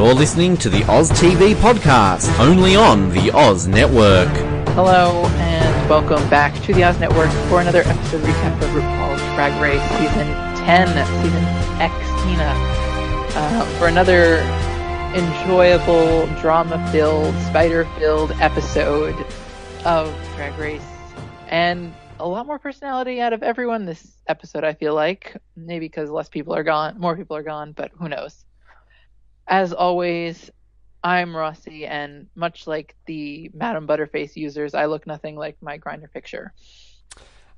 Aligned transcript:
You're 0.00 0.14
listening 0.14 0.56
to 0.56 0.70
the 0.70 0.82
Oz 0.90 1.10
TV 1.10 1.52
podcast, 1.52 2.34
only 2.40 2.74
on 2.74 3.10
the 3.10 3.30
Oz 3.32 3.66
Network. 3.66 4.30
Hello 4.68 5.26
and 5.36 5.90
welcome 5.90 6.26
back 6.30 6.54
to 6.62 6.72
the 6.72 6.82
Oz 6.84 6.98
Network 6.98 7.28
for 7.50 7.60
another 7.60 7.82
episode 7.82 8.22
recap 8.22 8.62
of 8.62 8.70
RuPaul's 8.70 9.20
Drag 9.34 9.60
Race 9.60 9.82
Season 9.98 10.26
10, 10.64 10.88
Season 11.22 11.44
X 11.82 11.94
Tina. 12.22 12.54
Uh, 13.36 13.66
for 13.78 13.88
another 13.88 14.38
enjoyable, 15.14 16.26
drama-filled, 16.40 17.34
spider-filled 17.42 18.32
episode 18.40 19.26
of 19.84 20.10
Drag 20.34 20.58
Race. 20.58 20.80
And 21.48 21.92
a 22.18 22.26
lot 22.26 22.46
more 22.46 22.58
personality 22.58 23.20
out 23.20 23.34
of 23.34 23.42
everyone 23.42 23.84
this 23.84 24.16
episode, 24.26 24.64
I 24.64 24.72
feel 24.72 24.94
like. 24.94 25.36
Maybe 25.56 25.88
because 25.88 26.08
less 26.08 26.30
people 26.30 26.54
are 26.54 26.64
gone, 26.64 26.98
more 26.98 27.14
people 27.18 27.36
are 27.36 27.42
gone, 27.42 27.72
but 27.72 27.90
who 27.98 28.08
knows. 28.08 28.46
As 29.50 29.72
always, 29.72 30.48
I'm 31.02 31.36
Rossi, 31.36 31.84
and 31.84 32.28
much 32.36 32.68
like 32.68 32.94
the 33.06 33.50
Madam 33.52 33.84
Butterface 33.86 34.36
users, 34.36 34.74
I 34.74 34.86
look 34.86 35.08
nothing 35.08 35.34
like 35.34 35.56
my 35.60 35.76
Grindr 35.76 36.10
picture. 36.12 36.52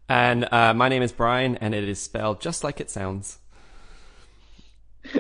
And 0.09 0.49
uh, 0.51 0.73
my 0.73 0.89
name 0.89 1.03
is 1.03 1.13
Bryan, 1.13 1.57
and 1.57 1.75
it 1.75 1.87
is 1.87 2.01
spelled 2.01 2.41
just 2.41 2.65
like 2.65 2.81
it 2.81 2.91
sounds. 2.91 3.41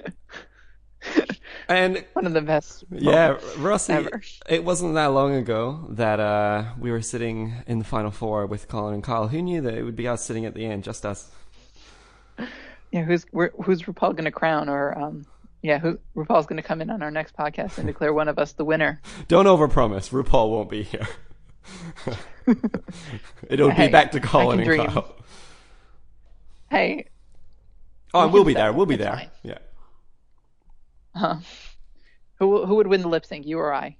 and 1.68 2.04
One 2.14 2.24
of 2.26 2.32
the 2.32 2.40
best. 2.40 2.84
yeah, 2.90 3.36
Rossi, 3.58 3.92
ever. 3.92 4.22
it 4.48 4.64
wasn't 4.64 4.94
that 4.94 5.06
long 5.06 5.34
ago 5.34 5.86
that 5.90 6.20
uh, 6.20 6.72
we 6.78 6.90
were 6.90 7.02
sitting 7.02 7.52
in 7.66 7.80
the 7.80 7.84
final 7.84 8.10
four 8.10 8.46
with 8.46 8.66
Colin 8.68 8.94
and 8.94 9.04
Kyle. 9.04 9.28
Who 9.28 9.42
knew 9.42 9.60
that 9.60 9.74
it 9.74 9.82
would 9.82 9.96
be 9.96 10.08
us 10.08 10.24
sitting 10.24 10.46
at 10.46 10.54
the 10.54 10.64
end, 10.64 10.84
just 10.84 11.04
us? 11.04 11.30
Yeah, 12.90 13.02
who's 13.02 13.26
who's 13.32 13.82
RuPaul 13.82 14.12
going 14.12 14.24
to 14.24 14.30
crown, 14.30 14.68
or 14.68 14.98
um, 14.98 15.26
yeah, 15.62 15.78
who 15.78 15.98
RuPaul's 16.16 16.46
going 16.46 16.56
to 16.60 16.66
come 16.66 16.80
in 16.82 16.90
on 16.90 17.02
our 17.02 17.10
next 17.10 17.36
podcast 17.36 17.78
and 17.78 17.86
declare 17.86 18.12
one 18.12 18.28
of 18.28 18.38
us 18.38 18.52
the 18.52 18.64
winner? 18.64 19.00
Don't 19.28 19.46
overpromise. 19.46 20.10
RuPaul 20.10 20.50
won't 20.50 20.68
be 20.70 20.82
here. 20.82 21.06
It'll 23.48 23.70
Hey, 23.70 23.86
be 23.86 23.92
back 23.92 24.12
to 24.12 24.20
Colin 24.20 24.58
and 24.60 24.66
dream. 24.66 24.86
Kyle. 24.86 25.14
Hey, 26.70 27.06
Oh, 28.14 28.26
We 28.26 28.32
we'll 28.32 28.44
be 28.44 28.54
there. 28.54 28.72
We'll 28.72 28.86
be 28.86 28.94
It's 28.96 29.04
there. 29.04 29.12
fine. 29.16 29.30
Yeah. 29.42 29.58
huh? 31.14 31.36
Who 32.36 32.66
who 32.66 32.74
would 32.74 32.86
win 32.88 33.00
the 33.02 33.08
lip 33.08 33.24
sync, 33.24 33.46
you 33.46 33.58
or 33.58 33.72
I? 33.72 33.96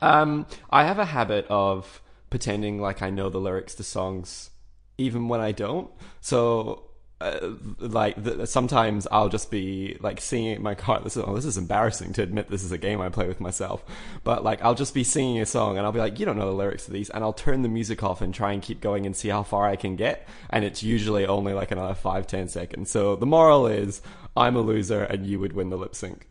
Um, 0.00 0.46
I 0.70 0.84
have 0.84 0.98
a 0.98 1.04
habit 1.06 1.46
of 1.48 2.02
pretending 2.30 2.80
like 2.80 3.02
I 3.02 3.10
know 3.10 3.28
the 3.30 3.38
lyrics 3.40 3.74
to 3.76 3.82
songs, 3.84 4.50
even 4.98 5.28
when 5.28 5.40
I 5.40 5.52
don't. 5.52 5.90
So, 6.20 6.90
uh, 7.22 7.54
like, 7.78 8.22
th- 8.22 8.48
sometimes 8.48 9.06
I'll 9.12 9.28
just 9.28 9.50
be 9.50 9.96
like 10.00 10.20
singing 10.20 10.56
in 10.56 10.62
my 10.62 10.74
car. 10.74 11.00
This 11.00 11.16
is 11.16 11.22
oh, 11.24 11.34
this 11.34 11.44
is 11.44 11.56
embarrassing 11.56 12.12
to 12.14 12.22
admit. 12.22 12.50
This 12.50 12.64
is 12.64 12.72
a 12.72 12.78
game 12.78 13.00
I 13.00 13.08
play 13.10 13.28
with 13.28 13.40
myself. 13.40 13.84
But 14.24 14.42
like, 14.42 14.60
I'll 14.62 14.74
just 14.74 14.92
be 14.92 15.04
singing 15.04 15.40
a 15.40 15.46
song, 15.46 15.78
and 15.78 15.86
I'll 15.86 15.92
be 15.92 16.00
like, 16.00 16.18
"You 16.18 16.26
don't 16.26 16.36
know 16.36 16.46
the 16.46 16.56
lyrics 16.56 16.86
to 16.86 16.90
these," 16.90 17.10
and 17.10 17.22
I'll 17.22 17.32
turn 17.32 17.62
the 17.62 17.68
music 17.68 18.02
off 18.02 18.20
and 18.20 18.34
try 18.34 18.52
and 18.52 18.60
keep 18.60 18.80
going 18.80 19.06
and 19.06 19.14
see 19.16 19.28
how 19.28 19.44
far 19.44 19.66
I 19.66 19.76
can 19.76 19.94
get. 19.94 20.26
And 20.50 20.64
it's 20.64 20.82
usually 20.82 21.24
only 21.24 21.52
like 21.52 21.70
another 21.70 21.94
five, 21.94 22.26
ten 22.26 22.48
seconds. 22.48 22.90
So 22.90 23.14
the 23.14 23.26
moral 23.26 23.68
is, 23.68 24.02
I'm 24.36 24.56
a 24.56 24.60
loser, 24.60 25.04
and 25.04 25.24
you 25.24 25.38
would 25.38 25.52
win 25.52 25.70
the 25.70 25.76
lip 25.78 25.94
sync. 25.94 26.28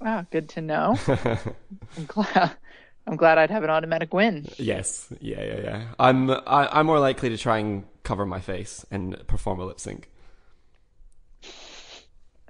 Wow, 0.00 0.26
good 0.30 0.48
to 0.50 0.62
know. 0.62 0.98
I'm 1.96 2.06
glad. 2.06 2.52
I'm 3.06 3.16
glad 3.16 3.36
I'd 3.36 3.50
have 3.50 3.64
an 3.64 3.70
automatic 3.70 4.14
win. 4.14 4.48
Yes, 4.56 5.12
yeah, 5.20 5.42
yeah, 5.42 5.60
yeah. 5.60 5.84
I'm 5.98 6.30
I, 6.30 6.68
I'm 6.72 6.86
more 6.86 7.00
likely 7.00 7.28
to 7.28 7.36
try 7.36 7.58
and 7.58 7.84
cover 8.04 8.24
my 8.24 8.40
face 8.40 8.84
and 8.90 9.26
perform 9.26 9.58
a 9.60 9.64
lip 9.66 9.80
sync. 9.80 10.08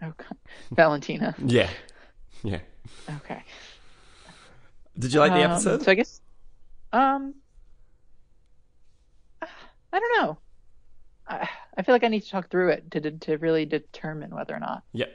Okay, 0.02 0.34
Valentina. 0.72 1.34
Yeah, 1.44 1.70
yeah. 2.42 2.58
Okay. 3.16 3.42
Did 4.98 5.12
you 5.12 5.20
like 5.20 5.32
the 5.32 5.44
Um, 5.44 5.52
episode? 5.52 5.82
So 5.82 5.90
I 5.90 5.94
guess, 5.94 6.20
um, 6.92 7.34
I 9.40 9.46
don't 10.00 10.22
know. 10.22 10.38
I, 11.26 11.48
I 11.76 11.82
feel 11.82 11.94
like 11.94 12.04
I 12.04 12.08
need 12.08 12.20
to 12.22 12.28
talk 12.30 12.50
through 12.50 12.70
it 12.70 12.90
to 12.90 13.00
to 13.00 13.10
to 13.12 13.36
really 13.38 13.64
determine 13.64 14.30
whether 14.34 14.54
or 14.54 14.60
not. 14.60 14.82
yeah, 14.92 15.06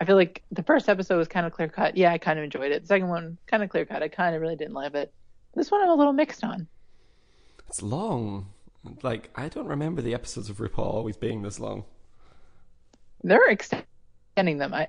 I 0.00 0.04
feel 0.04 0.16
like 0.16 0.42
the 0.52 0.62
first 0.62 0.88
episode 0.88 1.18
was 1.18 1.28
kind 1.28 1.44
of 1.46 1.52
clear 1.52 1.68
cut. 1.68 1.96
Yeah, 1.96 2.12
I 2.12 2.18
kind 2.18 2.38
of 2.38 2.44
enjoyed 2.44 2.72
it. 2.72 2.82
The 2.82 2.88
second 2.88 3.08
one, 3.08 3.36
kind 3.46 3.62
of 3.62 3.68
clear 3.68 3.84
cut. 3.84 4.02
I 4.02 4.08
kind 4.08 4.34
of 4.34 4.40
really 4.40 4.56
didn't 4.56 4.74
love 4.74 4.94
it. 4.94 5.12
This 5.54 5.70
one, 5.70 5.82
I'm 5.82 5.90
a 5.90 5.94
little 5.94 6.12
mixed 6.12 6.42
on. 6.44 6.66
it's 7.68 7.82
long. 7.82 8.46
Like 9.02 9.30
I 9.34 9.48
don't 9.48 9.66
remember 9.66 10.02
the 10.02 10.14
episodes 10.14 10.50
of 10.50 10.58
RuPaul 10.58 10.78
always 10.78 11.16
being 11.16 11.42
this 11.42 11.58
long. 11.58 11.84
They're 13.22 13.48
extending 13.48 14.58
them. 14.58 14.74
I 14.74 14.88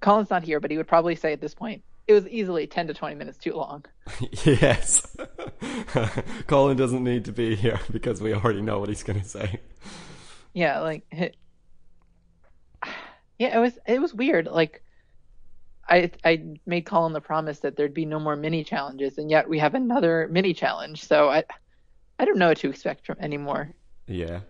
Colin's 0.00 0.30
not 0.30 0.42
here, 0.42 0.60
but 0.60 0.70
he 0.70 0.76
would 0.76 0.86
probably 0.86 1.16
say 1.16 1.32
at 1.32 1.40
this 1.40 1.54
point 1.54 1.82
it 2.06 2.12
was 2.12 2.28
easily 2.28 2.66
10 2.66 2.88
to 2.88 2.94
20 2.94 3.16
minutes 3.16 3.38
too 3.38 3.54
long. 3.54 3.84
yes, 4.44 5.16
Colin 6.46 6.76
doesn't 6.76 7.02
need 7.02 7.24
to 7.24 7.32
be 7.32 7.56
here 7.56 7.80
because 7.90 8.20
we 8.20 8.34
already 8.34 8.62
know 8.62 8.78
what 8.78 8.88
he's 8.88 9.02
going 9.02 9.20
to 9.20 9.28
say. 9.28 9.60
Yeah, 10.52 10.80
like 10.80 11.04
it, 11.10 11.36
yeah, 13.38 13.56
it 13.56 13.60
was 13.60 13.78
it 13.86 14.00
was 14.00 14.14
weird. 14.14 14.46
Like 14.46 14.82
I 15.88 16.10
I 16.24 16.54
made 16.66 16.86
Colin 16.86 17.12
the 17.12 17.20
promise 17.20 17.60
that 17.60 17.76
there'd 17.76 17.94
be 17.94 18.06
no 18.06 18.18
more 18.18 18.36
mini 18.36 18.64
challenges, 18.64 19.18
and 19.18 19.30
yet 19.30 19.48
we 19.48 19.58
have 19.58 19.74
another 19.74 20.28
mini 20.30 20.54
challenge. 20.54 21.04
So 21.04 21.28
I 21.28 21.44
I 22.18 22.24
don't 22.24 22.38
know 22.38 22.48
what 22.48 22.58
to 22.58 22.70
expect 22.70 23.06
from 23.06 23.18
anymore. 23.20 23.70
Yeah. 24.06 24.40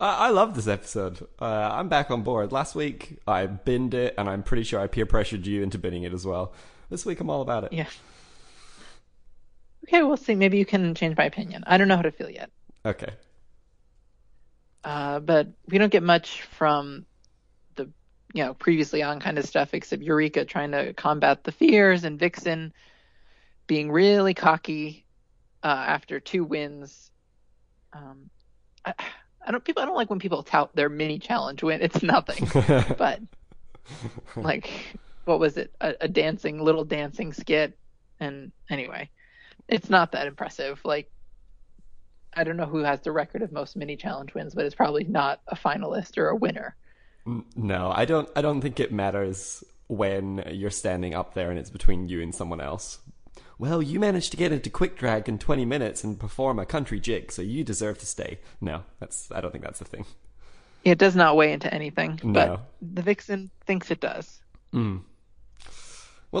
I, 0.00 0.26
I 0.26 0.30
love 0.30 0.54
this 0.54 0.66
episode. 0.66 1.26
Uh, 1.40 1.70
I'm 1.72 1.88
back 1.88 2.10
on 2.10 2.22
board. 2.22 2.52
Last 2.52 2.74
week 2.74 3.18
I 3.26 3.46
binned 3.46 3.94
it, 3.94 4.14
and 4.16 4.28
I'm 4.28 4.42
pretty 4.42 4.62
sure 4.62 4.80
I 4.80 4.86
peer 4.86 5.06
pressured 5.06 5.46
you 5.46 5.62
into 5.62 5.78
binning 5.78 6.04
it 6.04 6.12
as 6.12 6.26
well. 6.26 6.54
This 6.88 7.04
week 7.04 7.20
I'm 7.20 7.30
all 7.30 7.42
about 7.42 7.64
it. 7.64 7.72
Yeah. 7.72 7.86
Okay, 9.84 10.02
we'll 10.02 10.16
see. 10.16 10.34
Maybe 10.34 10.58
you 10.58 10.66
can 10.66 10.94
change 10.94 11.16
my 11.16 11.24
opinion. 11.24 11.64
I 11.66 11.76
don't 11.76 11.88
know 11.88 11.96
how 11.96 12.02
to 12.02 12.12
feel 12.12 12.30
yet. 12.30 12.50
Okay. 12.84 13.10
Uh, 14.84 15.20
but 15.20 15.48
we 15.68 15.78
don't 15.78 15.92
get 15.92 16.02
much 16.02 16.42
from 16.42 17.04
the 17.74 17.90
you 18.32 18.44
know 18.44 18.54
previously 18.54 19.02
on 19.02 19.20
kind 19.20 19.38
of 19.38 19.44
stuff 19.44 19.74
except 19.74 20.02
Eureka 20.02 20.44
trying 20.44 20.70
to 20.72 20.94
combat 20.94 21.44
the 21.44 21.52
fears 21.52 22.04
and 22.04 22.18
Vixen 22.18 22.72
being 23.66 23.90
really 23.90 24.32
cocky 24.32 25.04
uh, 25.62 25.84
after 25.86 26.20
two 26.20 26.44
wins. 26.44 27.10
Um, 27.92 28.30
I, 28.84 28.94
I 29.46 29.50
don't 29.50 29.64
people 29.64 29.82
I 29.82 29.86
don't 29.86 29.96
like 29.96 30.10
when 30.10 30.18
people 30.18 30.42
tout 30.42 30.74
their 30.74 30.88
mini 30.88 31.18
challenge 31.18 31.62
win. 31.62 31.80
It's 31.82 32.02
nothing, 32.02 32.48
but 32.98 33.20
like 34.36 34.70
what 35.24 35.40
was 35.40 35.56
it? 35.56 35.72
A, 35.80 35.94
a 36.02 36.08
dancing 36.08 36.62
little 36.62 36.84
dancing 36.84 37.32
skit, 37.32 37.78
and 38.18 38.52
anyway, 38.68 39.10
it's 39.68 39.90
not 39.90 40.12
that 40.12 40.26
impressive. 40.26 40.80
Like 40.84 41.10
I 42.34 42.44
don't 42.44 42.56
know 42.56 42.66
who 42.66 42.78
has 42.78 43.00
the 43.00 43.12
record 43.12 43.42
of 43.42 43.52
most 43.52 43.76
mini 43.76 43.96
challenge 43.96 44.34
wins, 44.34 44.54
but 44.54 44.64
it's 44.64 44.74
probably 44.74 45.04
not 45.04 45.40
a 45.48 45.56
finalist 45.56 46.18
or 46.18 46.28
a 46.28 46.36
winner. 46.36 46.76
No, 47.56 47.92
I 47.94 48.04
don't. 48.04 48.28
I 48.34 48.42
don't 48.42 48.60
think 48.60 48.80
it 48.80 48.92
matters 48.92 49.64
when 49.88 50.44
you're 50.52 50.70
standing 50.70 51.14
up 51.14 51.34
there 51.34 51.50
and 51.50 51.58
it's 51.58 51.70
between 51.70 52.08
you 52.08 52.22
and 52.22 52.34
someone 52.34 52.60
else. 52.60 52.98
Well, 53.60 53.82
you 53.82 54.00
managed 54.00 54.30
to 54.30 54.38
get 54.38 54.52
into 54.52 54.70
quick 54.70 54.96
drag 54.96 55.28
in 55.28 55.38
20 55.38 55.66
minutes 55.66 56.02
and 56.02 56.18
perform 56.18 56.58
a 56.58 56.64
country 56.64 56.98
jig, 56.98 57.30
so 57.30 57.42
you 57.42 57.62
deserve 57.62 57.98
to 57.98 58.06
stay. 58.06 58.38
No, 58.58 58.84
that's. 59.00 59.30
I 59.30 59.42
don't 59.42 59.50
think 59.50 59.62
that's 59.62 59.82
a 59.82 59.84
thing. 59.84 60.06
It 60.82 60.96
does 60.96 61.14
not 61.14 61.36
weigh 61.36 61.52
into 61.52 61.72
anything, 61.72 62.18
No. 62.24 62.32
but 62.32 62.70
the 62.80 63.02
Vixen 63.02 63.50
thinks 63.66 63.90
it 63.90 64.00
does. 64.00 64.40
Well, 64.72 65.02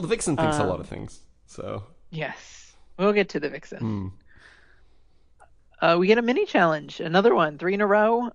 the 0.00 0.08
vixen 0.08 0.34
thinks 0.38 0.56
a 0.56 0.64
lot 0.64 0.80
of 0.80 0.88
things, 0.88 1.20
so 1.46 1.82
Yes, 2.08 2.74
we'll 2.96 3.12
get 3.12 3.28
to 3.30 3.40
the 3.40 3.50
Vixen. 3.50 4.12
Uh, 5.82 5.96
we 5.98 6.06
get 6.06 6.16
a 6.16 6.22
mini 6.22 6.46
challenge, 6.46 7.00
another 7.00 7.34
one, 7.34 7.58
three 7.58 7.74
in 7.74 7.80
a 7.82 7.86
row. 7.86 8.30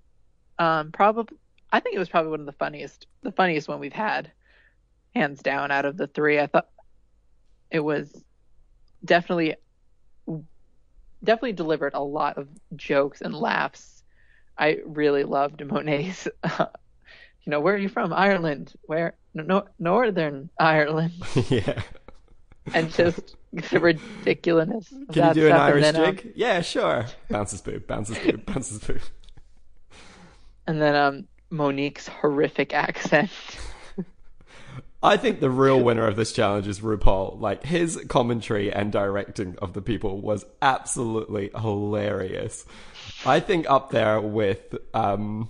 Um, 0.60 0.92
probably, 0.92 1.38
I 1.72 1.80
think 1.80 1.96
it 1.96 2.00
was 2.00 2.10
probably 2.10 2.30
one 2.32 2.42
of 2.42 2.46
the 2.46 2.52
funniest, 2.52 3.08
the 3.24 3.32
funniest 3.32 3.68
one 3.68 3.80
we've 3.80 3.94
had, 3.94 4.32
hands 5.16 5.42
down. 5.42 5.72
Out 5.72 5.86
of 5.86 5.98
the 5.98 6.06
three, 6.08 6.40
I 6.40 6.46
thought 6.48 6.68
it 7.72 7.80
was 7.80 8.24
definitely, 9.06 9.56
definitely 11.24 11.54
delivered 11.54 11.94
a 11.94 12.04
lot 12.04 12.38
of 12.38 12.48
jokes 12.76 13.22
and 13.22 13.34
laughs. 13.34 14.04
I 14.58 14.80
really 14.86 15.24
loved 15.24 15.66
Monet's. 15.66 16.28
you 16.60 16.68
know, 17.48 17.60
where 17.60 17.76
are 17.76 17.80
you 17.80 17.90
from? 17.90 18.14
Ireland. 18.14 18.74
Where? 18.84 19.16
No, 19.34 19.66
Northern 19.80 20.50
Ireland. 20.60 21.14
yeah. 21.50 21.82
and 22.74 22.92
just 22.92 23.36
the 23.52 23.80
ridiculousness. 23.80 24.92
of 24.92 25.08
Can 25.14 25.28
you 25.30 25.34
do 25.34 25.48
an. 25.48 25.54
Irish 25.54 25.86
um, 25.86 25.96
jig? 25.96 26.34
Yeah, 26.36 26.62
sure. 26.62 27.06
Bounces 27.30 27.62
boob, 27.62 27.88
bounces 27.88 28.18
boob, 28.18 28.46
bounces 28.46 28.80
boob. 28.80 29.02
and 30.68 30.82
then 30.82 30.96
um, 30.96 31.28
Monique's 31.50 32.08
horrific 32.08 32.74
accent. 32.74 33.30
I 35.06 35.18
think 35.18 35.40
the 35.40 35.52
real 35.52 35.80
winner 35.80 36.08
of 36.08 36.16
this 36.16 36.32
challenge 36.32 36.68
is 36.68 36.80
RuPaul. 36.80 37.40
Like 37.40 37.64
his 37.64 38.04
commentary 38.10 38.74
and 38.74 38.92
directing 38.92 39.56
of 39.60 39.74
the 39.74 39.82
people 39.82 40.20
was 40.20 40.46
absolutely 40.64 41.52
hilarious. 41.56 42.66
I 43.24 43.40
think 43.40 43.70
up 43.70 43.92
there 43.92 44.20
with 44.20 44.76
um 44.96 45.50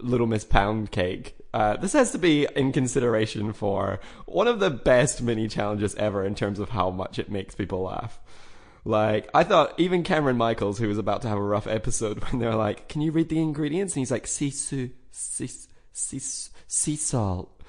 Little 0.00 0.26
Miss 0.26 0.44
Pound 0.44 0.90
Cake. 0.90 1.36
Uh, 1.54 1.76
this 1.76 1.92
has 1.92 2.12
to 2.12 2.18
be 2.18 2.48
in 2.56 2.72
consideration 2.72 3.52
for 3.52 4.00
one 4.26 4.48
of 4.48 4.60
the 4.60 4.70
best 4.70 5.22
mini 5.22 5.46
challenges 5.46 5.94
ever 5.96 6.24
in 6.24 6.34
terms 6.34 6.58
of 6.58 6.70
how 6.70 6.90
much 6.90 7.18
it 7.18 7.30
makes 7.30 7.54
people 7.54 7.82
laugh. 7.82 8.20
Like, 8.84 9.28
I 9.34 9.44
thought 9.44 9.78
even 9.78 10.02
Cameron 10.02 10.36
Michaels, 10.36 10.78
who 10.78 10.88
was 10.88 10.98
about 10.98 11.22
to 11.22 11.28
have 11.28 11.38
a 11.38 11.42
rough 11.42 11.66
episode, 11.66 12.24
when 12.24 12.40
they're 12.40 12.54
like, 12.54 12.88
"Can 12.88 13.02
you 13.02 13.12
read 13.12 13.28
the 13.28 13.40
ingredients?" 13.40 13.94
and 13.94 14.00
he's 14.00 14.10
like, 14.10 14.26
"Sea 14.26 14.50
sea, 14.50 14.92
sea, 15.12 15.48
sea 16.66 16.96
salt." 16.96 17.59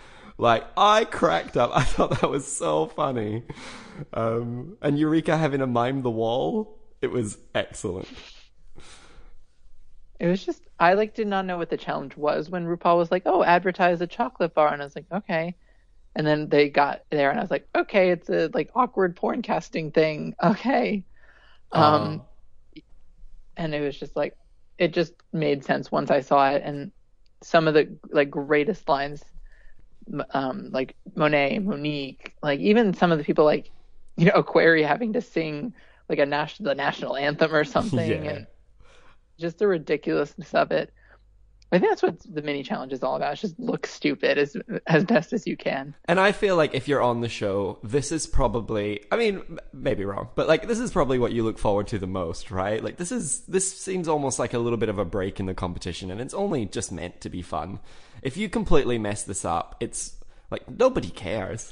Like, 0.42 0.66
I 0.76 1.06
cracked 1.06 1.56
up. 1.56 1.70
I 1.76 1.84
thought 1.84 2.20
that 2.20 2.30
was 2.30 2.46
so 2.46 2.88
funny. 2.88 3.44
Um, 4.12 4.76
and 4.82 4.98
Eureka 4.98 5.38
having 5.38 5.60
to 5.60 5.68
mime 5.68 6.02
the 6.02 6.10
wall, 6.10 6.80
it 7.00 7.12
was 7.12 7.38
excellent. 7.54 8.08
It 10.20 10.28
was 10.28 10.44
just 10.44 10.64
I 10.80 10.94
like 10.94 11.16
did 11.16 11.28
not 11.28 11.46
know 11.46 11.58
what 11.58 11.70
the 11.70 11.78
challenge 11.78 12.16
was 12.18 12.50
when 12.50 12.66
RuPaul 12.66 12.98
was 12.98 13.10
like, 13.10 13.24
"Oh, 13.26 13.44
advertise 13.44 14.02
a 14.02 14.08
chocolate 14.08 14.54
bar," 14.54 14.72
and 14.72 14.82
I 14.82 14.86
was 14.86 14.96
like, 14.96 15.08
"Okay." 15.12 15.56
And 16.16 16.28
then 16.28 16.48
they 16.48 16.70
got 16.70 17.04
there, 17.10 17.32
and 17.32 17.40
I 17.40 17.42
was 17.42 17.50
like, 17.50 17.68
"Okay, 17.76 18.12
it's 18.12 18.30
a 18.30 18.50
like 18.54 18.70
awkward 18.76 19.16
porn 19.16 19.42
casting 19.42 19.92
thing." 19.92 20.36
Okay. 20.44 21.04
Um, 21.72 22.22
and 23.58 23.74
it 23.74 23.82
was 23.82 23.98
just 23.98 24.16
like 24.16 24.38
it 24.78 24.94
just 24.94 25.14
made 25.34 25.64
sense 25.64 25.92
once 25.92 26.12
I 26.12 26.22
saw 26.22 26.52
it, 26.52 26.62
and 26.64 26.92
some 27.42 27.68
of 27.68 27.74
the 27.74 27.98
like 28.12 28.30
greatest 28.30 28.88
lines, 28.88 29.24
um, 30.34 30.70
like 30.72 30.96
Monet, 31.16 31.60
Monique, 31.60 32.36
like 32.42 32.60
even 32.60 32.94
some 32.94 33.12
of 33.12 33.18
the 33.18 33.24
people 33.24 33.46
like 33.46 33.72
you 34.18 34.26
know 34.26 34.34
Aquaria 34.34 34.88
having 34.88 35.14
to 35.14 35.22
sing 35.22 35.74
like 36.10 36.20
a 36.20 36.26
national 36.26 36.70
the 36.70 36.76
national 36.76 37.16
anthem 37.16 37.54
or 37.54 37.64
something, 37.64 38.26
Yeah. 38.26 38.32
and 38.32 38.48
just 39.40 39.60
the 39.60 39.68
ridiculousness 39.68 40.54
of 40.54 40.72
it. 40.72 40.94
I 41.74 41.80
think 41.80 41.90
that's 41.90 42.04
what 42.04 42.20
the 42.30 42.42
mini 42.42 42.64
challenge 42.64 42.92
is 42.92 43.02
all 43.02 43.16
about. 43.16 43.32
It's 43.32 43.42
just 43.42 43.58
look 43.58 43.88
stupid 43.88 44.38
as 44.38 44.58
as 44.88 45.06
best 45.06 45.32
as 45.32 45.48
you 45.48 45.56
can. 45.56 45.96
And 46.06 46.20
I 46.20 46.34
feel 46.34 46.58
like 46.58 46.74
if 46.74 46.90
you're 46.90 47.02
on 47.02 47.22
the 47.22 47.30
show, 47.30 47.80
this 47.82 48.12
is 48.12 48.28
probably, 48.28 49.06
I 49.10 49.16
mean, 49.16 49.42
maybe 49.72 50.04
wrong, 50.04 50.30
but 50.36 50.50
like 50.50 50.68
this 50.68 50.80
is 50.80 50.92
probably 50.92 51.18
what 51.18 51.32
you 51.32 51.44
look 51.44 51.58
forward 51.58 51.88
to 51.88 52.00
the 52.00 52.08
most, 52.08 52.52
right? 52.52 52.84
Like 52.84 52.98
this 52.98 53.12
is, 53.12 53.42
this 53.42 53.80
seems 53.80 54.10
almost 54.10 54.38
like 54.38 54.54
a 54.54 54.60
little 54.60 54.78
bit 54.78 54.90
of 54.90 55.00
a 55.00 55.06
break 55.06 55.40
in 55.40 55.46
the 55.46 55.54
competition 55.54 56.12
and 56.12 56.20
it's 56.20 56.34
only 56.34 56.66
just 56.66 56.92
meant 56.92 57.22
to 57.22 57.30
be 57.30 57.42
fun. 57.42 57.80
If 58.22 58.36
you 58.36 58.50
completely 58.50 58.98
mess 58.98 59.24
this 59.24 59.46
up, 59.46 59.78
it's 59.80 60.16
like 60.50 60.70
nobody 60.70 61.10
cares. 61.10 61.72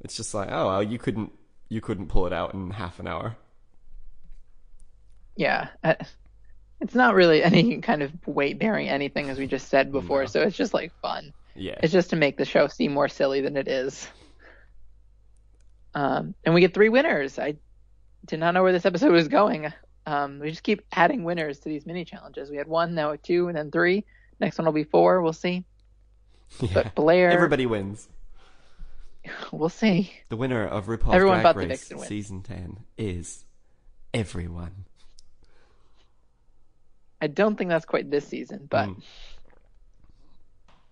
It's 0.00 0.16
just 0.16 0.32
like, 0.32 0.48
oh, 0.50 0.68
well, 0.68 0.82
you 0.82 0.98
couldn't, 0.98 1.32
you 1.68 1.82
couldn't 1.82 2.08
pull 2.08 2.26
it 2.26 2.32
out 2.32 2.54
in 2.54 2.70
half 2.70 2.98
an 2.98 3.06
hour. 3.06 3.36
Yeah, 5.36 5.68
uh, 5.84 5.94
it's 6.82 6.94
not 6.94 7.14
really 7.14 7.42
any 7.42 7.80
kind 7.80 8.02
of 8.02 8.12
weight 8.26 8.58
bearing 8.58 8.88
anything 8.88 9.30
as 9.30 9.38
we 9.38 9.46
just 9.46 9.68
said 9.68 9.92
before. 9.92 10.22
No. 10.22 10.26
So 10.26 10.42
it's 10.42 10.56
just 10.56 10.74
like 10.74 10.92
fun. 11.00 11.32
Yeah. 11.54 11.78
It's 11.82 11.92
just 11.92 12.10
to 12.10 12.16
make 12.16 12.36
the 12.36 12.44
show 12.44 12.66
seem 12.66 12.92
more 12.92 13.08
silly 13.08 13.40
than 13.40 13.56
it 13.56 13.68
is. 13.68 14.08
Um, 15.94 16.34
and 16.44 16.54
we 16.54 16.60
get 16.60 16.74
three 16.74 16.88
winners. 16.88 17.38
I 17.38 17.56
did 18.26 18.40
not 18.40 18.54
know 18.54 18.62
where 18.62 18.72
this 18.72 18.86
episode 18.86 19.12
was 19.12 19.28
going. 19.28 19.72
Um, 20.06 20.40
we 20.40 20.50
just 20.50 20.62
keep 20.62 20.82
adding 20.92 21.22
winners 21.22 21.60
to 21.60 21.68
these 21.68 21.86
mini 21.86 22.04
challenges. 22.04 22.50
We 22.50 22.56
had 22.56 22.66
one, 22.66 22.94
now 22.94 23.14
two, 23.22 23.48
and 23.48 23.56
then 23.56 23.70
three. 23.70 24.04
Next 24.40 24.58
one 24.58 24.64
will 24.64 24.72
be 24.72 24.84
four. 24.84 25.22
We'll 25.22 25.32
see. 25.32 25.64
yeah. 26.60 26.70
But 26.74 26.94
Blair, 26.94 27.30
Everybody 27.30 27.66
wins. 27.66 28.08
we'll 29.52 29.68
see. 29.68 30.12
The 30.30 30.36
winner 30.36 30.66
of 30.66 30.86
RuPaul's 30.86 31.14
Everyone 31.14 31.42
Drag 31.42 31.56
Race 31.56 31.92
season 32.08 32.42
10 32.42 32.80
is 32.98 33.44
everyone. 34.12 34.86
I 37.22 37.28
don't 37.28 37.56
think 37.56 37.70
that's 37.70 37.86
quite 37.86 38.10
this 38.10 38.26
season, 38.28 38.66
but 38.68 38.88
Mm. 38.90 39.02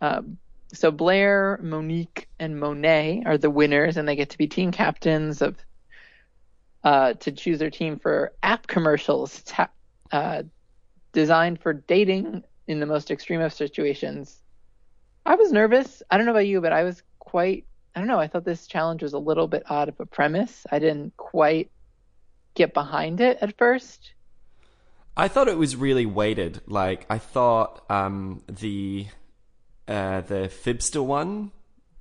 um, 0.01 0.39
so 0.73 0.93
Blair, 0.93 1.59
Monique, 1.63 2.29
and 2.39 2.59
Monet 2.59 3.25
are 3.27 3.37
the 3.37 3.51
winners, 3.51 3.97
and 3.97 4.09
they 4.09 4.17
get 4.17 4.31
to 4.31 4.39
be 4.39 4.47
team 4.47 4.71
captains 4.71 5.43
of 5.43 5.57
uh, 6.85 7.15
to 7.15 7.33
choose 7.33 7.59
their 7.59 7.71
team 7.71 7.99
for 7.99 8.33
app 8.43 8.67
commercials 8.67 9.43
ta- 9.43 9.73
uh, 10.13 10.45
designed 11.13 11.61
for 11.61 11.75
dating 11.75 12.43
in 12.69 12.81
the 12.81 12.87
most 12.87 13.11
extreme 13.11 13.41
of 13.43 13.53
situations. 13.53 14.41
I 15.27 15.35
was 15.35 15.53
nervous. 15.53 16.03
I 16.11 16.17
don't 16.17 16.25
know 16.27 16.33
about 16.33 16.47
you, 16.47 16.61
but 16.63 16.73
I 16.73 16.85
was 16.85 17.03
quite. 17.19 17.67
I 17.95 17.99
don't 17.99 18.09
know. 18.09 18.21
I 18.21 18.29
thought 18.29 18.45
this 18.45 18.69
challenge 18.69 19.03
was 19.03 19.15
a 19.15 19.19
little 19.19 19.49
bit 19.49 19.65
odd 19.69 19.89
of 19.89 19.99
a 19.99 20.07
premise. 20.07 20.65
I 20.71 20.79
didn't 20.79 21.17
quite 21.17 21.73
get 22.55 22.73
behind 22.73 23.21
it 23.21 23.39
at 23.43 23.59
first. 23.59 24.15
I 25.17 25.29
thought 25.29 25.49
it 25.49 25.59
was 25.59 25.77
really 25.77 26.07
weighted. 26.07 26.61
Like 26.67 27.07
I 27.11 27.19
thought 27.19 27.85
um, 27.91 28.43
the 28.49 29.07
uh, 29.89 30.23
the 30.23 30.49
Fibster 30.49 31.05
one 31.05 31.53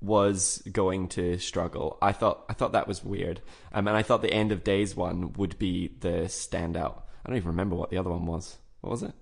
was 0.01 0.61
going 0.71 1.09
to 1.09 1.37
struggle. 1.39 1.97
I 2.01 2.11
thought 2.11 2.45
I 2.49 2.53
thought 2.53 2.71
that 2.73 2.87
was 2.87 3.03
weird. 3.03 3.41
Um, 3.73 3.87
and 3.87 3.97
I 3.97 4.03
thought 4.03 4.21
the 4.21 4.33
End 4.33 4.51
of 4.51 4.63
Days 4.63 4.95
one 4.95 5.33
would 5.33 5.57
be 5.59 5.95
the 5.99 6.25
standout. 6.27 7.01
I 7.25 7.29
don't 7.29 7.37
even 7.37 7.49
remember 7.49 7.75
what 7.75 7.89
the 7.89 7.97
other 7.97 8.09
one 8.09 8.25
was. 8.25 8.57
What 8.81 8.91
was 8.91 9.03
it? 9.03 9.13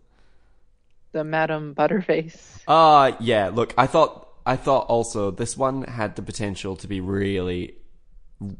The 1.13 1.23
Madam 1.23 1.73
Butterface. 1.73 2.59
Uh 2.67 3.13
yeah, 3.19 3.49
look, 3.49 3.73
I 3.77 3.87
thought 3.87 4.27
I 4.45 4.55
thought 4.55 4.87
also 4.87 5.31
this 5.31 5.57
one 5.57 5.83
had 5.83 6.15
the 6.15 6.21
potential 6.21 6.75
to 6.77 6.87
be 6.87 7.01
really 7.01 7.75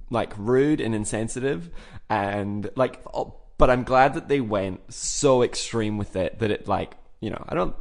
like 0.09 0.33
rude 0.38 0.81
and 0.81 0.95
insensitive 0.95 1.69
and 2.09 2.69
like 2.75 3.01
oh, 3.13 3.35
but 3.57 3.69
I'm 3.69 3.83
glad 3.83 4.13
that 4.13 4.27
they 4.27 4.42
went 4.42 4.94
so 4.94 5.42
extreme 5.44 5.98
with 5.98 6.15
it 6.15 6.39
that 6.39 6.51
it 6.51 6.68
like, 6.68 6.95
you 7.19 7.30
know, 7.30 7.44
I 7.48 7.56
don't 7.56 7.75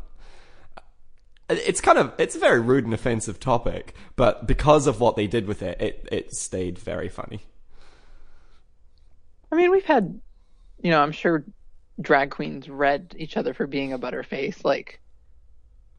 it's 1.48 1.80
kind 1.80 1.98
of 1.98 2.12
it's 2.18 2.34
a 2.34 2.38
very 2.38 2.60
rude 2.60 2.84
and 2.84 2.94
offensive 2.94 3.38
topic, 3.38 3.94
but 4.16 4.46
because 4.46 4.86
of 4.86 5.00
what 5.00 5.16
they 5.16 5.26
did 5.26 5.46
with 5.46 5.62
it, 5.62 5.80
it 5.80 6.08
it 6.10 6.34
stayed 6.34 6.78
very 6.78 7.08
funny. 7.08 7.42
I 9.52 9.56
mean, 9.56 9.70
we've 9.70 9.84
had, 9.84 10.20
you 10.82 10.90
know, 10.90 11.00
I'm 11.00 11.12
sure 11.12 11.44
drag 12.00 12.30
queens 12.30 12.68
read 12.68 13.14
each 13.16 13.36
other 13.36 13.54
for 13.54 13.66
being 13.66 13.92
a 13.92 13.98
butterface. 13.98 14.64
Like, 14.64 15.00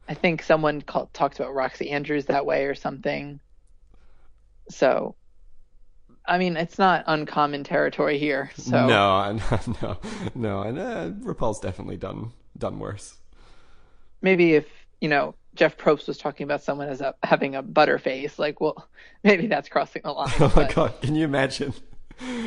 I 0.06 0.14
think 0.14 0.42
someone 0.42 0.82
called, 0.82 1.12
talked 1.14 1.40
about 1.40 1.54
Roxy 1.54 1.90
Andrews 1.90 2.26
that 2.26 2.44
way 2.44 2.66
or 2.66 2.74
something. 2.74 3.40
So, 4.70 5.14
I 6.28 6.38
mean, 6.38 6.56
it's 6.56 6.78
not 6.78 7.04
uncommon 7.06 7.64
territory 7.64 8.18
here. 8.18 8.50
So, 8.56 8.86
No, 8.86 9.32
no, 9.82 9.96
no, 10.34 10.62
and 10.62 10.78
uh, 10.78 11.08
definitely 11.60 11.96
done 11.96 12.32
done 12.56 12.78
worse. 12.78 13.16
maybe 14.20 14.54
if, 14.54 14.66
you 15.00 15.08
know, 15.08 15.34
Jeff 15.54 15.76
Probst 15.76 16.06
was 16.08 16.18
talking 16.18 16.44
about 16.44 16.62
someone 16.62 16.88
as 16.88 17.00
a, 17.00 17.14
having 17.22 17.54
a 17.54 17.62
butterface, 17.62 18.38
like, 18.38 18.60
well, 18.60 18.88
maybe 19.24 19.46
that's 19.46 19.68
crossing 19.68 20.02
the 20.04 20.12
line. 20.12 20.30
Oh 20.40 20.52
my 20.54 20.64
but- 20.66 20.74
god, 20.74 21.00
can 21.00 21.14
you 21.16 21.24
imagine 21.24 21.72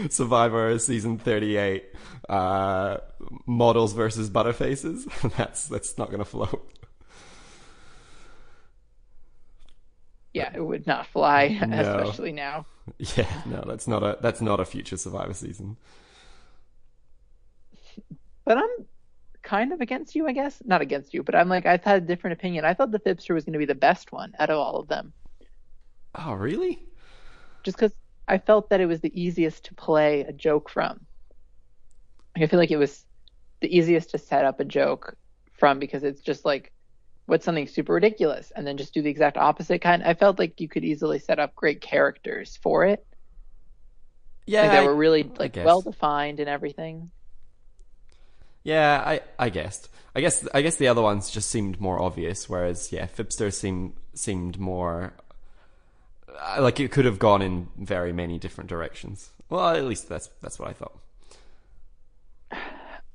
Survivor 0.09 0.77
season 0.79 1.17
38 1.17 1.85
uh, 2.29 2.97
models 3.47 3.93
versus 3.93 4.29
butterfaces? 4.29 5.05
that's 5.37 5.67
that's 5.67 5.97
not 5.97 6.07
going 6.09 6.19
to 6.19 6.25
float. 6.25 6.67
Yeah, 10.33 10.51
it 10.55 10.61
would 10.65 10.87
not 10.87 11.07
fly, 11.07 11.47
No. 11.67 11.77
especially 11.77 12.31
now. 12.31 12.65
Yeah, 13.17 13.41
no, 13.45 13.63
that's 13.65 13.87
not 13.87 14.03
a 14.03 14.17
that's 14.21 14.41
not 14.41 14.59
a 14.59 14.65
future 14.65 14.97
Survivor 14.97 15.33
season. 15.33 15.77
But 18.45 18.57
I'm 18.59 18.85
kind 19.43 19.73
of 19.73 19.81
against 19.81 20.15
you, 20.15 20.27
I 20.27 20.33
guess. 20.33 20.61
Not 20.65 20.81
against 20.81 21.13
you, 21.13 21.23
but 21.23 21.35
I'm 21.35 21.49
like 21.49 21.65
I've 21.65 21.83
had 21.83 22.03
a 22.03 22.05
different 22.05 22.33
opinion. 22.33 22.65
I 22.65 22.73
thought 22.73 22.91
the 22.91 22.99
Fibster 22.99 23.33
was 23.33 23.45
going 23.45 23.53
to 23.53 23.59
be 23.59 23.65
the 23.65 23.75
best 23.75 24.11
one 24.11 24.33
out 24.39 24.49
of 24.49 24.57
all 24.59 24.77
of 24.79 24.87
them, 24.87 25.13
Oh, 26.15 26.33
really? 26.33 26.87
just 27.63 27.77
because 27.77 27.95
I 28.27 28.37
felt 28.37 28.69
that 28.69 28.81
it 28.81 28.85
was 28.85 29.01
the 29.01 29.19
easiest 29.19 29.65
to 29.65 29.73
play 29.75 30.21
a 30.21 30.33
joke 30.33 30.69
from. 30.69 31.05
I 32.35 32.45
feel 32.47 32.59
like 32.59 32.71
it 32.71 32.77
was 32.77 33.05
the 33.61 33.75
easiest 33.75 34.11
to 34.11 34.17
set 34.17 34.45
up 34.45 34.59
a 34.59 34.65
joke 34.65 35.15
from 35.53 35.79
because 35.79 36.03
it's 36.03 36.21
just 36.21 36.45
like 36.45 36.71
what's 37.31 37.45
something 37.45 37.65
super 37.67 37.93
ridiculous 37.93 38.51
and 38.53 38.67
then 38.67 38.75
just 38.75 38.93
do 38.93 39.01
the 39.01 39.09
exact 39.09 39.37
opposite 39.37 39.81
kind. 39.81 40.03
I 40.03 40.13
felt 40.15 40.37
like 40.37 40.59
you 40.59 40.67
could 40.67 40.83
easily 40.83 41.17
set 41.17 41.39
up 41.39 41.55
great 41.55 41.79
characters 41.79 42.59
for 42.61 42.83
it. 42.83 43.05
Yeah, 44.45 44.63
Like 44.63 44.71
that 44.71 44.83
I- 44.83 44.85
were 44.85 44.95
really 44.95 45.23
like 45.23 45.55
well 45.55 45.81
defined 45.81 46.41
and 46.41 46.49
everything. 46.49 47.09
Yeah, 48.63 49.01
I 49.05 49.21
I 49.39 49.49
guessed. 49.49 49.87
I 50.13 50.19
guess 50.19 50.45
I 50.53 50.61
guess 50.61 50.75
the 50.75 50.89
other 50.89 51.01
ones 51.01 51.29
just 51.31 51.49
seemed 51.49 51.79
more 51.79 52.01
obvious, 52.01 52.49
whereas 52.49 52.91
yeah, 52.91 53.07
Fibster 53.07 53.51
seemed 53.53 53.93
seemed 54.13 54.59
more 54.59 55.13
uh, 56.37 56.57
like 56.61 56.79
it 56.81 56.91
could 56.91 57.05
have 57.05 57.17
gone 57.17 57.41
in 57.41 57.69
very 57.77 58.11
many 58.11 58.37
different 58.37 58.69
directions. 58.69 59.29
Well, 59.49 59.69
at 59.69 59.85
least 59.85 60.09
that's 60.09 60.29
that's 60.41 60.59
what 60.59 60.67
I 60.69 60.73
thought. 60.73 60.97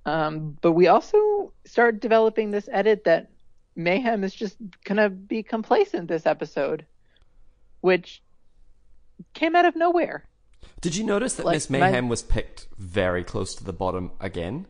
Um, 0.07 0.57
but 0.61 0.71
we 0.73 0.87
also 0.87 1.53
started 1.65 1.99
developing 2.01 2.53
this 2.53 2.69
edit 2.71 3.03
that 3.07 3.29
Mayhem 3.77 4.25
is 4.25 4.35
just 4.35 4.57
gonna 4.85 5.09
be 5.11 5.43
complacent 5.43 6.09
this 6.09 6.27
episode, 6.27 6.87
which 7.83 8.23
came 9.35 9.55
out 9.55 9.65
of 9.67 9.77
nowhere. 9.77 10.29
Did 10.81 10.97
you 10.97 11.05
notice 11.05 11.35
that 11.35 11.47
Like, 11.47 11.55
Miss 11.57 11.71
my- 11.71 11.79
Mayhem 11.81 12.09
was 12.09 12.23
picked 12.23 12.67
very 12.79 13.23
close 13.25 13.55
to 13.57 13.65
the 13.65 13.73
bottom 13.73 14.13
again? 14.21 14.67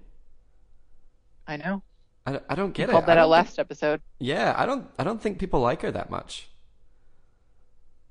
I 1.46 1.56
know. 1.56 1.82
I, 2.26 2.40
I 2.48 2.54
don't 2.56 2.72
get 2.74 2.88
it. 2.88 2.92
Called 2.92 3.06
that 3.06 3.18
out 3.18 3.28
last 3.28 3.58
episode. 3.60 4.00
yeah, 4.18 4.52
I 4.56 4.66
don't. 4.66 4.88
I 4.98 5.04
don't 5.04 5.22
think 5.22 5.38
people 5.38 5.60
like 5.60 5.82
her 5.82 5.92
that 5.92 6.10
much, 6.10 6.48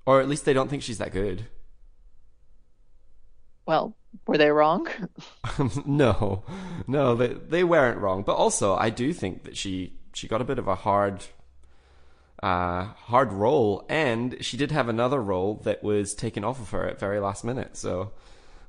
or 0.06 0.22
at 0.22 0.30
least 0.30 0.46
they 0.46 0.54
don't 0.54 0.70
think 0.70 0.84
she's 0.84 1.00
that 1.00 1.12
good. 1.12 1.48
Well, 3.66 3.96
were 4.28 4.38
they 4.38 4.52
wrong? 4.52 4.88
no, 5.86 6.44
no, 6.88 7.16
they 7.16 7.28
they 7.28 7.64
weren't 7.66 8.00
wrong. 8.00 8.24
But 8.24 8.36
also, 8.36 8.76
I 8.76 8.90
do 8.90 9.12
think 9.12 9.44
that 9.44 9.58
she 9.58 9.95
she 10.16 10.28
got 10.28 10.42
a 10.42 10.46
bit 10.46 10.58
of 10.58 10.68
a 10.68 10.76
hard, 10.76 11.26
uh, 12.42 12.86
hard 12.86 13.34
role, 13.34 13.86
and 13.90 14.38
she 14.42 14.58
did 14.58 14.72
have 14.72 14.88
another 14.88 15.22
role 15.22 15.62
that 15.64 15.84
was 15.84 16.14
taken 16.14 16.44
off 16.44 16.60
of 16.60 16.70
her 16.72 16.88
at 16.88 17.00
very 17.00 17.20
last 17.20 17.44
minute. 17.44 17.76
So, 17.76 18.12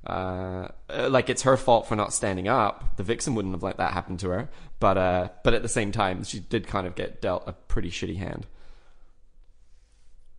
uh, 0.06 0.68
uh, 0.90 1.08
like 1.10 1.30
it's 1.30 1.42
her 1.42 1.56
fault 1.56 1.86
for 1.86 1.96
not 1.96 2.12
standing 2.12 2.48
up. 2.48 2.96
The 2.96 3.02
vixen 3.02 3.34
wouldn't 3.34 3.54
have 3.54 3.62
let 3.62 3.76
that 3.76 3.92
happen 3.92 4.16
to 4.18 4.30
her. 4.30 4.48
But 4.80 4.98
uh, 4.98 5.28
but 5.44 5.54
at 5.54 5.62
the 5.62 5.68
same 5.68 5.92
time, 5.92 6.24
she 6.24 6.40
did 6.40 6.66
kind 6.66 6.86
of 6.86 6.94
get 6.94 7.22
dealt 7.22 7.44
a 7.46 7.52
pretty 7.52 7.90
shitty 7.90 8.16
hand. 8.16 8.46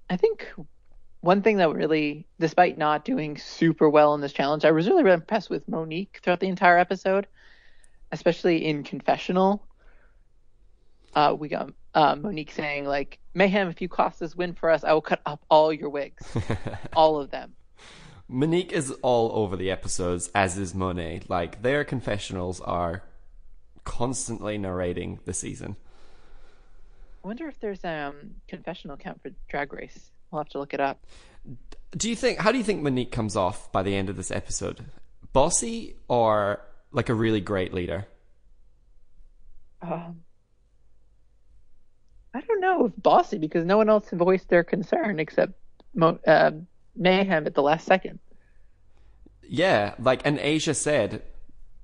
I 0.09 0.17
think 0.17 0.47
one 1.21 1.41
thing 1.41 1.57
that 1.57 1.73
really, 1.73 2.25
despite 2.39 2.77
not 2.77 3.03
doing 3.03 3.37
super 3.37 3.89
well 3.89 4.13
in 4.13 4.21
this 4.21 4.33
challenge, 4.33 4.63
I 4.63 4.71
was 4.71 4.87
really, 4.87 5.03
really 5.03 5.15
impressed 5.15 5.49
with 5.49 5.67
Monique 5.67 6.19
throughout 6.21 6.39
the 6.39 6.47
entire 6.47 6.77
episode, 6.77 7.27
especially 8.11 8.65
in 8.65 8.83
confessional. 8.83 9.63
Uh, 11.17 11.33
we 11.33 11.47
got 11.47 11.73
uh, 11.95 12.15
Monique 12.15 12.51
saying 12.51 12.85
like, 12.85 13.17
"Mayhem, 13.33 13.69
if 13.69 13.81
you 13.81 13.89
cost 13.89 14.19
this 14.19 14.35
win 14.35 14.53
for 14.53 14.69
us, 14.69 14.83
I 14.83 14.93
will 14.93 15.01
cut 15.01 15.19
up 15.25 15.43
all 15.49 15.73
your 15.73 15.89
wigs, 15.89 16.23
all 16.95 17.19
of 17.19 17.31
them." 17.31 17.55
Monique 18.27 18.71
is 18.71 18.91
all 19.01 19.31
over 19.33 19.55
the 19.55 19.71
episodes, 19.71 20.29
as 20.35 20.59
is 20.59 20.75
Monet. 20.75 21.21
Like 21.27 21.63
their 21.63 21.83
confessionals 21.83 22.61
are 22.61 23.01
constantly 23.83 24.59
narrating 24.59 25.19
the 25.25 25.33
season. 25.33 25.75
I 27.23 27.27
wonder 27.27 27.47
if 27.47 27.59
there's 27.59 27.83
a 27.83 28.09
um, 28.09 28.35
confessional 28.47 28.93
account 28.93 29.23
for 29.23 29.31
Drag 29.49 29.73
Race. 29.73 30.11
We'll 30.29 30.41
have 30.41 30.49
to 30.49 30.59
look 30.59 30.75
it 30.75 30.79
up. 30.79 31.03
Do 31.97 32.11
you 32.11 32.15
think? 32.15 32.37
How 32.37 32.51
do 32.51 32.59
you 32.59 32.63
think 32.63 32.83
Monique 32.83 33.11
comes 33.11 33.35
off 33.35 33.71
by 33.71 33.81
the 33.81 33.95
end 33.95 34.09
of 34.09 34.17
this 34.17 34.29
episode? 34.29 34.85
Bossy 35.33 35.95
or 36.07 36.61
like 36.91 37.09
a 37.09 37.15
really 37.15 37.41
great 37.41 37.73
leader? 37.73 38.05
Um, 39.81 40.21
I 42.37 42.41
don't 42.41 42.61
know 42.61 42.85
if 42.85 42.93
bossy 43.01 43.39
because 43.39 43.65
no 43.65 43.77
one 43.77 43.89
else 43.89 44.09
voiced 44.11 44.49
their 44.49 44.63
concern 44.63 45.19
except 45.19 45.53
Mo- 45.95 46.19
uh, 46.27 46.51
Mayhem 46.95 47.47
at 47.47 47.55
the 47.55 47.63
last 47.63 47.87
second. 47.87 48.19
Yeah, 49.41 49.95
like 49.97 50.21
and 50.23 50.37
Asia 50.37 50.75
said 50.75 51.23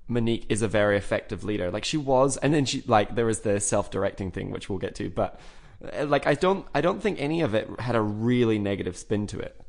Monique 0.08 0.46
is 0.50 0.62
a 0.62 0.68
very 0.68 0.96
effective 0.96 1.44
leader. 1.44 1.72
Like 1.72 1.84
she 1.84 1.98
was 1.98 2.38
and 2.38 2.54
then 2.54 2.66
she 2.66 2.84
like 2.86 3.16
there 3.16 3.26
was 3.26 3.40
the 3.40 3.60
self-directing 3.60 4.30
thing 4.30 4.52
which 4.52 4.70
we'll 4.70 4.78
get 4.78 4.94
to, 4.96 5.10
but 5.10 5.40
uh, 5.98 6.06
like 6.06 6.28
I 6.28 6.36
don't 6.36 6.68
I 6.76 6.82
don't 6.82 7.02
think 7.02 7.20
any 7.20 7.42
of 7.42 7.56
it 7.56 7.68
had 7.80 7.96
a 7.96 8.02
really 8.02 8.60
negative 8.60 8.96
spin 8.96 9.26
to 9.28 9.40
it. 9.40 9.60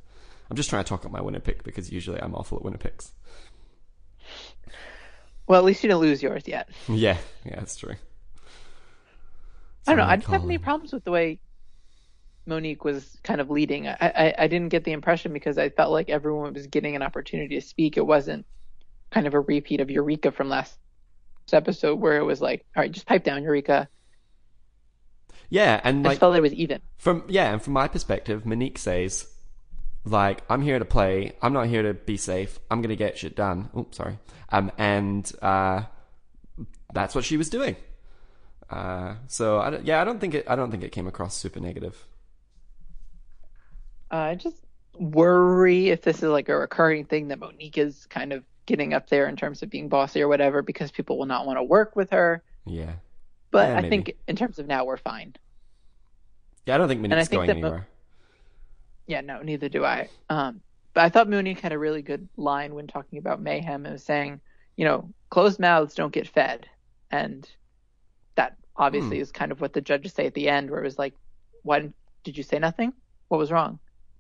I'm 0.51 0.57
just 0.57 0.69
trying 0.69 0.85
to 0.85 0.89
talk 0.89 1.07
up 1.07 1.13
my 1.13 1.23
winner 1.23 1.41
pick 1.41 1.65
because 1.65 1.91
usually 1.91 2.21
I'm 2.21 2.35
awful 2.35 2.59
at 2.59 2.65
winner 2.65 2.77
picks. 2.77 3.13
Well, 5.47 5.59
at 5.59 5.65
least 5.65 5.83
you 5.83 5.89
didn't 5.89 6.03
lose 6.03 6.23
yours 6.23 6.43
yet. 6.47 6.69
Yeah, 6.89 7.17
yeah, 7.47 7.57
that's 7.57 7.77
true. 7.77 7.95
I 9.87 9.93
don't 9.93 9.99
know. 9.99 10.05
I 10.05 10.17
didn't 10.17 10.33
have 10.33 10.45
any 10.45 10.59
problems 10.59 10.93
with 10.93 11.05
the 11.05 11.11
way 11.11 11.41
Monique 12.47 12.85
was 12.85 13.19
kind 13.23 13.41
of 13.41 13.51
leading. 13.51 13.89
I, 13.89 13.97
I, 14.01 14.35
I 14.39 14.47
didn't 14.49 14.69
get 14.69 14.85
the 14.85 14.93
impression 14.93 15.33
because 15.33 15.59
I 15.59 15.71
felt 15.71 15.93
like 15.93 16.09
everyone 16.11 16.55
was 16.55 16.67
getting 16.67 16.97
an 16.97 17.03
opportunity 17.03 17.55
to 17.57 17.61
speak. 17.61 17.97
It 17.97 18.07
wasn't 18.07 18.47
kind 19.11 19.27
of 19.27 19.35
a 19.35 19.41
repeat 19.41 19.81
of 19.81 19.91
Eureka 19.91 20.33
from 20.33 20.49
last 20.49 20.77
episode 21.53 22.01
where 22.01 22.17
it 22.17 22.25
was 22.25 22.41
like, 22.41 22.65
all 22.77 22.83
right, 22.83 22.93
just 22.93 23.07
pipe 23.07 23.25
down, 23.25 23.43
Eureka. 23.43 23.89
Yeah, 25.51 25.81
and 25.85 25.99
I 25.99 26.09
like 26.09 26.13
just 26.13 26.21
felt 26.21 26.37
it 26.37 26.41
was 26.41 26.55
even. 26.55 26.81
From 26.99 27.25
yeah, 27.29 27.53
and 27.53 27.63
from 27.63 27.75
my 27.75 27.89
perspective, 27.89 28.45
Monique 28.45 28.79
says, 28.79 29.27
like, 30.05 30.43
I'm 30.49 30.63
here 30.63 30.79
to 30.79 30.85
play. 30.85 31.33
I'm 31.43 31.53
not 31.53 31.67
here 31.69 31.83
to 31.83 31.95
be 31.95 32.17
safe. 32.17 32.59
I'm 32.71 32.83
gonna 32.83 32.97
get 32.97 33.19
shit 33.19 33.37
done. 33.37 33.71
Oh, 33.75 33.87
sorry. 33.91 34.19
Um, 34.49 34.73
and 34.79 35.31
uh, 35.43 35.83
that's 36.93 37.15
what 37.15 37.25
she 37.25 37.37
was 37.37 37.49
doing. 37.51 37.77
Uh, 38.75 39.15
so 39.29 39.59
I 39.59 39.79
yeah, 39.85 40.01
I 40.01 40.05
don't 40.05 40.19
think 40.21 40.35
it. 40.35 40.45
I 40.49 40.57
don't 40.57 40.71
think 40.73 40.83
it 40.83 40.91
came 40.91 41.07
across 41.07 41.37
super 41.37 41.61
negative. 41.61 42.07
Uh, 44.13 44.17
I 44.17 44.35
just 44.35 44.57
worry 44.99 45.89
if 45.91 46.03
this 46.03 46.19
is 46.19 46.25
like 46.25 46.49
a 46.49 46.57
recurring 46.57 47.05
thing 47.05 47.29
that 47.29 47.39
Monique 47.39 47.79
is 47.79 48.07
kind 48.07 48.33
of 48.33 48.45
getting 48.67 48.95
up 48.95 49.09
there 49.09 49.29
in 49.29 49.37
terms 49.37 49.63
of 49.63 49.71
being 49.71 49.89
bossy 49.89 50.23
or 50.23 50.29
whatever 50.29 50.63
because 50.63 50.91
people 50.91 51.19
will 51.19 51.27
not 51.27 51.47
want 51.47 51.59
to 51.59 51.63
work 51.63 51.95
with 51.97 52.11
her. 52.11 52.43
Yeah, 52.67 52.93
But 53.51 53.69
Yeah, 53.69 53.77
I 53.79 53.81
maybe. 53.83 53.89
think 53.91 54.17
in 54.27 54.37
terms 54.37 54.59
of 54.59 54.67
now, 54.67 54.85
we're 54.85 54.97
fine. 54.97 55.35
yeah. 56.67 56.75
I 56.75 56.79
don't 56.79 56.89
think 56.89 57.01
Monique's 57.01 57.29
think 57.29 57.39
going 57.39 57.47
that 57.49 57.59
Mo- 57.61 57.67
anywhere. 57.69 57.89
Yeah, 59.07 59.21
no, 59.21 59.43
neither 59.43 59.69
do 59.69 59.85
I. 59.85 60.09
Um, 60.31 60.63
but 60.95 61.05
I 61.05 61.09
thought 61.11 61.29
Monique 61.29 61.61
had 61.61 61.73
a 61.73 61.79
really 61.79 62.03
good 62.03 62.29
line 62.37 62.75
when 62.75 62.87
talking 62.87 63.19
about 63.19 63.41
mayhem. 63.43 63.85
and 63.85 63.93
was 63.93 64.03
saying, 64.05 64.41
you 64.77 64.85
know, 64.85 65.11
closed 65.31 65.61
mouths 65.61 65.95
don't 65.95 66.13
get 66.13 66.27
fed, 66.27 66.69
and 67.11 67.49
obviously 68.77 69.17
Hmm. 69.17 69.23
is 69.23 69.33
kind 69.33 69.53
of 69.53 69.61
what 69.61 69.73
the 69.73 69.81
judges 69.81 70.13
say 70.13 70.27
at 70.27 70.35
the 70.35 70.49
end, 70.49 70.71
where 70.71 70.81
it 70.81 70.85
was 70.85 70.99
like, 70.99 71.15
"Why 71.63 71.81
didn't, 71.81 72.37
you 72.37 72.43
say 72.43 72.59
nothing? 72.59 72.93
What 73.29 73.39
was 73.39 73.53
wrong?" 73.53 73.79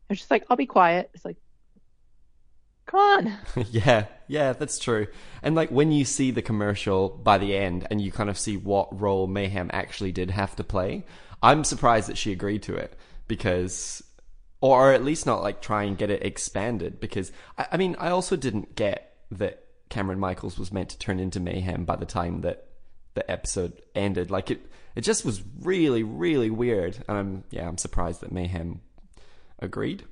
And 0.09 0.19
just 0.19 0.31
like, 0.31 0.45
"I'll 0.51 0.57
be 0.57 0.67
quiet." 0.67 1.11
It's 1.15 1.25
like, 1.25 1.37
come 2.87 3.01
on. 3.01 3.39
yeah, 3.71 4.07
yeah, 4.29 4.53
that's 4.53 4.79
true. 4.79 5.07
And 5.43 5.55
like 5.55 5.71
when 5.71 5.93
you 5.93 6.05
see 6.05 6.31
the 6.31 6.43
commercial 6.43 7.09
by 7.09 7.39
the 7.39 7.57
end 7.57 7.87
and 7.91 8.01
you 8.01 8.13
kind 8.13 8.31
of 8.31 8.39
see 8.39 8.57
what 8.57 9.01
role 9.01 9.27
Mayhem 9.27 9.71
actually 9.73 10.13
did 10.13 10.31
have 10.31 10.55
to 10.57 10.65
play, 10.65 11.05
I'm 11.43 11.65
surprised 11.65 12.09
that 12.09 12.19
she 12.19 12.33
agreed 12.33 12.63
to 12.65 12.75
it 12.75 12.97
because, 13.27 14.03
or 14.61 14.93
at 14.93 15.05
least 15.05 15.27
not 15.27 15.43
like 15.43 15.61
try 15.63 15.85
and 15.85 15.97
get 15.97 16.11
it 16.11 16.25
expanded 16.25 17.01
because 17.01 17.33
I, 17.59 17.67
I 17.73 17.77
mean, 17.77 17.97
I 17.99 18.11
also 18.11 18.37
didn't 18.37 18.77
get 18.77 19.17
that 19.31 19.65
Cameron 19.89 20.19
Michaels 20.21 20.59
was 20.59 20.73
meant 20.73 20.91
to 20.91 20.99
turn 20.99 21.19
into 21.19 21.41
Mayhem 21.41 21.85
by 21.85 21.97
the 21.97 22.07
time 22.07 22.43
that 22.43 22.67
the 23.15 23.29
episode 23.31 23.81
ended. 23.95 24.31
Like 24.31 24.51
it, 24.51 24.61
it 24.95 25.03
just 25.03 25.25
was 25.25 25.43
really, 25.61 26.03
really 26.03 26.51
weird. 26.51 27.03
And 27.09 27.17
I'm, 27.17 27.45
yeah, 27.51 27.67
I'm 27.67 27.79
surprised 27.79 28.21
that 28.21 28.33
Mayhem 28.33 28.81
agreed. 29.59 30.05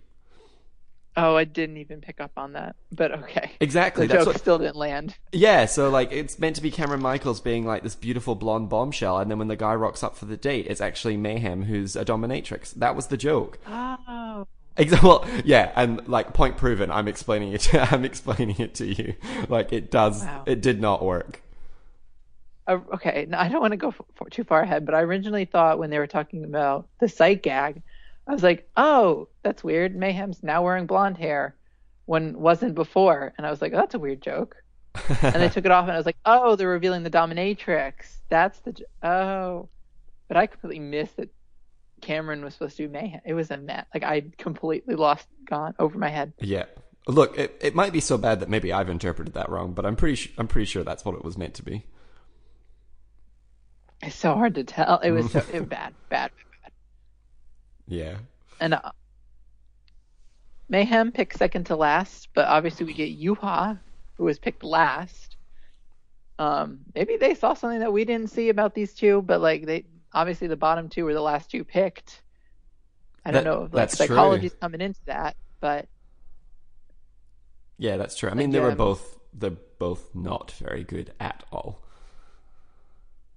Oh, 1.15 1.37
I 1.37 1.45
didn't 1.45 1.77
even 1.77 2.01
pick 2.01 2.21
up 2.21 2.33
on 2.39 2.55
that, 2.55 2.75
but 2.91 3.13
okay. 3.13 3.53
Exactly. 3.61 4.07
The 4.07 4.15
joke 4.15 4.27
what, 4.29 4.39
still 4.39 4.57
didn't 4.57 4.77
land. 4.77 5.15
Yeah, 5.31 5.67
so 5.67 5.91
like 5.91 6.11
it's 6.11 6.39
meant 6.39 6.57
to 6.57 6.63
be 6.63 6.71
Cameron 6.71 7.03
Michaels 7.03 7.41
being 7.41 7.67
like 7.67 7.83
this 7.83 7.95
beautiful 7.95 8.35
blonde 8.35 8.71
bombshell, 8.71 9.19
and 9.19 9.31
then 9.31 9.39
when 9.39 9.49
the 9.49 9.57
guy 9.57 9.75
rocks 9.75 10.03
up 10.03 10.17
for 10.17 10.25
the 10.25 10.39
date, 10.39 10.67
it's 10.69 10.81
actually 10.81 11.19
Mayhem 11.19 11.65
who's 11.65 11.97
a 11.97 12.05
dominatrix. 12.05 12.73
That 12.75 12.97
was 12.97 13.09
the 13.09 13.19
joke. 13.19 13.59
Oh. 13.67 14.47
Exa- 14.79 15.03
well, 15.03 15.27
yeah, 15.45 15.71
and 15.77 16.07
like 16.09 16.33
point 16.33 16.57
proven. 16.57 16.91
I'm 16.91 17.09
explaining 17.09 17.53
it. 17.53 17.75
I'm 17.93 18.07
explaining 18.07 18.59
it 18.59 18.75
to 18.77 18.87
you. 18.87 19.15
Like 19.49 19.71
it 19.71 19.91
does. 19.91 20.25
Wow. 20.25 20.45
It 20.47 20.63
did 20.63 20.81
not 20.81 21.05
work. 21.05 21.42
Uh, 22.67 22.79
okay, 22.95 23.27
no, 23.29 23.39
I 23.39 23.49
don't 23.49 23.61
want 23.61 23.73
to 23.73 23.77
go 23.77 23.89
f- 23.89 24.01
f- 24.21 24.31
too 24.31 24.45
far 24.45 24.61
ahead, 24.63 24.87
but 24.87 24.95
I 24.95 25.01
originally 25.01 25.45
thought 25.45 25.79
when 25.79 25.91
they 25.91 25.99
were 25.99 26.07
talking 26.07 26.45
about 26.45 26.89
the 27.01 27.09
sight 27.09 27.43
gag, 27.43 27.83
I 28.27 28.33
was 28.33 28.43
like, 28.43 28.69
"Oh, 28.77 29.29
that's 29.43 29.65
weird. 29.65 29.97
Mayhem's 29.97 30.43
now 30.43 30.63
wearing 30.63 30.87
blonde 30.87 31.19
hair, 31.19 31.57
when 32.07 32.39
wasn't 32.39 32.75
before." 32.75 33.35
And 33.37 33.47
I 33.47 33.51
was 33.51 33.61
like, 33.61 33.73
oh, 33.73 33.77
"That's 33.77 33.95
a 33.95 33.99
weird 33.99 34.23
joke." 34.23 34.57
And 35.23 35.35
they 35.43 35.49
took 35.49 35.65
it 35.65 35.73
off, 35.73 35.85
and 35.85 35.93
I 35.93 35.97
was 35.97 36.07
like, 36.07 36.19
"Oh, 36.25 36.55
they're 36.55 36.69
revealing 36.69 37.03
the 37.03 37.11
dominatrix. 37.11 38.19
That's 38.29 38.61
the 38.61 38.73
j- 38.73 38.85
oh." 39.03 39.69
But 40.29 40.37
I 40.37 40.47
completely 40.47 40.79
missed 40.79 41.17
that 41.17 41.31
Cameron 42.01 42.45
was 42.45 42.55
supposed 42.55 42.77
to 42.77 42.87
be 42.87 42.93
Mayhem. 42.93 43.21
It 43.25 43.35
was 43.35 43.51
a 43.51 43.57
mess. 43.57 43.87
Like 43.93 44.05
I 44.05 44.23
completely 44.39 44.95
lost, 44.95 45.27
gone 45.47 45.75
over 45.79 45.99
my 45.99 46.09
head. 46.09 46.33
Yeah. 46.41 46.67
Look, 47.09 47.37
it 47.37 47.59
it 47.61 47.75
might 47.75 47.93
be 47.93 48.01
so 48.01 48.17
bad 48.17 48.39
that 48.41 48.49
maybe 48.49 48.73
I've 48.73 48.89
interpreted 48.89 49.35
that 49.35 49.49
wrong, 49.49 49.73
but 49.73 49.85
I'm 49.85 49.97
pretty 49.97 50.17
su- 50.17 50.31
I'm 50.39 50.47
pretty 50.47 50.67
sure 50.67 50.85
that's 50.85 51.05
what 51.05 51.17
it 51.17 51.25
was 51.25 51.37
meant 51.37 51.55
to 51.55 51.65
be. 51.65 51.85
It's 54.03 54.17
so 54.17 54.35
hard 54.35 54.55
to 54.57 54.65
tell. 54.65 54.99
It 54.99 55.13
was 55.13 55.31
so 55.31 55.39
it, 55.53 55.69
bad, 55.69 55.95
bad, 56.09 56.31
bad. 56.63 56.73
Yeah. 57.87 58.17
And 58.61 58.75
uh, 58.75 58.91
Mayhem 60.69 61.13
picked 61.13 61.39
second 61.39 61.67
to 61.67 61.77
last, 61.77 62.29
but 62.35 62.47
obviously 62.49 62.87
we 62.87 62.95
get 62.95 63.19
Yuha, 63.19 63.79
who 64.17 64.25
was 64.25 64.39
picked 64.39 64.65
last. 64.65 65.37
Um, 66.39 66.81
maybe 66.95 67.17
they 67.17 67.35
saw 67.35 67.55
something 67.55 67.81
that 67.81 67.93
we 67.93 68.05
didn't 68.05 68.31
see 68.31 68.49
about 68.49 68.75
these 68.75 68.95
two, 68.95 69.23
but 69.23 69.41
like 69.41 69.67
they 69.67 69.85
obviously 70.13 70.49
the 70.49 70.57
bottom 70.57 70.89
two 70.89 71.05
were 71.05 71.15
the 71.15 71.21
last 71.23 71.51
two 71.51 71.63
picked. 71.63 72.23
I 73.25 73.31
don't 73.31 73.45
That- 73.45 73.51
know 73.51 73.57
if 73.65 73.73
like 73.73 73.73
that's 73.73 73.97
true. 73.97 74.07
psychology's 74.09 74.55
coming 74.55 74.81
into 74.81 75.01
that, 75.07 75.37
but 75.61 75.87
Yeah, 77.79 77.97
that's 77.97 78.17
true. 78.17 78.31
I 78.31 78.35
mean, 78.35 78.49
Like, 78.49 78.53
they 78.55 78.61
were 78.61 78.71
um, 78.73 78.77
both 78.77 79.19
they're 79.35 79.51
both 79.79 80.15
not 80.15 80.51
very 80.53 80.85
good 80.85 81.13
at 81.21 81.45
all. 81.53 81.81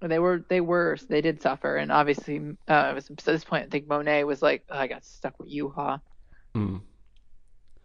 They 0.00 0.18
were 0.18 0.44
they 0.48 0.60
were 0.60 0.96
they 1.08 1.20
did 1.20 1.42
suffer, 1.42 1.76
and 1.76 1.90
obviously 1.92 2.38
uh, 2.68 2.88
it 2.92 2.94
was 2.94 3.10
at 3.10 3.16
this 3.18 3.44
point 3.44 3.66
I 3.66 3.68
think 3.70 3.88
Monet 3.88 4.24
was 4.24 4.42
like, 4.42 4.64
oh, 4.70 4.78
I 4.78 4.86
got 4.86 5.04
stuck 5.04 5.38
with 5.38 5.50
Yuha. 5.50 6.00
Mm. 6.54 6.76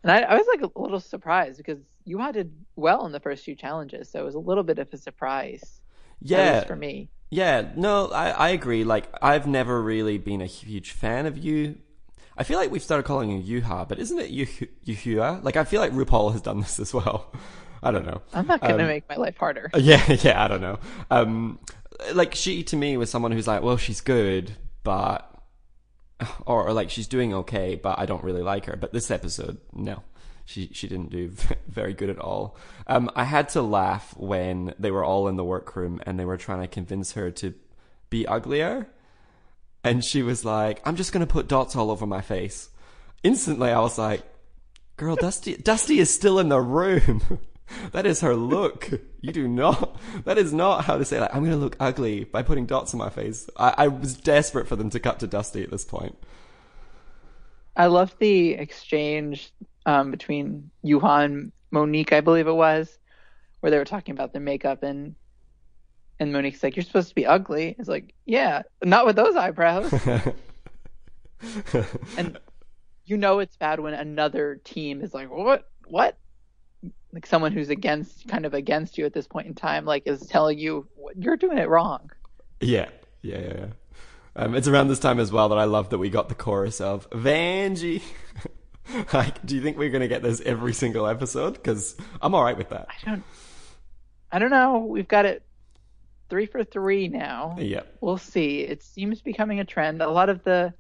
And 0.04 0.12
I, 0.12 0.22
I 0.22 0.36
was 0.36 0.48
like 0.48 0.62
a 0.62 0.80
little 0.80 1.00
surprised 1.00 1.58
because 1.58 1.80
Yuha 2.08 2.34
did 2.34 2.66
well 2.76 3.06
in 3.06 3.12
the 3.12 3.20
first 3.20 3.44
few 3.46 3.56
challenges, 3.56 4.10
so 4.12 4.20
it 4.22 4.26
was 4.26 4.36
a 4.36 4.40
little 4.40 4.64
bit 4.64 4.80
of 4.80 4.88
a 4.94 4.98
surprise. 4.98 5.82
at 6.34 6.44
Yeah, 6.44 6.46
least 6.46 6.66
for 6.66 6.76
me. 6.76 7.10
Yeah, 7.32 7.72
no, 7.78 8.08
I, 8.10 8.32
I 8.32 8.50
agree. 8.52 8.84
Like, 8.86 9.08
I've 9.22 9.48
never 9.48 9.82
really 9.82 10.18
been 10.18 10.42
a 10.42 10.48
huge 10.48 10.92
fan 10.92 11.26
of 11.28 11.38
you. 11.38 11.78
I 12.38 12.44
feel 12.44 12.60
like 12.60 12.72
we've 12.72 12.84
started 12.84 13.04
calling 13.04 13.32
you 13.42 13.62
Yuha, 13.62 13.88
but 13.90 14.00
isn't 14.00 14.20
it 14.20 14.32
Yuh- 14.32 14.68
Yuhua? 14.86 15.44
Like, 15.44 15.58
I 15.58 15.66
feel 15.66 15.82
like 15.82 15.94
RuPaul 15.94 16.34
has 16.34 16.42
done 16.42 16.62
this 16.62 16.80
as 16.80 16.94
well. 16.94 17.34
I 17.84 17.92
don't 17.92 18.06
know. 18.06 18.22
I'm 18.34 18.48
not 18.48 18.64
going 18.64 18.78
to 18.78 18.86
Um, 18.86 18.88
make 18.88 19.08
my 19.10 19.16
life 19.16 19.38
harder. 19.38 19.74
Yeah, 19.78 20.06
yeah, 20.24 20.44
I 20.44 20.48
don't 20.50 20.62
know. 20.62 20.80
Um, 21.12 21.60
like 22.14 22.36
she 22.36 22.64
to 22.64 22.76
me 22.76 22.98
was 22.98 23.10
someone 23.10 23.32
who's 23.32 23.48
like, 23.48 23.62
well, 23.62 23.78
she's 23.78 24.02
good, 24.02 24.52
but 24.84 25.28
or, 26.46 26.68
or 26.68 26.74
like 26.74 26.90
she's 26.90 27.08
doing 27.08 27.34
okay, 27.34 27.76
but 27.76 28.00
I 28.00 28.06
don't 28.06 28.24
really 28.24 28.42
like 28.42 28.66
her. 28.66 28.76
But 28.76 28.94
this 28.94 29.12
episode, 29.12 29.58
no, 29.74 30.04
she 30.46 30.70
she 30.74 30.88
didn't 30.88 31.12
do 31.12 31.32
very 31.68 31.94
good 31.94 32.10
at 32.10 32.20
all. 32.20 32.58
Um, 32.88 33.10
I 33.16 33.24
had 33.24 33.50
to 33.50 33.62
laugh 33.62 34.16
when 34.18 34.74
they 34.80 34.92
were 34.92 35.04
all 35.04 35.28
in 35.28 35.38
the 35.38 35.46
workroom 35.46 36.02
and 36.06 36.20
they 36.20 36.26
were 36.26 36.38
trying 36.38 36.62
to 36.62 36.68
convince 36.68 37.14
her 37.14 37.32
to 37.32 37.54
be 38.10 38.28
uglier, 38.28 38.88
and 39.84 40.04
she 40.04 40.22
was 40.22 40.46
like, 40.46 40.82
"I'm 40.86 40.96
just 40.96 41.14
gonna 41.14 41.28
put 41.28 41.48
dots 41.48 41.76
all 41.76 41.92
over 41.92 42.06
my 42.06 42.22
face." 42.22 42.70
Instantly, 43.24 43.72
I 43.72 43.80
was 43.80 43.98
like, 43.98 44.24
"Girl, 44.98 45.16
Dusty, 45.16 45.56
Dusty 45.58 46.00
is 46.00 46.14
still 46.14 46.40
in 46.40 46.50
the 46.50 46.62
room." 46.62 47.40
That 47.92 48.06
is 48.06 48.22
her 48.22 48.36
look. 48.36 48.90
You 49.22 49.32
do 49.32 49.48
not. 49.48 50.00
That 50.26 50.38
is 50.38 50.54
not 50.54 50.86
how 50.86 50.98
to 50.98 51.06
say 51.06 51.20
like 51.20 51.34
I'm 51.34 51.42
going 51.42 51.52
to 51.52 51.58
look 51.58 51.76
ugly 51.80 52.24
by 52.24 52.44
putting 52.44 52.66
dots 52.66 52.94
on 52.94 53.00
my 53.00 53.10
face. 53.10 53.50
I, 53.58 53.74
I 53.78 53.88
was 53.88 54.16
desperate 54.16 54.68
for 54.68 54.76
them 54.76 54.90
to 54.92 55.00
cut 55.00 55.20
to 55.20 55.28
Dusty 55.28 55.64
at 55.64 55.72
this 55.72 55.86
point. 55.86 56.18
I 57.76 57.88
loved 57.88 58.20
the 58.20 58.54
exchange 58.54 59.52
um, 59.86 60.12
between 60.12 60.72
Yuhan 60.86 61.52
Monique, 61.72 62.14
I 62.14 62.22
believe 62.22 62.48
it 62.48 62.54
was, 62.54 62.98
where 63.60 63.72
they 63.72 63.78
were 63.78 63.86
talking 63.86 64.14
about 64.14 64.34
their 64.34 64.42
makeup 64.42 64.84
and 64.84 65.16
and 66.20 66.32
Monique's 66.32 66.62
like, 66.62 66.76
"You're 66.76 66.84
supposed 66.84 67.10
to 67.10 67.16
be 67.16 67.26
ugly." 67.26 67.76
It's 67.80 67.90
like, 67.90 68.14
"Yeah, 68.26 68.62
not 68.84 69.08
with 69.08 69.16
those 69.16 69.36
eyebrows." 69.36 69.92
and 72.18 72.38
you 73.06 73.18
know 73.18 73.40
it's 73.40 73.58
bad 73.58 73.80
when 73.80 73.96
another 73.96 74.62
team 74.64 75.02
is 75.02 75.16
like, 75.16 75.32
"What? 75.32 75.68
What?" 75.88 76.18
Like 77.14 77.26
someone 77.26 77.52
who's 77.52 77.70
against, 77.70 78.28
kind 78.28 78.46
of 78.46 78.54
against 78.54 78.98
you 78.98 79.06
at 79.06 79.14
this 79.14 79.28
point 79.28 79.48
in 79.48 79.54
time, 79.54 79.86
like 79.86 80.04
is 80.06 80.26
telling 80.28 80.58
you 80.58 80.88
you're 81.18 81.38
doing 81.38 81.58
it 81.58 81.68
wrong. 81.68 82.12
yeah, 82.60 82.90
yeah, 83.22 83.40
yeah. 83.40 83.54
yeah. 83.58 83.66
Um, 84.36 84.56
it's 84.56 84.68
around 84.68 84.88
this 84.88 85.00
time 85.00 85.20
as 85.20 85.32
well 85.32 85.50
that 85.50 85.58
I 85.58 85.66
love 85.66 85.90
that 85.90 85.98
we 85.98 86.10
got 86.10 86.30
the 86.30 86.36
chorus 86.36 86.80
of 86.80 87.10
Vanjie. 87.10 88.02
like, 89.14 89.46
do 89.46 89.56
you 89.56 89.62
think 89.62 89.78
we're 89.78 89.90
going 89.90 90.02
to 90.02 90.08
get 90.08 90.24
this 90.24 90.42
every 90.42 90.74
single 90.74 91.06
episode? 91.06 91.54
Because 91.54 91.98
I'm 92.22 92.34
all 92.34 92.44
right 92.44 92.58
with 92.58 92.70
that. 92.70 92.88
I 92.90 93.10
don't, 93.10 93.24
I 94.32 94.40
don't 94.40 94.52
know. 94.52 94.80
We've 94.80 95.08
got 95.08 95.26
it 95.26 95.44
three 96.30 96.46
for 96.46 96.64
three 96.64 97.10
now. 97.10 97.58
Yeah. 97.60 97.82
we'll 98.00 98.18
see. 98.18 98.62
It 98.62 98.84
seems 98.84 99.22
becoming 99.22 99.60
a 99.60 99.66
trend. 99.66 100.02
A 100.02 100.10
lot 100.10 100.30
of 100.30 100.44
the 100.44 100.74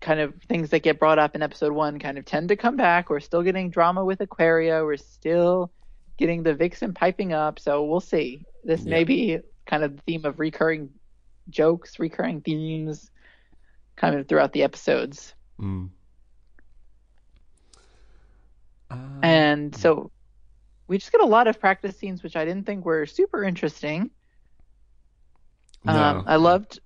kind 0.00 0.20
of 0.20 0.34
things 0.48 0.70
that 0.70 0.80
get 0.80 0.98
brought 0.98 1.18
up 1.18 1.34
in 1.34 1.42
episode 1.42 1.72
one 1.72 1.98
kind 1.98 2.18
of 2.18 2.24
tend 2.24 2.48
to 2.48 2.56
come 2.56 2.76
back. 2.76 3.10
We're 3.10 3.20
still 3.20 3.42
getting 3.42 3.70
drama 3.70 4.04
with 4.04 4.20
Aquaria. 4.20 4.84
We're 4.84 4.96
still 4.96 5.70
getting 6.16 6.42
the 6.42 6.54
Vixen 6.54 6.94
piping 6.94 7.32
up. 7.32 7.58
So 7.58 7.84
we'll 7.84 8.00
see. 8.00 8.44
This 8.64 8.84
may 8.84 9.04
be 9.04 9.38
kind 9.66 9.84
of 9.84 9.96
the 9.96 10.02
theme 10.02 10.24
of 10.24 10.38
recurring 10.38 10.90
jokes, 11.48 11.98
recurring 11.98 12.40
themes, 12.40 13.10
kind 13.96 14.14
of 14.14 14.26
throughout 14.28 14.52
the 14.52 14.62
episodes. 14.62 15.34
Mm. 15.60 15.90
Um, 18.90 19.20
And 19.22 19.76
so 19.76 20.10
we 20.88 20.98
just 20.98 21.12
get 21.12 21.20
a 21.20 21.26
lot 21.26 21.46
of 21.46 21.60
practice 21.60 21.96
scenes, 21.96 22.22
which 22.22 22.36
I 22.36 22.44
didn't 22.44 22.64
think 22.64 22.84
were 22.84 23.06
super 23.06 23.44
interesting. 23.44 24.10
Um. 25.86 26.24
I 26.26 26.36
loved 26.36 26.80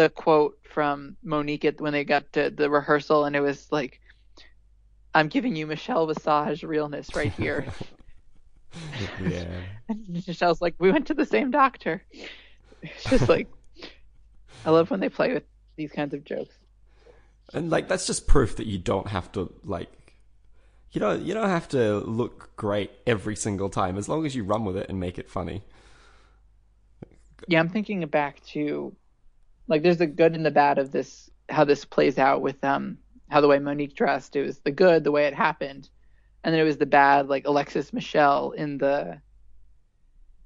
the 0.00 0.08
quote 0.08 0.58
from 0.62 1.16
Monique 1.22 1.66
at, 1.66 1.80
when 1.80 1.92
they 1.92 2.04
got 2.04 2.32
to 2.32 2.48
the 2.48 2.70
rehearsal, 2.70 3.26
and 3.26 3.36
it 3.36 3.40
was 3.40 3.70
like, 3.70 4.00
"I'm 5.14 5.28
giving 5.28 5.56
you 5.56 5.66
Michelle 5.66 6.06
Visage 6.06 6.64
realness 6.64 7.14
right 7.14 7.32
here." 7.32 7.66
yeah. 9.22 9.44
and 9.88 10.08
Michelle's 10.08 10.62
like, 10.62 10.74
"We 10.78 10.90
went 10.90 11.08
to 11.08 11.14
the 11.14 11.26
same 11.26 11.50
doctor." 11.50 12.02
It's 12.80 13.04
just 13.04 13.28
like, 13.28 13.48
I 14.64 14.70
love 14.70 14.90
when 14.90 15.00
they 15.00 15.10
play 15.10 15.34
with 15.34 15.44
these 15.76 15.92
kinds 15.92 16.14
of 16.14 16.24
jokes. 16.24 16.54
And 17.52 17.68
like 17.68 17.88
that's 17.88 18.06
just 18.06 18.26
proof 18.26 18.56
that 18.56 18.66
you 18.66 18.78
don't 18.78 19.08
have 19.08 19.30
to 19.32 19.52
like 19.64 20.14
you 20.92 21.00
don't 21.00 21.22
you 21.22 21.34
don't 21.34 21.48
have 21.48 21.68
to 21.70 21.98
look 21.98 22.56
great 22.56 22.90
every 23.06 23.36
single 23.36 23.68
time 23.68 23.98
as 23.98 24.08
long 24.08 24.24
as 24.24 24.34
you 24.34 24.44
run 24.44 24.64
with 24.64 24.78
it 24.78 24.88
and 24.88 24.98
make 24.98 25.18
it 25.18 25.28
funny. 25.28 25.62
Yeah, 27.48 27.60
I'm 27.60 27.68
thinking 27.68 28.06
back 28.06 28.42
to, 28.52 28.94
like, 29.70 29.82
there's 29.82 29.96
the 29.96 30.06
good 30.06 30.34
and 30.34 30.44
the 30.44 30.50
bad 30.50 30.76
of 30.78 30.92
this, 30.92 31.30
how 31.48 31.64
this 31.64 31.86
plays 31.86 32.18
out 32.18 32.42
with 32.42 32.62
um 32.62 32.98
how 33.30 33.40
the 33.40 33.48
way 33.48 33.58
Monique 33.58 33.94
dressed. 33.94 34.36
It 34.36 34.42
was 34.42 34.58
the 34.58 34.70
good, 34.70 35.04
the 35.04 35.10
way 35.10 35.24
it 35.26 35.34
happened, 35.34 35.88
and 36.44 36.52
then 36.52 36.60
it 36.60 36.64
was 36.64 36.76
the 36.76 36.84
bad, 36.84 37.28
like 37.28 37.46
Alexis 37.46 37.92
Michelle 37.92 38.50
in 38.50 38.76
the 38.76 39.22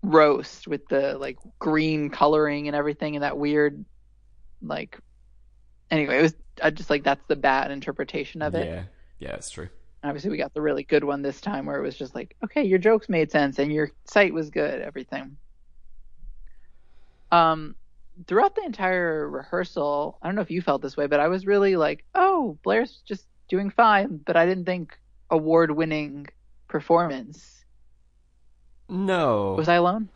roast 0.03 0.69
with 0.69 0.87
the 0.89 1.19
like 1.19 1.39
green 1.59 2.11
coloring 2.11 2.69
and 2.69 2.77
everything, 2.77 3.17
and 3.17 3.25
that 3.25 3.37
weird, 3.37 3.85
like, 4.63 5.01
anyway, 5.91 6.19
it 6.19 6.23
was 6.23 6.35
I 6.63 6.71
just 6.71 6.91
like 6.91 7.03
that's 7.03 7.25
the 7.27 7.37
bad 7.37 7.73
interpretation 7.73 8.43
of 8.43 8.55
it. 8.55 8.67
Yeah. 8.67 8.83
Yeah, 9.21 9.37
it's 9.37 9.51
true. 9.51 9.69
Obviously, 10.03 10.31
we 10.31 10.37
got 10.37 10.53
the 10.53 10.61
really 10.61 10.83
good 10.83 11.03
one 11.03 11.23
this 11.23 11.41
time, 11.41 11.65
where 11.65 11.79
it 11.79 11.83
was 11.83 11.97
just 11.97 12.15
like, 12.15 12.37
okay, 12.45 12.63
your 12.63 12.79
jokes 12.79 13.09
made 13.09 13.31
sense 13.31 13.59
and 13.59 13.73
your 13.73 13.91
sight 14.05 14.35
was 14.35 14.51
good, 14.51 14.83
everything. 14.83 15.39
Um, 17.33 17.75
throughout 18.27 18.55
the 18.55 18.65
entire 18.65 19.29
rehearsal, 19.29 20.19
I 20.23 20.29
don't 20.29 20.35
know 20.35 20.43
if 20.43 20.51
you 20.51 20.63
felt 20.63 20.83
this 20.83 20.97
way, 20.97 21.07
but 21.07 21.21
I 21.21 21.29
was 21.29 21.47
really 21.47 21.77
like, 21.77 22.05
oh, 22.15 22.59
Blair's 22.63 23.03
just 23.05 23.27
doing 23.49 23.71
fine, 23.71 24.21
but 24.25 24.37
I 24.37 24.47
didn't 24.47 24.65
think 24.65 24.99
award-winning 25.31 26.29
performance. 26.69 27.65
No. 28.89 29.55
Was 29.55 29.69
I 29.69 29.75
alone? 29.75 30.09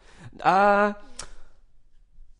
Uh 0.42 0.92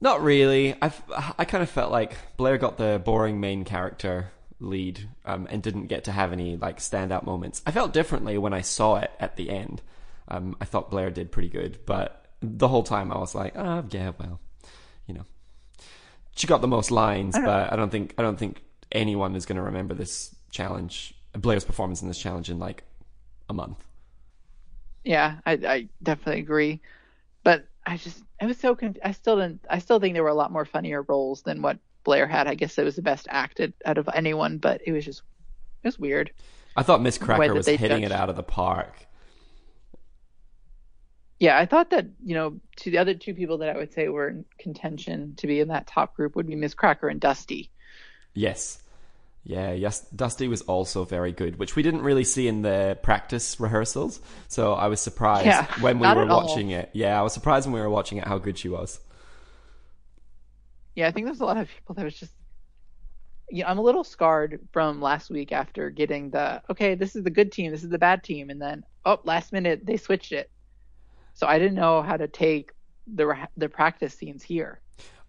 not 0.01 0.23
really. 0.23 0.77
I 0.81 0.93
I 1.39 1.45
kind 1.45 1.63
of 1.63 1.71
felt 1.71 1.91
like 1.91 2.17
Blair 2.37 2.59
got 2.59 2.77
the 2.77 3.01
boring 3.05 3.41
main 3.41 3.65
character 3.65 4.31
lead 4.61 5.09
um, 5.25 5.47
and 5.51 5.63
didn't 5.63 5.87
get 5.87 6.05
to 6.05 6.13
have 6.13 6.33
any 6.33 6.57
like 6.57 6.79
standout 6.79 7.25
moments. 7.25 7.63
I 7.67 7.71
felt 7.71 7.93
differently 7.93 8.39
when 8.39 8.53
I 8.53 8.61
saw 8.61 8.97
it 8.97 9.11
at 9.19 9.37
the 9.37 9.51
end. 9.51 9.83
Um, 10.29 10.57
I 10.61 10.65
thought 10.65 10.91
Blair 10.91 11.11
did 11.11 11.33
pretty 11.33 11.49
good, 11.49 11.79
but 11.87 12.27
the 12.41 12.69
whole 12.69 12.83
time 12.83 13.11
I 13.11 13.19
was 13.19 13.35
like, 13.35 13.57
oh 13.57 13.85
yeah, 13.91 14.13
well, 14.19 14.41
you 15.07 15.15
know, 15.15 15.25
she 16.39 16.47
got 16.47 16.61
the 16.61 16.69
most 16.69 16.91
lines, 16.91 17.37
I 17.37 17.45
but 17.45 17.73
I 17.73 17.77
don't 17.77 17.91
think 17.91 18.15
I 18.17 18.23
don't 18.23 18.39
think 18.39 18.63
anyone 18.93 19.35
is 19.35 19.45
going 19.45 19.57
to 19.57 19.63
remember 19.63 19.95
this 19.95 20.35
challenge, 20.51 21.15
Blair's 21.33 21.65
performance 21.65 22.01
in 22.01 22.09
this 22.09 22.19
challenge 22.19 22.49
in 22.49 22.59
like 22.59 22.85
a 23.49 23.53
month. 23.53 23.85
Yeah, 25.05 25.37
I, 25.45 25.53
I 25.53 25.89
definitely 26.03 26.41
agree. 26.41 26.81
But 27.43 27.67
I 27.87 27.97
just, 27.97 28.23
I 28.41 28.47
was 28.47 28.59
so, 28.59 28.75
con- 28.75 28.97
I 29.05 29.13
still 29.13 29.37
didn't, 29.37 29.65
I 29.69 29.79
still 29.79 29.99
think 29.99 30.15
there 30.15 30.23
were 30.23 30.29
a 30.29 30.35
lot 30.35 30.53
more 30.53 30.65
funnier 30.65 31.03
roles 31.03 31.43
than 31.43 31.63
what 31.63 31.79
Blair 32.05 32.27
had. 32.27 32.47
I 32.47 32.55
guess 32.55 32.79
it 32.79 32.85
was 32.85 32.97
the 32.97 33.03
best 33.03 33.27
acted 33.31 33.73
out 33.85 33.99
of 33.99 34.09
anyone, 34.15 34.59
but 34.59 34.81
it 34.87 34.93
was 34.93 35.05
just, 35.05 35.23
it 35.83 35.89
was 35.89 35.99
weird. 35.99 36.31
I 36.77 36.83
thought 36.83 37.03
Miss 37.03 37.19
Cracker 37.19 37.55
was 37.55 37.67
hitting 37.67 38.03
it 38.03 38.13
out 38.13 38.29
of 38.29 38.37
the 38.37 38.43
park. 38.43 38.95
Yeah, 41.41 41.57
I 41.57 41.67
thought 41.67 41.91
that, 41.91 42.07
you 42.25 42.35
know, 42.35 42.61
to 42.79 42.91
the 42.91 42.99
other 42.99 43.15
two 43.15 43.33
people 43.33 43.59
that 43.59 43.69
I 43.69 43.77
would 43.77 43.93
say 43.93 44.09
were 44.09 44.29
in 44.29 44.45
contention 44.59 45.35
to 45.37 45.47
be 45.47 45.61
in 45.61 45.69
that 45.69 45.87
top 45.87 46.17
group 46.17 46.35
would 46.35 46.47
be 46.49 46.57
Miss 46.57 46.75
Cracker 46.75 47.09
and 47.09 47.21
Dusty. 47.21 47.71
Yes. 48.35 48.83
Yeah, 49.45 49.73
yes, 49.73 50.01
Dusty 50.11 50.49
was 50.49 50.63
also 50.63 51.05
very 51.05 51.33
good, 51.33 51.59
which 51.59 51.75
we 51.75 51.83
didn't 51.83 52.03
really 52.03 52.25
see 52.25 52.49
in 52.49 52.63
the 52.63 52.99
practice 53.03 53.59
rehearsals. 53.59 54.21
So 54.49 54.75
I 54.75 54.89
was 54.89 55.01
surprised 55.01 55.47
Yeah, 55.47 55.67
when 55.81 56.01
we 56.01 56.07
were 56.09 56.23
at 56.25 56.29
all. 56.29 56.47
watching 56.47 56.71
it. 56.71 56.91
Yeah, 56.93 57.19
I 57.19 57.23
was 57.23 57.33
surprised 57.33 57.67
when 57.67 57.73
we 57.73 57.81
were 57.81 57.89
watching 57.89 58.19
it 58.19 58.25
how 58.27 58.39
good 58.39 58.59
she 58.59 58.69
was. 58.69 59.01
Yeah, 60.97 61.07
I 61.07 61.13
think 61.13 61.27
there's 61.27 61.41
a 61.41 61.47
lot 61.47 61.57
of 61.57 61.69
people 61.69 61.95
that 61.95 62.05
was 62.05 62.19
just, 62.19 62.33
yeah, 63.49 63.71
I'm 63.71 63.79
a 63.79 63.83
little 63.83 64.05
scarred 64.05 64.61
from 64.73 65.01
last 65.01 65.31
week 65.31 65.53
after 65.53 65.89
getting 65.89 66.31
the, 66.31 66.61
okay, 66.69 66.97
this 66.97 67.17
is 67.17 67.23
the 67.23 67.31
good 67.31 67.53
team, 67.53 67.71
this 67.71 67.85
is 67.85 67.91
the 67.91 67.99
bad 67.99 68.25
team. 68.25 68.51
And 68.51 68.61
then, 68.61 68.85
oh, 69.07 69.21
last 69.25 69.53
minute 69.53 69.87
they 69.87 69.97
switched 69.97 70.33
it. 70.33 70.51
So 71.39 71.47
I 71.47 71.61
didn't 71.61 71.77
know 71.77 72.03
how 72.03 72.17
to 72.17 72.27
take 72.27 72.73
the, 73.07 73.33
the 73.57 73.69
practice 73.69 74.13
scenes 74.13 74.43
here. 74.43 74.81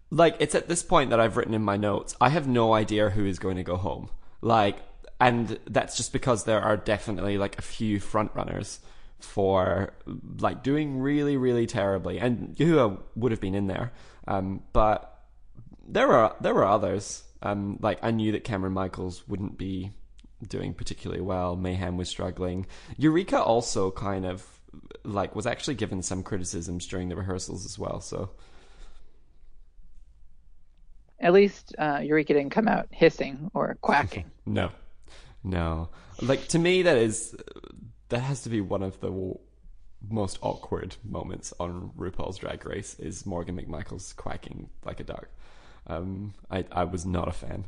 Like 0.09 0.37
it's 0.39 0.55
at 0.55 0.67
this 0.67 0.81
point 0.81 1.11
that 1.11 1.19
I've 1.19 1.37
written 1.37 1.53
in 1.53 1.61
my 1.61 1.77
notes. 1.77 2.15
I 2.19 2.29
have 2.29 2.47
no 2.47 2.73
idea 2.73 3.11
who 3.11 3.27
is 3.27 3.37
going 3.37 3.57
to 3.57 3.63
go 3.63 3.75
home. 3.75 4.09
Like, 4.41 4.77
and 5.21 5.59
that's 5.69 5.97
just 5.97 6.11
because 6.11 6.45
there 6.45 6.61
are 6.61 6.77
definitely 6.77 7.37
like 7.37 7.59
a 7.59 7.61
few 7.61 7.99
front 7.99 8.31
runners 8.33 8.79
for 9.19 9.93
like 10.39 10.63
doing 10.63 10.99
really, 10.99 11.37
really 11.37 11.67
terribly, 11.67 12.17
and 12.17 12.55
Yuhua 12.55 12.99
would 13.15 13.31
have 13.31 13.41
been 13.41 13.53
in 13.53 13.67
there. 13.67 13.91
Um, 14.27 14.63
but 14.73 15.25
there 15.87 16.07
were 16.07 16.33
there 16.41 16.55
were 16.55 16.65
others. 16.65 17.21
Um, 17.43 17.77
like 17.81 17.99
I 18.01 18.09
knew 18.09 18.31
that 18.31 18.43
Cameron 18.43 18.73
Michaels 18.73 19.27
wouldn't 19.27 19.59
be 19.59 19.91
doing 20.47 20.73
particularly 20.73 21.21
well. 21.21 21.55
Mayhem 21.55 21.97
was 21.97 22.09
struggling. 22.09 22.65
Eureka 22.97 23.39
also 23.39 23.91
kind 23.91 24.25
of 24.25 24.58
like 25.03 25.35
was 25.35 25.47
actually 25.47 25.75
given 25.75 26.01
some 26.01 26.23
criticisms 26.23 26.87
during 26.87 27.09
the 27.09 27.15
rehearsals 27.15 27.65
as 27.65 27.77
well. 27.77 27.99
So 28.01 28.29
at 31.19 31.33
least 31.33 31.75
uh, 31.77 31.99
Eureka 32.03 32.33
didn't 32.33 32.51
come 32.51 32.67
out 32.67 32.87
hissing 32.91 33.51
or 33.53 33.77
quacking. 33.81 34.25
No, 34.45 34.71
no. 35.43 35.89
Like 36.23 36.47
to 36.47 36.59
me, 36.59 36.81
that 36.81 36.97
is 36.97 37.35
that 38.09 38.21
has 38.21 38.41
to 38.43 38.49
be 38.49 38.61
one 38.61 38.81
of 38.81 38.99
the 38.99 39.35
most 40.09 40.39
awkward 40.41 40.95
moments 41.03 41.53
on 41.59 41.91
RuPaul's 41.95 42.39
Drag 42.39 42.65
Race 42.65 42.95
is 42.99 43.27
Morgan 43.27 43.55
McMichaels 43.55 44.15
quacking 44.15 44.69
like 44.85 44.99
a 44.99 45.03
dog. 45.03 45.27
Um, 45.85 46.33
I 46.49 46.65
I 46.71 46.85
was 46.85 47.05
not 47.05 47.27
a 47.27 47.31
fan. 47.31 47.65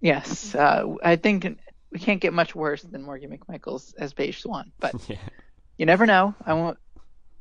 Yes, 0.00 0.54
uh, 0.54 0.84
I 1.02 1.16
think 1.16 1.58
we 1.92 1.98
can't 1.98 2.20
get 2.20 2.32
much 2.32 2.54
worse 2.54 2.82
than 2.82 3.02
Morgan 3.02 3.36
McMichaels 3.36 3.94
as 3.98 4.12
Beige 4.12 4.38
Swan, 4.38 4.70
but 4.80 4.94
Yeah. 5.08 5.16
you 5.78 5.86
never 5.86 6.06
know. 6.06 6.34
I 6.44 6.54
won't. 6.54 6.78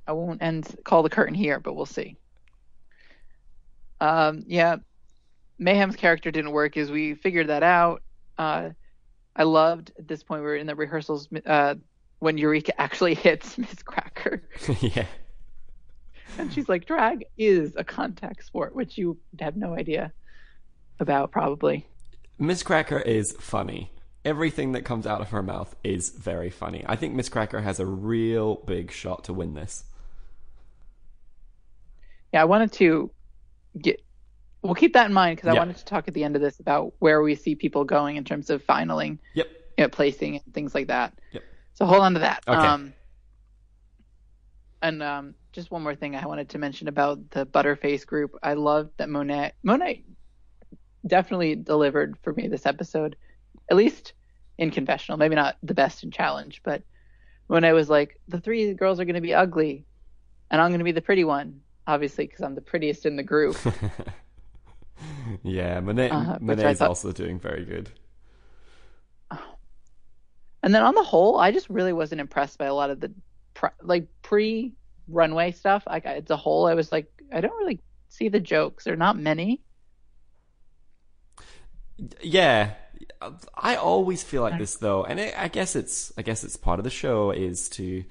I 0.07 0.11
won't 0.13 0.41
end 0.41 0.75
call 0.83 1.03
the 1.03 1.09
curtain 1.09 1.35
here, 1.35 1.59
but 1.59 1.73
we'll 1.75 1.85
see. 1.85 2.17
Um, 4.01 4.43
yeah, 4.47 4.77
Mayhem's 5.59 5.95
character 5.95 6.31
didn't 6.31 6.51
work 6.51 6.77
as 6.77 6.89
we 6.89 7.15
figured 7.15 7.47
that 7.47 7.63
out. 7.63 8.01
Uh, 8.37 8.69
I 9.35 9.43
loved 9.43 9.91
at 9.99 10.07
this 10.07 10.23
point 10.23 10.41
we 10.41 10.47
were 10.47 10.55
in 10.55 10.67
the 10.67 10.75
rehearsals 10.75 11.27
uh, 11.45 11.75
when 12.19 12.37
Eureka 12.37 12.79
actually 12.81 13.13
hits 13.27 13.57
Miss 13.57 13.83
Cracker, 13.83 14.41
yeah. 14.81 15.05
and 16.37 16.51
she's 16.51 16.67
like, 16.69 16.85
"Drag 16.85 17.25
is 17.37 17.75
a 17.75 17.83
contact 17.83 18.45
sport," 18.45 18.73
which 18.73 18.97
you 18.97 19.17
have 19.39 19.55
no 19.57 19.75
idea 19.75 20.11
about, 20.99 21.31
probably. 21.31 21.85
Miss 22.39 22.63
Cracker 22.63 22.99
is 22.99 23.35
funny. 23.39 23.91
Everything 24.25 24.73
that 24.73 24.83
comes 24.83 25.07
out 25.07 25.21
of 25.21 25.29
her 25.29 25.41
mouth 25.41 25.75
is 25.83 26.09
very 26.09 26.49
funny. 26.49 26.83
I 26.87 26.95
think 26.95 27.13
Miss 27.13 27.29
Cracker 27.29 27.61
has 27.61 27.79
a 27.79 27.85
real 27.85 28.55
big 28.55 28.91
shot 28.91 29.23
to 29.25 29.33
win 29.33 29.53
this. 29.53 29.85
Yeah, 32.33 32.41
I 32.41 32.45
wanted 32.45 32.71
to 32.73 33.11
get. 33.81 34.01
We'll 34.61 34.75
keep 34.75 34.93
that 34.93 35.05
in 35.07 35.13
mind 35.13 35.37
because 35.37 35.47
I 35.49 35.53
Yeah. 35.53 35.59
wanted 35.59 35.77
to 35.77 35.85
talk 35.85 36.07
at 36.09 36.13
the 36.13 36.23
end 36.25 36.35
of 36.35 36.41
this 36.41 36.59
about 36.59 36.93
where 36.99 37.21
we 37.21 37.33
see 37.35 37.55
people 37.55 37.85
going 37.85 38.17
in 38.17 38.25
terms 38.25 38.49
of 38.49 38.65
finaling, 38.65 39.19
Yep. 39.33 39.47
you 39.77 39.83
know, 39.85 39.89
placing, 39.89 40.35
and 40.35 40.53
things 40.53 40.75
like 40.75 40.87
that. 40.87 41.17
Yep. 41.31 41.43
So 41.75 41.85
hold 41.85 42.01
on 42.01 42.13
to 42.15 42.19
that. 42.19 42.43
Okay. 42.45 42.57
Um, 42.59 42.93
and 44.81 45.01
um, 45.01 45.35
just 45.53 45.71
one 45.71 45.81
more 45.81 45.95
thing 45.95 46.15
I 46.15 46.25
wanted 46.27 46.49
to 46.49 46.57
mention 46.59 46.89
about 46.89 47.29
the 47.31 47.45
Butterface 47.45 48.05
group. 48.05 48.35
I 48.43 48.53
loved 48.53 48.91
that 48.97 49.07
Monet. 49.09 49.53
Monet 49.63 50.03
definitely 51.07 51.55
delivered 51.55 52.17
for 52.21 52.33
me 52.33 52.49
this 52.49 52.65
episode, 52.65 53.15
at 53.69 53.77
least 53.77 54.13
in 54.57 54.71
confessional. 54.71 55.17
Maybe 55.17 55.35
not 55.35 55.57
the 55.63 55.73
best 55.73 56.03
in 56.03 56.11
challenge, 56.11 56.61
but 56.63 56.83
when 57.47 57.63
I 57.63 57.73
was 57.73 57.89
like, 57.89 58.19
the 58.27 58.39
three 58.39 58.73
girls 58.73 58.99
are 58.99 59.05
going 59.05 59.15
to 59.15 59.21
be 59.21 59.33
ugly, 59.33 59.85
and 60.51 60.61
I'm 60.61 60.69
going 60.71 60.79
to 60.79 60.83
be 60.85 60.91
the 60.91 61.01
pretty 61.01 61.23
one, 61.23 61.61
obviously 61.87 62.25
because 62.27 62.41
I'm 62.41 62.55
the 62.55 62.61
prettiest 62.61 63.05
in 63.05 63.15
the 63.15 63.23
group. 63.23 63.57
Yeah, 65.43 65.79
Monet, 65.79 66.09
Uh, 66.09 66.19
which 66.19 66.29
I 66.29 66.37
Monet's 66.41 66.79
thought- 66.79 66.89
also 66.89 67.13
doing 67.13 67.39
very 67.39 67.63
good. 67.63 67.89
And 70.61 70.75
then 70.75 70.83
on 70.83 70.93
the 70.93 71.03
whole, 71.03 71.39
I 71.39 71.51
just 71.53 71.69
really 71.69 71.93
wasn't 71.93 72.19
impressed 72.19 72.57
by 72.57 72.65
a 72.65 72.73
lot 72.73 72.89
of 72.89 72.99
the 72.99 73.13
pre- 73.53 73.69
like 73.81 74.09
pre 74.21 74.73
runway 75.07 75.53
stuff. 75.53 75.83
Like 75.87 76.05
as 76.05 76.29
a 76.29 76.35
whole, 76.35 76.65
I 76.67 76.73
was 76.73 76.91
like, 76.91 77.09
I 77.31 77.39
don't 77.39 77.55
really 77.57 77.79
see 78.09 78.27
the 78.27 78.41
jokes. 78.41 78.83
There 78.83 78.93
are 78.93 78.97
not 78.97 79.17
many. 79.17 79.61
Yeah, 82.21 82.73
I 83.55 83.75
always 83.75 84.23
feel 84.23 84.41
like 84.41 84.57
this 84.57 84.75
though, 84.75 85.03
and 85.03 85.19
I 85.19 85.33
I 85.37 85.47
guess 85.47 85.75
it's 85.75 86.11
I 86.17 86.21
guess 86.21 86.43
it's 86.43 86.55
part 86.55 86.79
of 86.79 86.83
the 86.83 86.89
show 86.89 87.31
is 87.31 87.69
to 87.69 88.03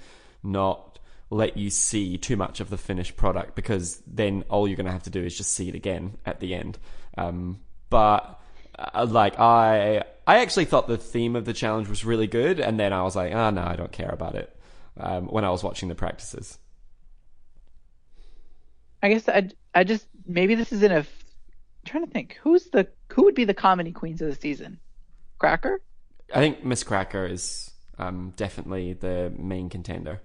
not 0.43 0.99
let 1.31 1.57
you 1.57 1.71
see 1.71 2.17
too 2.17 2.37
much 2.37 2.61
of 2.61 2.71
the 2.71 2.79
finished 2.79 3.17
product 3.17 3.55
because 3.55 4.03
then 4.07 4.45
all 4.49 4.67
you're 4.67 4.77
gonna 4.77 4.93
have 4.93 5.03
to 5.05 5.11
do 5.11 5.23
is 5.23 5.37
just 5.37 5.53
see 5.53 5.69
it 5.69 5.75
again 5.75 6.17
at 6.25 6.41
the 6.41 6.55
end. 6.55 6.79
Um, 7.17 7.61
but 7.91 8.41
uh, 8.79 9.07
like 9.09 9.39
I 9.39 10.05
I 10.27 10.41
actually 10.41 10.67
thought 10.67 10.89
the 10.89 10.97
theme 10.97 11.37
of 11.37 11.45
the 11.45 11.53
challenge 11.53 11.89
was 11.89 12.05
really 12.05 12.27
good, 12.27 12.61
and 12.61 12.79
then 12.79 12.93
I 12.93 13.03
was 13.03 13.17
like, 13.17 13.33
oh 13.33 13.51
no, 13.51 13.63
I 13.63 13.77
don't 13.77 13.93
care 13.93 14.11
about 14.11 14.35
it. 14.35 14.55
Um, 14.99 15.27
when 15.27 15.45
I 15.45 15.51
was 15.51 15.63
watching 15.63 15.89
the 15.89 15.95
practices. 15.95 16.59
I 19.03 19.11
guess 19.11 19.29
I 19.29 19.51
I 19.75 19.85
just 19.85 20.07
maybe 20.27 20.55
this 20.55 20.73
is 20.73 20.83
in 20.83 20.93
a. 20.93 20.99
I'm 20.99 21.07
trying 21.85 22.05
to 22.05 22.11
think 22.11 22.39
who's 22.43 22.65
the 22.67 22.89
who 23.19 23.25
would 23.25 23.35
be 23.35 23.45
the 23.45 23.53
comedy 23.53 23.91
queens 23.91 24.23
of 24.23 24.29
the 24.29 24.35
season. 24.37 24.79
Cracker. 25.39 25.81
I 26.33 26.39
think 26.39 26.65
Miss 26.65 26.85
Cracker 26.85 27.27
is 27.27 27.73
um, 27.99 28.33
definitely 28.37 28.93
the 28.93 29.33
main 29.37 29.69
contender. 29.69 30.21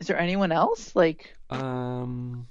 Is 0.00 0.08
there 0.08 0.18
anyone 0.18 0.50
else 0.50 0.96
like? 0.96 1.36
Um, 1.48 2.48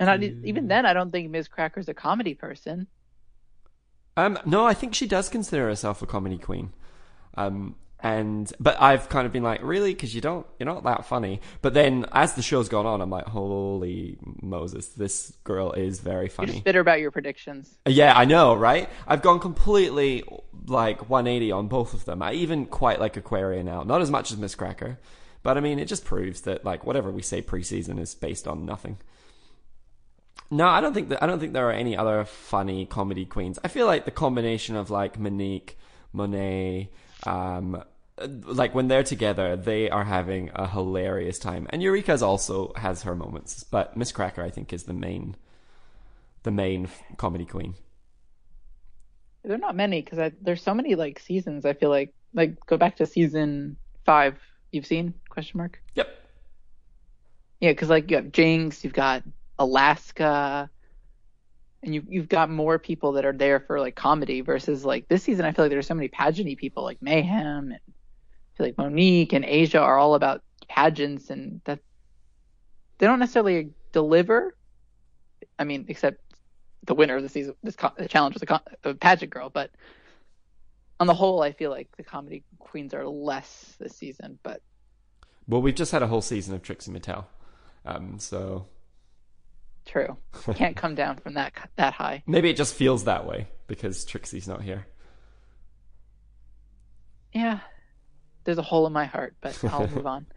And 0.00 0.08
I, 0.08 0.16
even 0.16 0.68
then, 0.68 0.86
I 0.86 0.94
don't 0.94 1.10
think 1.10 1.30
Ms. 1.30 1.48
Cracker's 1.48 1.90
a 1.90 1.94
comedy 1.94 2.32
person. 2.32 2.86
um, 4.16 4.38
no, 4.46 4.64
I 4.64 4.72
think 4.72 4.94
she 4.94 5.06
does 5.06 5.28
consider 5.28 5.66
herself 5.66 6.00
a 6.00 6.06
comedy 6.06 6.38
queen. 6.38 6.72
Um, 7.34 7.74
and 8.04 8.52
but 8.60 8.80
I've 8.82 9.08
kind 9.08 9.24
of 9.24 9.32
been 9.32 9.42
like, 9.42 9.62
really, 9.62 9.94
because 9.94 10.14
you 10.14 10.20
don't, 10.20 10.46
you're 10.58 10.66
not 10.66 10.84
that 10.84 11.06
funny. 11.06 11.40
But 11.62 11.72
then 11.72 12.04
as 12.12 12.34
the 12.34 12.42
show's 12.42 12.68
gone 12.68 12.84
on, 12.84 13.00
I'm 13.00 13.08
like, 13.08 13.24
holy 13.24 14.18
Moses, 14.42 14.88
this 14.88 15.32
girl 15.42 15.72
is 15.72 16.00
very 16.00 16.24
You're 16.24 16.28
funny. 16.30 16.52
just 16.52 16.64
bitter 16.64 16.80
about 16.80 17.00
your 17.00 17.10
predictions. 17.10 17.74
Yeah, 17.86 18.12
I 18.14 18.26
know, 18.26 18.54
right? 18.54 18.90
I've 19.08 19.22
gone 19.22 19.40
completely 19.40 20.22
like 20.66 21.08
180 21.08 21.50
on 21.50 21.68
both 21.68 21.94
of 21.94 22.04
them. 22.04 22.20
I 22.20 22.34
even 22.34 22.66
quite 22.66 23.00
like 23.00 23.16
Aquaria 23.16 23.64
now. 23.64 23.84
Not 23.84 24.02
as 24.02 24.10
much 24.10 24.30
as 24.30 24.36
Miss 24.36 24.54
Cracker, 24.54 24.98
but 25.42 25.56
I 25.56 25.60
mean, 25.60 25.78
it 25.78 25.86
just 25.86 26.04
proves 26.04 26.42
that 26.42 26.62
like 26.62 26.84
whatever 26.84 27.10
we 27.10 27.22
say 27.22 27.40
preseason 27.40 27.98
is 27.98 28.14
based 28.14 28.46
on 28.46 28.66
nothing. 28.66 28.98
No, 30.50 30.66
I 30.68 30.82
don't 30.82 30.92
think 30.92 31.08
that 31.08 31.22
I 31.22 31.26
don't 31.26 31.40
think 31.40 31.54
there 31.54 31.70
are 31.70 31.72
any 31.72 31.96
other 31.96 32.26
funny 32.26 32.84
comedy 32.84 33.24
queens. 33.24 33.58
I 33.64 33.68
feel 33.68 33.86
like 33.86 34.04
the 34.04 34.10
combination 34.10 34.76
of 34.76 34.90
like 34.90 35.18
Monique, 35.18 35.78
Monet, 36.12 36.90
um, 37.26 37.82
like 38.18 38.74
when 38.74 38.88
they're 38.88 39.02
together, 39.02 39.56
they 39.56 39.90
are 39.90 40.04
having 40.04 40.50
a 40.54 40.68
hilarious 40.68 41.38
time. 41.38 41.66
And 41.70 41.82
Eureka's 41.82 42.22
also 42.22 42.72
has 42.76 43.02
her 43.02 43.14
moments, 43.14 43.64
but 43.64 43.96
Miss 43.96 44.12
Cracker, 44.12 44.42
I 44.42 44.50
think, 44.50 44.72
is 44.72 44.84
the 44.84 44.92
main, 44.92 45.36
the 46.44 46.50
main 46.50 46.88
comedy 47.16 47.44
queen. 47.44 47.74
There 49.42 49.54
are 49.54 49.58
not 49.58 49.76
many 49.76 50.00
because 50.00 50.32
there's 50.40 50.62
so 50.62 50.74
many 50.74 50.94
like 50.94 51.18
seasons. 51.18 51.66
I 51.66 51.74
feel 51.74 51.90
like 51.90 52.14
like 52.32 52.64
go 52.66 52.76
back 52.76 52.96
to 52.96 53.06
season 53.06 53.76
five. 54.06 54.38
You've 54.72 54.86
seen 54.86 55.14
question 55.28 55.58
mark? 55.58 55.80
Yep. 55.94 56.08
Yeah, 57.60 57.70
because 57.72 57.90
like 57.90 58.10
you 58.10 58.16
have 58.16 58.26
Jinkx, 58.26 58.84
you've 58.84 58.94
got 58.94 59.22
Alaska, 59.58 60.70
and 61.82 61.94
you've 61.94 62.06
you've 62.08 62.28
got 62.28 62.48
more 62.48 62.78
people 62.78 63.12
that 63.12 63.24
are 63.26 63.32
there 63.32 63.60
for 63.60 63.80
like 63.80 63.96
comedy 63.96 64.40
versus 64.40 64.84
like 64.84 65.08
this 65.08 65.22
season. 65.22 65.44
I 65.44 65.52
feel 65.52 65.66
like 65.66 65.70
there's 65.70 65.86
so 65.86 65.94
many 65.94 66.08
pageanty 66.08 66.56
people 66.56 66.84
like 66.84 67.02
Mayhem 67.02 67.72
and 67.72 67.80
I 68.54 68.56
feel 68.56 68.66
like 68.66 68.78
Monique 68.78 69.32
and 69.32 69.44
Asia 69.44 69.80
are 69.80 69.98
all 69.98 70.14
about 70.14 70.42
pageants 70.68 71.30
and 71.30 71.60
that 71.64 71.80
they 72.98 73.06
don't 73.06 73.18
necessarily 73.18 73.70
deliver. 73.92 74.56
I 75.58 75.64
mean, 75.64 75.86
except 75.88 76.20
the 76.84 76.94
winner 76.94 77.16
of 77.16 77.22
the 77.22 77.28
season, 77.28 77.54
this 77.62 77.76
co- 77.76 77.92
the 77.96 78.08
challenge 78.08 78.34
was 78.34 78.42
a, 78.42 78.46
co- 78.46 78.60
a 78.84 78.94
pageant 78.94 79.32
girl, 79.32 79.50
but 79.50 79.70
on 81.00 81.06
the 81.06 81.14
whole, 81.14 81.42
I 81.42 81.52
feel 81.52 81.70
like 81.70 81.88
the 81.96 82.04
comedy 82.04 82.44
queens 82.58 82.94
are 82.94 83.06
less 83.06 83.74
this 83.80 83.96
season. 83.96 84.38
But 84.42 84.62
Well, 85.48 85.62
we've 85.62 85.74
just 85.74 85.92
had 85.92 86.02
a 86.02 86.06
whole 86.06 86.22
season 86.22 86.54
of 86.54 86.62
Trixie 86.62 86.92
Mattel, 86.92 87.24
um, 87.84 88.18
so 88.18 88.66
true, 89.84 90.16
can't 90.54 90.76
come 90.76 90.94
down 90.94 91.16
from 91.16 91.34
that 91.34 91.52
that 91.76 91.94
high. 91.94 92.22
maybe 92.26 92.50
it 92.50 92.56
just 92.56 92.74
feels 92.74 93.04
that 93.04 93.26
way 93.26 93.48
because 93.66 94.04
Trixie's 94.04 94.46
not 94.46 94.62
here. 94.62 94.86
Yeah, 97.32 97.58
there's 98.44 98.58
a 98.58 98.62
hole 98.62 98.86
in 98.86 98.92
my 98.92 99.04
heart, 99.06 99.34
but 99.40 99.58
I'll 99.64 99.88
move 99.88 100.06
on. 100.06 100.26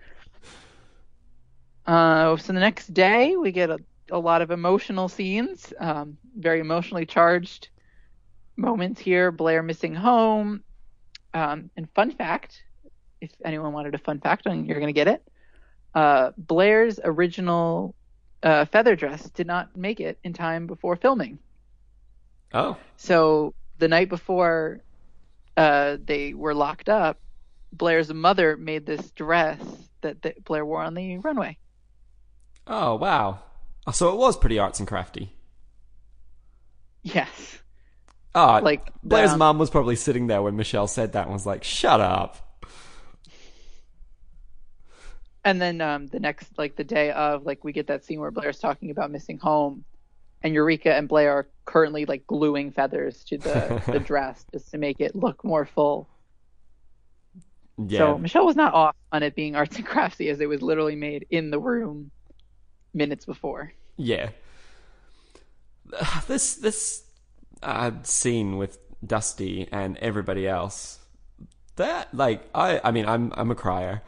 Uh, 1.86 2.36
so 2.36 2.52
the 2.52 2.60
next 2.60 2.94
day 2.94 3.38
we 3.38 3.50
get 3.54 3.70
a, 3.70 3.80
a 4.12 4.20
lot 4.20 4.42
of 4.42 4.52
emotional 4.52 5.08
scenes, 5.08 5.74
um, 5.80 6.18
very 6.38 6.60
emotionally 6.60 7.06
charged 7.06 7.70
moments 8.58 9.00
here. 9.00 9.32
Blair 9.32 9.64
missing 9.64 9.96
home. 9.96 10.64
Um, 11.34 11.70
and 11.78 11.90
fun 11.96 12.12
fact, 12.12 12.62
if 13.22 13.32
anyone 13.46 13.72
wanted 13.72 13.96
a 13.96 14.00
fun 14.00 14.20
fact, 14.20 14.46
you're 14.46 14.80
gonna 14.82 14.92
get 14.92 15.08
it. 15.08 15.24
Uh, 15.96 16.32
Blair's 16.38 17.00
original 17.04 17.96
uh, 18.44 18.66
feather 18.66 18.96
dress 18.96 19.30
did 19.30 19.48
not 19.48 19.76
make 19.78 20.00
it 20.00 20.20
in 20.24 20.34
time 20.34 20.68
before 20.68 20.98
filming. 20.98 21.40
Oh, 22.54 22.78
So 22.98 23.54
the 23.78 23.88
night 23.88 24.10
before 24.10 24.82
uh, 25.56 25.98
they 26.04 26.34
were 26.34 26.54
locked 26.54 26.90
up, 26.90 27.20
Blair's 27.72 28.14
mother 28.14 28.58
made 28.58 28.86
this 28.86 29.12
dress 29.12 29.60
that, 30.02 30.22
that 30.22 30.44
Blair 30.44 30.66
wore 30.66 30.82
on 30.82 30.94
the 30.94 31.18
runway. 31.18 31.58
oh, 32.68 32.96
wow! 32.96 33.40
Oh, 33.86 33.92
So 33.92 34.10
it 34.10 34.18
was 34.18 34.38
pretty 34.38 34.60
arts 34.60 34.80
and 34.80 34.88
crafty. 34.88 35.34
Yes. 37.04 37.60
Ah, 38.36 38.60
Like, 38.60 38.92
Blair's 39.02 39.36
mum 39.36 39.58
was 39.58 39.70
probably 39.70 39.96
sitting 39.96 40.28
there 40.28 40.42
when 40.42 40.56
Michelle 40.56 40.88
said 40.88 41.14
that 41.14 41.26
and 41.26 41.34
was 41.34 41.46
like, 41.46 41.64
"Shut 41.64 42.02
up." 42.02 42.38
And 45.44 45.62
then 45.62 45.80
um, 45.80 46.08
the 46.08 46.20
next, 46.20 46.58
like 46.58 46.76
the 46.76 46.84
day 46.84 47.12
of, 47.12 47.46
like 47.46 47.64
we 47.64 47.72
get 47.72 47.88
that 47.88 48.04
scene 48.04 48.20
where 48.20 48.32
Blair's 48.32 48.60
talking 48.60 48.92
about 48.92 49.12
missing 49.12 49.38
home, 49.38 49.86
and 50.44 50.54
Eureka 50.54 50.94
and 50.94 51.08
Blair 51.08 51.32
are 51.32 51.48
currently 51.66 52.06
like 52.06 52.28
gluing 52.28 52.72
feathers 52.72 53.24
to 53.26 53.38
the 53.38 53.82
the 53.92 54.00
dress 54.00 54.46
just 54.52 54.72
to 54.72 54.78
make 54.78 55.00
it 55.00 55.16
look 55.16 55.44
more 55.44 55.66
full. 55.66 56.10
Yeah. 57.78 58.00
So 58.00 58.18
Michelle 58.18 58.46
was 58.46 58.56
not 58.56 58.74
off 58.74 58.96
on 59.12 59.24
it 59.24 59.36
being 59.36 59.56
arts 59.56 59.76
and 59.76 59.86
craftsy, 59.86 60.32
as 60.32 60.40
it 60.42 60.50
was 60.50 60.62
literally 60.62 60.96
made 60.96 61.28
in 61.30 61.52
the 61.52 61.60
room 61.60 62.12
minutes 62.94 63.26
before. 63.26 63.74
Yeah. 63.98 64.30
This 66.28 66.56
this 66.56 67.04
uh, 67.64 67.92
scene 68.04 68.58
with 68.58 68.78
Dusty 69.06 69.70
and 69.72 69.98
everybody 69.98 70.48
else. 70.48 71.00
That 71.78 72.14
like 72.14 72.44
I 72.54 72.82
I 72.84 72.92
mean 72.92 73.06
I'm 73.06 73.32
I'm 73.36 73.52
a 73.52 73.56
crier, 73.56 74.02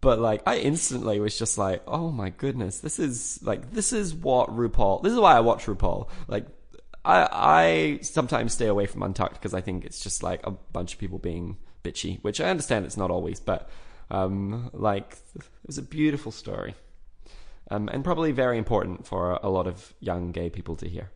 but 0.00 0.18
like 0.20 0.42
I 0.46 0.58
instantly 0.58 1.18
was 1.18 1.36
just 1.38 1.58
like, 1.58 1.82
oh 1.86 2.12
my 2.12 2.30
goodness, 2.30 2.80
this 2.80 2.98
is 2.98 3.40
like 3.42 3.72
this 3.72 3.92
is 3.92 4.14
what 4.14 4.50
RuPaul. 4.50 5.02
This 5.02 5.12
is 5.12 5.18
why 5.18 5.36
I 5.36 5.40
watch 5.40 5.64
RuPaul. 5.64 6.08
Like 6.28 6.46
I 7.04 7.28
I 7.32 7.98
sometimes 8.02 8.52
stay 8.52 8.66
away 8.66 8.86
from 8.86 9.02
Untucked 9.02 9.34
because 9.34 9.54
I 9.54 9.62
think 9.62 9.84
it's 9.84 10.00
just 10.00 10.22
like 10.22 10.46
a 10.46 10.50
bunch 10.50 10.92
of 10.92 11.00
people 11.00 11.18
being 11.18 11.56
bitchy, 11.86 12.18
which 12.22 12.40
I 12.40 12.48
understand 12.48 12.84
it's 12.84 12.96
not 12.96 13.10
always, 13.10 13.40
but 13.40 13.68
um 14.10 14.70
like 14.72 15.18
it 15.34 15.66
was 15.66 15.78
a 15.78 15.82
beautiful 15.82 16.32
story. 16.32 16.74
Um, 17.68 17.88
and 17.88 18.04
probably 18.04 18.30
very 18.30 18.58
important 18.58 19.06
for 19.06 19.40
a 19.42 19.48
lot 19.48 19.66
of 19.66 19.92
young 19.98 20.30
gay 20.30 20.50
people 20.50 20.76
to 20.76 20.88
hear. 20.88 21.10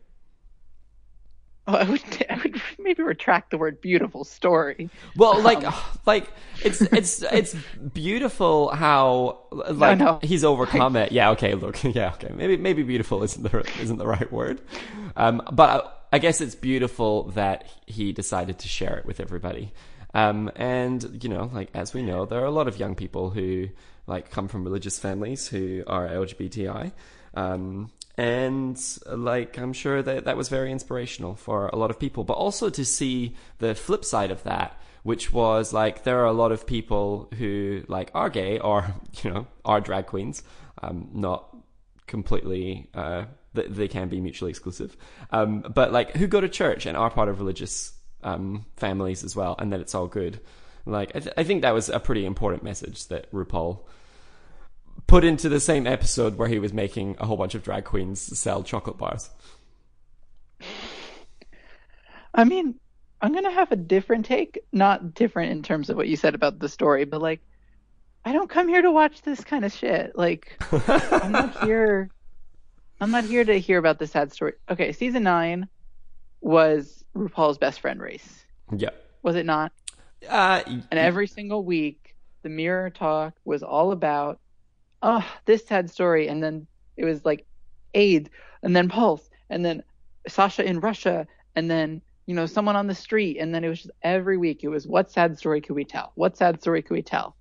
Oh, 1.67 1.75
I 1.75 1.83
would 1.83 2.01
I 2.29 2.35
would 2.43 2.61
maybe 2.79 3.03
retract 3.03 3.51
the 3.51 3.57
word 3.57 3.81
beautiful 3.81 4.23
story. 4.23 4.89
Well, 5.15 5.39
like, 5.41 5.63
like 6.05 6.29
it's 6.63 6.81
it's 6.81 7.21
it's 7.21 7.55
beautiful 7.93 8.69
how 8.69 9.39
like 9.51 9.99
no. 9.99 10.19
he's 10.23 10.43
overcome 10.43 10.95
it. 10.95 11.11
Yeah, 11.11 11.31
okay, 11.31 11.53
look, 11.53 11.83
yeah, 11.83 12.13
okay, 12.15 12.33
maybe 12.35 12.57
maybe 12.57 12.83
beautiful 12.83 13.23
isn't 13.23 13.43
the 13.43 13.59
isn't 13.79 13.97
the 13.97 14.07
right 14.07 14.31
word, 14.31 14.61
um, 15.15 15.41
but 15.51 15.69
I, 16.11 16.15
I 16.15 16.19
guess 16.19 16.41
it's 16.41 16.55
beautiful 16.55 17.29
that 17.31 17.65
he 17.85 18.11
decided 18.11 18.59
to 18.59 18.67
share 18.67 18.97
it 18.97 19.05
with 19.05 19.19
everybody. 19.19 19.71
Um, 20.13 20.51
and 20.55 21.23
you 21.23 21.29
know, 21.29 21.49
like 21.53 21.69
as 21.73 21.93
we 21.93 22.01
know, 22.01 22.25
there 22.25 22.41
are 22.41 22.45
a 22.45 22.51
lot 22.51 22.67
of 22.67 22.77
young 22.77 22.95
people 22.95 23.29
who 23.29 23.69
like 24.07 24.29
come 24.29 24.47
from 24.47 24.63
religious 24.63 24.99
families 24.99 25.47
who 25.47 25.83
are 25.87 26.07
LGBTI. 26.07 26.91
Um, 27.33 27.91
and 28.17 28.79
like 29.07 29.57
I'm 29.57 29.73
sure 29.73 30.01
that 30.01 30.25
that 30.25 30.37
was 30.37 30.49
very 30.49 30.71
inspirational 30.71 31.35
for 31.35 31.67
a 31.67 31.75
lot 31.75 31.89
of 31.89 31.99
people, 31.99 32.23
but 32.23 32.33
also 32.33 32.69
to 32.69 32.85
see 32.85 33.35
the 33.59 33.73
flip 33.73 34.03
side 34.03 34.31
of 34.31 34.43
that, 34.43 34.79
which 35.03 35.31
was 35.31 35.73
like 35.73 36.03
there 36.03 36.19
are 36.19 36.25
a 36.25 36.33
lot 36.33 36.51
of 36.51 36.67
people 36.67 37.29
who 37.37 37.83
like 37.87 38.11
are 38.13 38.29
gay 38.29 38.59
or 38.59 38.93
you 39.23 39.31
know 39.31 39.47
are 39.63 39.79
drag 39.79 40.07
queens, 40.07 40.43
um, 40.81 41.09
not 41.13 41.55
completely. 42.07 42.89
Uh, 42.93 43.25
they, 43.53 43.67
they 43.67 43.87
can 43.87 44.07
be 44.07 44.21
mutually 44.21 44.49
exclusive, 44.49 44.95
um, 45.31 45.61
but 45.61 45.91
like 45.91 46.15
who 46.15 46.27
go 46.27 46.39
to 46.41 46.49
church 46.49 46.85
and 46.85 46.95
are 46.97 47.09
part 47.09 47.27
of 47.27 47.39
religious 47.39 47.93
um, 48.23 48.65
families 48.77 49.23
as 49.23 49.35
well, 49.35 49.55
and 49.59 49.71
that 49.73 49.79
it's 49.79 49.95
all 49.95 50.07
good. 50.07 50.39
Like 50.85 51.15
I, 51.15 51.19
th- 51.19 51.33
I 51.37 51.43
think 51.43 51.61
that 51.61 51.73
was 51.73 51.89
a 51.89 51.99
pretty 51.99 52.25
important 52.25 52.63
message 52.63 53.07
that 53.07 53.31
RuPaul 53.31 53.79
put 55.07 55.23
into 55.23 55.49
the 55.49 55.59
same 55.59 55.87
episode 55.87 56.37
where 56.37 56.47
he 56.47 56.59
was 56.59 56.73
making 56.73 57.17
a 57.19 57.25
whole 57.25 57.37
bunch 57.37 57.55
of 57.55 57.63
drag 57.63 57.83
queens 57.83 58.37
sell 58.37 58.63
chocolate 58.63 58.97
bars. 58.97 59.29
I 62.33 62.43
mean, 62.45 62.75
I'm 63.21 63.33
gonna 63.33 63.51
have 63.51 63.71
a 63.71 63.75
different 63.75 64.25
take, 64.25 64.59
not 64.71 65.13
different 65.13 65.51
in 65.51 65.63
terms 65.63 65.89
of 65.89 65.97
what 65.97 66.07
you 66.07 66.15
said 66.15 66.33
about 66.33 66.59
the 66.59 66.69
story, 66.69 67.05
but 67.05 67.21
like, 67.21 67.41
I 68.23 68.33
don't 68.33 68.49
come 68.49 68.67
here 68.67 68.81
to 68.81 68.91
watch 68.91 69.21
this 69.21 69.43
kind 69.43 69.65
of 69.65 69.73
shit. 69.73 70.15
Like, 70.15 70.57
I'm 70.71 71.31
not 71.31 71.63
here. 71.63 72.09
I'm 72.99 73.11
not 73.11 73.23
here 73.23 73.43
to 73.43 73.59
hear 73.59 73.79
about 73.79 73.97
the 73.97 74.05
sad 74.07 74.31
story. 74.31 74.53
Okay, 74.69 74.91
season 74.91 75.23
nine 75.23 75.67
was 76.41 77.03
RuPaul's 77.15 77.57
best 77.57 77.79
friend 77.79 78.01
race. 78.01 78.45
Yeah. 78.75 78.89
Was 79.23 79.35
it 79.35 79.45
not? 79.45 79.71
Uh, 80.27 80.61
And 80.65 80.85
every 80.91 81.27
single 81.27 81.63
week, 81.63 82.15
the 82.43 82.49
mirror 82.49 82.89
talk 82.89 83.33
was 83.45 83.63
all 83.63 83.91
about, 83.91 84.39
oh, 85.01 85.25
this 85.45 85.65
sad 85.65 85.89
story. 85.89 86.27
And 86.27 86.43
then 86.43 86.67
it 86.97 87.05
was 87.05 87.23
like 87.23 87.45
AIDS, 87.93 88.29
and 88.63 88.75
then 88.75 88.89
Pulse, 88.89 89.29
and 89.49 89.63
then 89.63 89.83
Sasha 90.27 90.63
in 90.63 90.79
Russia, 90.79 91.27
and 91.55 91.69
then, 91.69 92.01
you 92.25 92.35
know, 92.35 92.45
someone 92.45 92.75
on 92.75 92.87
the 92.87 92.95
street. 92.95 93.37
And 93.37 93.53
then 93.53 93.63
it 93.63 93.69
was 93.69 93.83
just 93.83 93.91
every 94.01 94.37
week, 94.37 94.63
it 94.63 94.69
was 94.69 94.87
what 94.87 95.11
sad 95.11 95.37
story 95.37 95.61
could 95.61 95.75
we 95.75 95.85
tell? 95.85 96.11
What 96.15 96.37
sad 96.37 96.61
story 96.61 96.81
could 96.81 96.93
we 96.93 97.01
tell? 97.01 97.35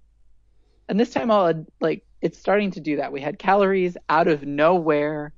And 0.89 0.99
this 0.99 1.11
time, 1.11 1.31
all 1.31 1.65
like, 1.81 2.05
it's 2.21 2.39
starting 2.39 2.71
to 2.73 2.81
do 2.81 2.97
that. 2.97 3.13
We 3.13 3.21
had 3.21 3.39
Kalorie's 3.39 3.97
out 4.09 4.29
of 4.29 4.43
nowhere, 4.43 5.33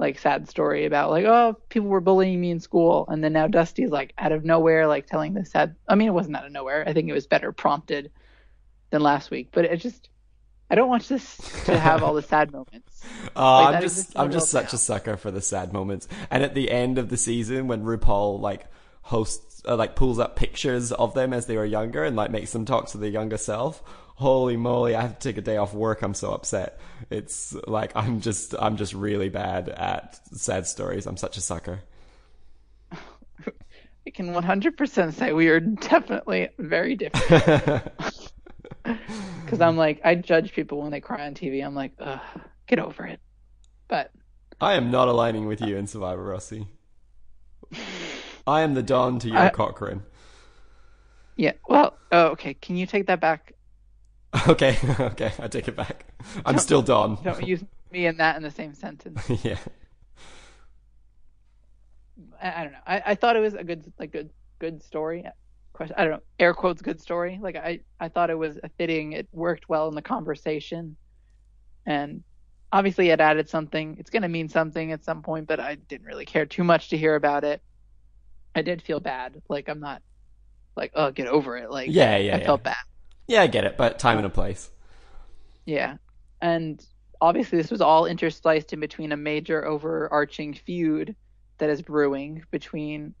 like, 0.00 0.18
sad 0.18 0.48
story 0.48 0.86
about, 0.86 1.10
like, 1.10 1.24
oh, 1.26 1.56
people 1.68 1.88
were 1.88 2.00
bullying 2.00 2.40
me 2.40 2.50
in 2.50 2.60
school. 2.60 3.04
And 3.08 3.22
then 3.22 3.32
now 3.34 3.46
Dusty's, 3.46 3.90
like, 3.90 4.12
out 4.18 4.32
of 4.32 4.44
nowhere, 4.44 4.86
like, 4.88 5.06
telling 5.06 5.34
this 5.34 5.50
sad. 5.52 5.76
I 5.88 5.94
mean, 5.94 6.08
it 6.08 6.14
wasn't 6.14 6.36
out 6.36 6.46
of 6.46 6.52
nowhere. 6.52 6.84
I 6.86 6.92
think 6.92 7.08
it 7.08 7.12
was 7.12 7.26
better 7.26 7.52
prompted 7.52 8.10
than 8.90 9.02
last 9.02 9.30
week. 9.30 9.50
But 9.52 9.66
it 9.66 9.76
just, 9.76 10.08
I 10.70 10.74
don't 10.74 10.88
want 10.88 11.08
this 11.08 11.36
to 11.66 11.78
have 11.78 12.02
all 12.02 12.14
the 12.14 12.22
sad 12.22 12.52
moments. 12.52 13.04
Oh, 13.36 13.40
Like, 13.64 13.76
I'm 13.76 13.82
just 13.82 14.18
I'm 14.18 14.30
just 14.30 14.50
such 14.50 14.72
now. 14.72 14.76
a 14.76 14.78
sucker 14.78 15.16
for 15.16 15.30
the 15.30 15.40
sad 15.40 15.72
moments. 15.72 16.08
And 16.30 16.42
at 16.42 16.54
the 16.54 16.70
end 16.70 16.98
of 16.98 17.08
the 17.08 17.16
season, 17.16 17.68
when 17.68 17.82
RuPaul 17.84 18.40
like 18.40 18.66
hosts, 19.02 19.62
uh, 19.66 19.76
like 19.76 19.96
pulls 19.96 20.18
up 20.18 20.36
pictures 20.36 20.92
of 20.92 21.14
them 21.14 21.32
as 21.32 21.46
they 21.46 21.56
were 21.56 21.64
younger 21.64 22.04
and 22.04 22.16
like 22.16 22.30
makes 22.30 22.52
them 22.52 22.64
talk 22.64 22.88
to 22.88 22.98
their 22.98 23.10
younger 23.10 23.36
self. 23.36 23.82
Holy 24.20 24.58
moly! 24.58 24.94
I 24.94 25.00
have 25.00 25.18
to 25.18 25.28
take 25.28 25.38
a 25.38 25.40
day 25.40 25.56
off 25.56 25.72
work. 25.72 26.02
I'm 26.02 26.12
so 26.12 26.32
upset. 26.32 26.78
It's 27.08 27.54
like 27.66 27.92
I'm 27.94 28.20
just 28.20 28.54
I'm 28.58 28.76
just 28.76 28.92
really 28.92 29.30
bad 29.30 29.70
at 29.70 30.20
sad 30.36 30.66
stories. 30.66 31.06
I'm 31.06 31.16
such 31.16 31.38
a 31.38 31.40
sucker. 31.40 31.80
I 32.92 34.10
can 34.12 34.34
100% 34.34 35.14
say 35.14 35.32
we 35.32 35.48
are 35.48 35.60
definitely 35.60 36.50
very 36.58 36.96
different. 36.96 37.82
Because 39.44 39.60
I'm 39.60 39.76
like, 39.76 40.00
I 40.04 40.14
judge 40.14 40.52
people 40.52 40.80
when 40.82 40.90
they 40.90 41.00
cry 41.00 41.26
on 41.26 41.34
TV. 41.34 41.64
I'm 41.64 41.74
like, 41.74 41.92
ugh, 41.98 42.20
get 42.66 42.78
over 42.78 43.06
it. 43.06 43.20
But 43.88 44.12
I 44.60 44.74
am 44.74 44.90
not 44.90 45.08
aligning 45.08 45.46
with 45.46 45.60
you 45.60 45.76
in 45.76 45.86
Survivor 45.86 46.22
Rossi. 46.24 46.66
I 48.46 48.60
am 48.62 48.74
the 48.74 48.82
Dawn 48.82 49.18
to 49.20 49.28
your 49.28 49.38
I- 49.38 49.48
Cochran. 49.50 50.02
yeah, 51.36 51.52
well, 51.68 51.96
oh, 52.12 52.28
okay. 52.28 52.54
Can 52.54 52.76
you 52.76 52.86
take 52.86 53.06
that 53.06 53.20
back? 53.20 53.54
Okay, 54.48 54.78
okay, 55.00 55.32
I 55.40 55.48
take 55.48 55.66
it 55.68 55.74
back. 55.76 56.04
I'm 56.46 56.58
still 56.58 56.82
Dawn. 56.82 57.18
Don't 57.24 57.46
use 57.46 57.64
me 57.90 58.06
and 58.06 58.20
that 58.20 58.36
in 58.36 58.42
the 58.44 58.50
same 58.50 58.74
sentence. 58.74 59.20
yeah. 59.44 59.58
I, 62.40 62.60
I 62.60 62.62
don't 62.64 62.72
know. 62.72 62.78
I, 62.86 63.02
I 63.06 63.14
thought 63.14 63.36
it 63.36 63.40
was 63.40 63.54
a 63.54 63.64
good, 63.64 63.92
like, 63.98 64.12
good, 64.12 64.30
good 64.58 64.82
story. 64.82 65.24
Question. 65.72 65.96
I 65.98 66.02
don't 66.04 66.12
know. 66.12 66.20
Air 66.38 66.54
quotes, 66.54 66.80
good 66.82 67.00
story. 67.00 67.38
Like, 67.42 67.56
I, 67.56 67.80
I 67.98 68.08
thought 68.08 68.30
it 68.30 68.38
was 68.38 68.58
a 68.62 68.68
fitting. 68.78 69.12
It 69.12 69.28
worked 69.32 69.68
well 69.68 69.88
in 69.88 69.94
the 69.94 70.02
conversation, 70.02 70.96
and 71.86 72.22
obviously 72.72 73.10
it 73.10 73.20
added 73.20 73.48
something. 73.48 73.96
It's 73.98 74.10
going 74.10 74.22
to 74.22 74.28
mean 74.28 74.48
something 74.48 74.92
at 74.92 75.04
some 75.04 75.22
point, 75.22 75.48
but 75.48 75.58
I 75.60 75.74
didn't 75.74 76.06
really 76.06 76.24
care 76.26 76.46
too 76.46 76.64
much 76.64 76.90
to 76.90 76.96
hear 76.96 77.14
about 77.16 77.44
it. 77.44 77.62
I 78.54 78.62
did 78.62 78.82
feel 78.82 79.00
bad. 79.00 79.40
Like, 79.48 79.68
I'm 79.68 79.80
not 79.80 80.02
like, 80.76 80.92
oh, 80.94 81.10
get 81.10 81.26
over 81.26 81.56
it. 81.56 81.70
Like, 81.70 81.88
Yeah, 81.90 82.16
yeah, 82.16 82.36
I 82.36 82.38
yeah. 82.38 82.44
felt 82.46 82.62
bad. 82.62 82.76
Yeah, 83.30 83.42
I 83.42 83.46
get 83.46 83.64
it, 83.64 83.76
but 83.76 83.98
time 84.00 84.16
and 84.18 84.26
a 84.26 84.30
place. 84.30 84.70
Yeah. 85.66 85.96
And 86.40 86.84
obviously, 87.20 87.58
this 87.58 87.70
was 87.70 87.80
all 87.80 88.04
interspliced 88.04 88.72
in 88.72 88.80
between 88.80 89.12
a 89.12 89.16
major 89.16 89.64
overarching 89.64 90.54
feud 90.54 91.14
that 91.58 91.70
is 91.70 91.82
brewing 91.82 92.42
between 92.50 93.14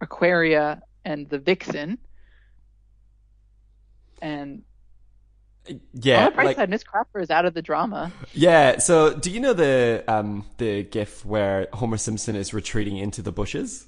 Aquaria 0.00 0.82
and 1.04 1.28
the 1.28 1.38
Vixen. 1.38 1.98
And 4.20 4.64
on 5.68 5.80
Yeah, 5.92 6.26
the 6.26 6.30
bright 6.32 6.46
like 6.46 6.56
side, 6.56 6.70
Miss 6.70 6.84
Cracker 6.84 7.20
is 7.20 7.30
out 7.30 7.44
of 7.46 7.54
the 7.54 7.62
drama. 7.62 8.14
yeah. 8.32 8.78
So, 8.78 9.14
do 9.14 9.30
you 9.30 9.40
know 9.40 9.52
the 9.52 10.04
um 10.08 10.46
the 10.58 10.82
gif 10.84 11.24
where 11.24 11.68
Homer 11.72 11.96
Simpson 11.96 12.36
is 12.36 12.52
retreating 12.54 12.96
into 12.96 13.22
the 13.22 13.32
bushes? 13.32 13.86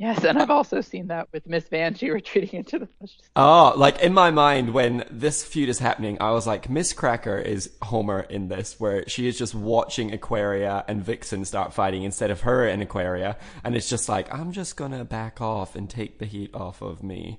Yes, 0.00 0.24
and 0.24 0.38
I've 0.38 0.48
also 0.48 0.80
seen 0.80 1.08
that 1.08 1.28
with 1.30 1.46
Miss 1.46 1.68
Vanjie 1.68 2.10
retreating 2.14 2.60
into 2.60 2.78
the 2.78 2.88
bushes. 2.98 3.20
Oh, 3.36 3.74
like 3.76 4.00
in 4.00 4.14
my 4.14 4.30
mind, 4.30 4.72
when 4.72 5.04
this 5.10 5.44
feud 5.44 5.68
is 5.68 5.78
happening, 5.78 6.16
I 6.22 6.30
was 6.30 6.46
like, 6.46 6.70
Miss 6.70 6.94
Cracker 6.94 7.36
is 7.36 7.70
Homer 7.82 8.20
in 8.20 8.48
this, 8.48 8.80
where 8.80 9.06
she 9.10 9.28
is 9.28 9.36
just 9.36 9.54
watching 9.54 10.10
Aquaria 10.14 10.86
and 10.88 11.04
Vixen 11.04 11.44
start 11.44 11.74
fighting 11.74 12.02
instead 12.02 12.30
of 12.30 12.40
her 12.40 12.66
and 12.66 12.80
Aquaria, 12.80 13.36
and 13.62 13.76
it's 13.76 13.90
just 13.90 14.08
like, 14.08 14.32
I'm 14.32 14.52
just 14.52 14.74
gonna 14.74 15.04
back 15.04 15.42
off 15.42 15.76
and 15.76 15.90
take 15.90 16.18
the 16.18 16.24
heat 16.24 16.54
off 16.54 16.80
of 16.80 17.02
me. 17.02 17.38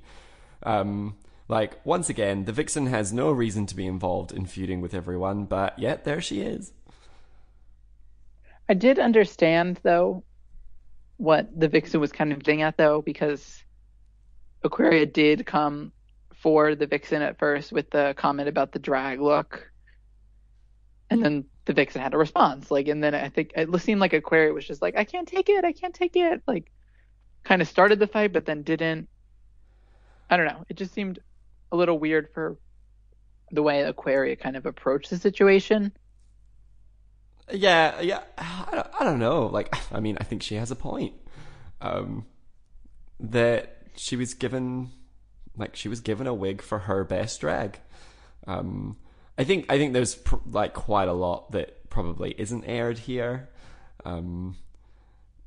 Um, 0.62 1.15
like 1.47 1.84
once 1.84 2.10
again, 2.10 2.45
the 2.45 2.54
Vixen 2.54 2.86
has 2.86 3.12
no 3.12 3.32
reason 3.32 3.65
to 3.65 3.76
be 3.76 3.88
involved 3.88 4.32
in 4.32 4.45
feuding 4.45 4.82
with 4.82 4.93
everyone, 4.93 5.45
but 5.45 5.80
yet 5.80 6.04
there 6.04 6.21
she 6.21 6.41
is. 6.41 6.74
I 8.69 8.76
did 8.76 9.00
understand 9.00 9.80
though 9.82 10.24
what 11.21 11.47
the 11.55 11.67
Vixen 11.67 11.99
was 11.99 12.12
kind 12.12 12.34
of 12.34 12.43
getting 12.43 12.63
at 12.63 12.77
though, 12.77 12.99
because 13.01 13.63
Aquaria 14.63 15.05
did 15.05 15.45
come 15.45 15.91
for 16.34 16.73
the 16.73 16.88
Vixen 16.88 17.21
at 17.21 17.38
first 17.38 17.71
with 17.71 17.91
the 17.91 18.15
comment 18.17 18.49
about 18.49 18.71
the 18.71 18.79
drag 18.79 19.21
look, 19.21 19.71
and 21.12 21.23
then 21.23 21.45
the 21.65 21.73
Vixen 21.73 22.01
had 22.01 22.15
a 22.15 22.17
response. 22.17 22.71
Like, 22.71 22.88
and 22.88 23.03
then 23.03 23.13
I 23.13 23.29
think 23.29 23.51
it 23.55 23.81
seemed 23.81 24.01
like 24.01 24.13
Aquaria 24.13 24.51
was 24.51 24.65
just 24.65 24.81
like, 24.81 24.97
I 24.97 25.03
can't 25.03 25.27
take 25.27 25.47
it, 25.47 25.63
I 25.63 25.73
can't 25.73 25.93
take 25.93 26.15
it. 26.15 26.41
Like, 26.47 26.71
kind 27.43 27.62
of 27.62 27.67
started 27.67 27.99
the 27.99 28.07
fight, 28.07 28.34
but 28.34 28.47
then 28.47 28.63
didn't. 28.63 29.07
I 30.27 30.38
don't 30.38 30.47
know. 30.47 30.65
It 30.69 30.77
just 30.77 30.93
seemed 30.93 31.19
a 31.71 31.75
little 31.75 31.99
weird 31.99 32.29
for 32.34 32.57
the 33.51 33.62
way 33.62 33.84
Aquaria 33.84 34.38
kind 34.38 34.57
of 34.57 34.65
approached 34.65 35.12
the 35.12 35.17
situation. 35.17 35.91
Yeah, 37.51 37.99
yeah. 38.01 38.21
I 38.38 38.69
don't, 38.71 38.88
I 38.99 39.04
don't 39.04 39.19
know. 39.19 39.47
Like, 39.47 39.73
I 39.93 39.99
mean, 39.99 40.17
I 40.19 40.23
think 40.23 40.43
she 40.43 40.56
has 40.56 40.71
a 40.71 40.75
point. 40.75 41.13
Um, 41.82 42.25
that 43.19 43.77
she 43.95 44.15
was 44.15 44.34
given, 44.34 44.91
like, 45.58 45.75
she 45.75 45.89
was 45.89 45.99
given 45.99 46.27
a 46.27 46.34
wig 46.34 46.62
for 46.62 46.80
her 46.80 47.04
best 47.04 47.41
drag. 47.41 47.80
Um, 48.47 48.97
I 49.38 49.43
think 49.43 49.65
I 49.69 49.77
think 49.77 49.93
there's 49.93 50.15
pr- 50.15 50.36
like 50.45 50.73
quite 50.73 51.08
a 51.08 51.13
lot 51.13 51.51
that 51.51 51.89
probably 51.89 52.36
isn't 52.38 52.65
aired 52.65 52.97
here. 52.99 53.49
Um, 54.06 54.58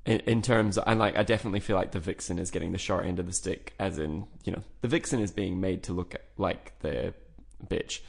in, 0.06 0.20
in 0.20 0.42
terms, 0.42 0.78
and 0.78 0.98
like 0.98 1.16
I 1.16 1.22
definitely 1.22 1.60
feel 1.60 1.76
like 1.76 1.92
the 1.92 2.00
vixen 2.00 2.38
is 2.38 2.50
getting 2.50 2.72
the 2.72 2.78
short 2.78 3.06
end 3.06 3.18
of 3.18 3.26
the 3.26 3.32
stick, 3.32 3.74
as 3.78 3.98
in 3.98 4.26
you 4.44 4.52
know 4.52 4.62
the 4.80 4.88
vixen 4.88 5.20
is 5.20 5.30
being 5.30 5.60
made 5.60 5.82
to 5.84 5.92
look 5.92 6.14
like 6.36 6.78
the 6.80 7.14
bitch, 7.66 8.00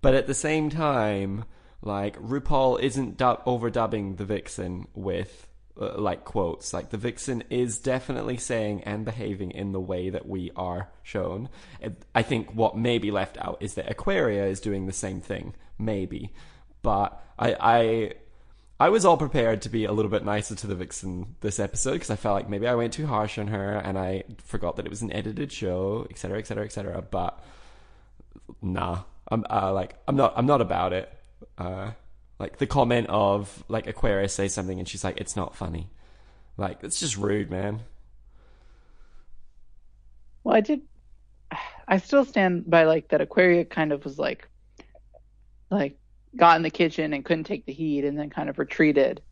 but 0.00 0.14
at 0.14 0.26
the 0.26 0.34
same 0.34 0.70
time, 0.70 1.44
like 1.82 2.16
RuPaul 2.20 2.80
isn't 2.80 3.16
du- 3.16 3.40
overdubbing 3.44 4.16
the 4.16 4.24
vixen 4.24 4.86
with 4.94 5.48
uh, 5.80 5.98
like 5.98 6.24
quotes. 6.24 6.72
Like 6.72 6.90
the 6.90 6.96
vixen 6.96 7.42
is 7.50 7.78
definitely 7.78 8.36
saying 8.36 8.84
and 8.84 9.04
behaving 9.04 9.50
in 9.50 9.72
the 9.72 9.80
way 9.80 10.10
that 10.10 10.26
we 10.26 10.50
are 10.54 10.90
shown. 11.02 11.48
I 12.14 12.22
think 12.22 12.54
what 12.54 12.76
may 12.76 12.98
be 12.98 13.10
left 13.10 13.36
out 13.38 13.58
is 13.60 13.74
that 13.74 13.90
Aquaria 13.90 14.46
is 14.46 14.60
doing 14.60 14.86
the 14.86 14.92
same 14.92 15.20
thing, 15.20 15.54
maybe. 15.78 16.32
But 16.82 17.20
I, 17.38 17.56
I, 17.58 18.12
I 18.78 18.88
was 18.90 19.04
all 19.04 19.16
prepared 19.16 19.62
to 19.62 19.68
be 19.68 19.84
a 19.84 19.92
little 19.92 20.10
bit 20.10 20.24
nicer 20.24 20.54
to 20.54 20.66
the 20.66 20.74
vixen 20.74 21.36
this 21.40 21.58
episode 21.58 21.94
because 21.94 22.10
I 22.10 22.16
felt 22.16 22.34
like 22.34 22.48
maybe 22.48 22.68
I 22.68 22.74
went 22.74 22.92
too 22.92 23.06
harsh 23.06 23.38
on 23.38 23.48
her 23.48 23.74
and 23.76 23.98
I 23.98 24.24
forgot 24.44 24.76
that 24.76 24.86
it 24.86 24.90
was 24.90 25.02
an 25.02 25.12
edited 25.12 25.50
show, 25.52 26.06
etc., 26.10 26.38
etc., 26.38 26.64
etc. 26.64 27.02
But 27.02 27.42
nah, 28.60 29.02
I'm 29.28 29.44
uh, 29.48 29.72
like 29.72 29.94
I'm 30.06 30.16
not 30.16 30.34
I'm 30.36 30.46
not 30.46 30.60
about 30.60 30.92
it. 30.92 31.12
Uh, 31.58 31.92
like 32.38 32.58
the 32.58 32.66
comment 32.66 33.06
of 33.08 33.62
like 33.68 33.86
Aquaria 33.86 34.28
says 34.28 34.52
something 34.52 34.78
and 34.78 34.88
she's 34.88 35.04
like, 35.04 35.20
"It's 35.20 35.36
not 35.36 35.54
funny." 35.54 35.90
Like 36.56 36.78
it's 36.82 37.00
just 37.00 37.16
rude, 37.16 37.50
man. 37.50 37.80
Well, 40.44 40.56
I 40.56 40.60
did. 40.60 40.82
I 41.86 41.98
still 41.98 42.24
stand 42.24 42.68
by 42.68 42.84
like 42.84 43.08
that. 43.08 43.20
Aquaria 43.20 43.64
kind 43.64 43.92
of 43.92 44.04
was 44.04 44.18
like, 44.18 44.48
like 45.70 45.98
got 46.36 46.56
in 46.56 46.62
the 46.62 46.70
kitchen 46.70 47.12
and 47.12 47.24
couldn't 47.24 47.44
take 47.44 47.66
the 47.66 47.72
heat, 47.72 48.04
and 48.04 48.18
then 48.18 48.30
kind 48.30 48.48
of 48.48 48.58
retreated. 48.58 49.22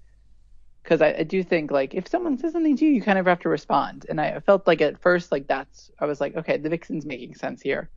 Because 0.83 1.03
I, 1.03 1.13
I 1.19 1.23
do 1.25 1.43
think 1.43 1.71
like 1.71 1.95
if 1.95 2.09
someone 2.09 2.39
says 2.39 2.53
something 2.53 2.77
to 2.77 2.85
you, 2.85 2.93
you 2.93 3.03
kind 3.03 3.19
of 3.19 3.27
have 3.27 3.41
to 3.41 3.49
respond. 3.49 4.07
And 4.09 4.21
I 4.21 4.41
felt 4.41 4.67
like 4.67 4.81
at 4.81 5.01
first 5.01 5.33
like 5.33 5.47
that's 5.47 5.91
I 5.99 6.07
was 6.07 6.21
like, 6.21 6.37
okay, 6.37 6.57
the 6.57 6.71
vixen's 6.71 7.05
making 7.05 7.35
sense 7.35 7.61
here. 7.61 7.91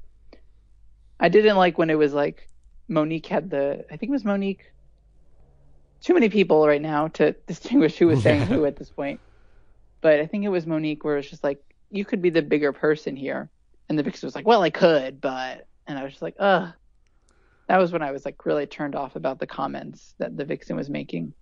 I 1.19 1.29
didn't 1.29 1.57
like 1.57 1.77
when 1.77 1.89
it 1.89 1.97
was 1.97 2.13
like 2.13 2.49
Monique 2.87 3.27
had 3.27 3.49
the 3.49 3.85
I 3.91 3.97
think 3.97 4.09
it 4.09 4.11
was 4.11 4.25
Monique 4.25 4.73
too 6.03 6.13
many 6.13 6.29
people 6.29 6.67
right 6.67 6.81
now 6.81 7.07
to 7.07 7.31
distinguish 7.47 7.97
who 7.97 8.07
was 8.07 8.21
saying 8.21 8.41
yeah. 8.41 8.45
who 8.47 8.65
at 8.65 8.75
this 8.75 8.89
point. 8.89 9.19
But 10.01 10.19
I 10.19 10.27
think 10.27 10.43
it 10.43 10.49
was 10.49 10.67
Monique 10.67 11.03
where 11.03 11.17
it's 11.17 11.29
just 11.29 11.43
like, 11.43 11.63
you 11.89 12.05
could 12.05 12.21
be 12.21 12.29
the 12.29 12.41
bigger 12.41 12.73
person 12.73 13.15
here. 13.15 13.49
And 13.87 13.97
the 13.97 14.03
vixen 14.03 14.27
was 14.27 14.35
like, 14.35 14.45
well, 14.45 14.61
I 14.61 14.69
could, 14.69 15.21
but, 15.21 15.67
and 15.87 15.97
I 15.97 16.03
was 16.03 16.11
just 16.13 16.21
like, 16.21 16.35
ugh. 16.39 16.73
That 17.69 17.77
was 17.77 17.93
when 17.93 18.01
I 18.01 18.11
was 18.11 18.25
like 18.25 18.45
really 18.45 18.65
turned 18.65 18.95
off 18.95 19.15
about 19.15 19.39
the 19.39 19.47
comments 19.47 20.13
that 20.17 20.35
the 20.35 20.43
vixen 20.43 20.75
was 20.75 20.89
making. 20.89 21.33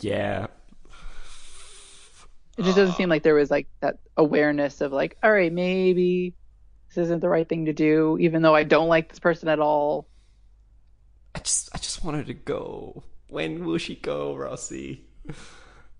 Yeah. 0.00 0.48
It 2.58 2.64
just 2.64 2.76
doesn't 2.76 2.96
seem 2.96 3.08
like 3.08 3.22
there 3.22 3.34
was 3.34 3.50
like 3.50 3.68
that 3.80 3.98
awareness 4.18 4.82
of 4.82 4.92
like, 4.92 5.16
all 5.22 5.32
right, 5.32 5.52
maybe 5.52 6.34
this 6.88 6.98
isn't 6.98 7.20
the 7.20 7.28
right 7.28 7.48
thing 7.48 7.66
to 7.66 7.72
do, 7.72 8.16
even 8.20 8.42
though 8.42 8.54
I 8.54 8.64
don't 8.64 8.88
like 8.88 9.08
this 9.08 9.18
person 9.18 9.48
at 9.48 9.60
all. 9.60 10.06
I 11.34 11.40
just 11.40 11.68
I 11.74 11.78
just 11.78 12.04
want 12.04 12.16
her 12.16 12.24
to 12.24 12.34
go. 12.34 13.02
When 13.28 13.64
will 13.64 13.78
she 13.78 13.96
go, 13.96 14.34
Rossi? 14.34 15.04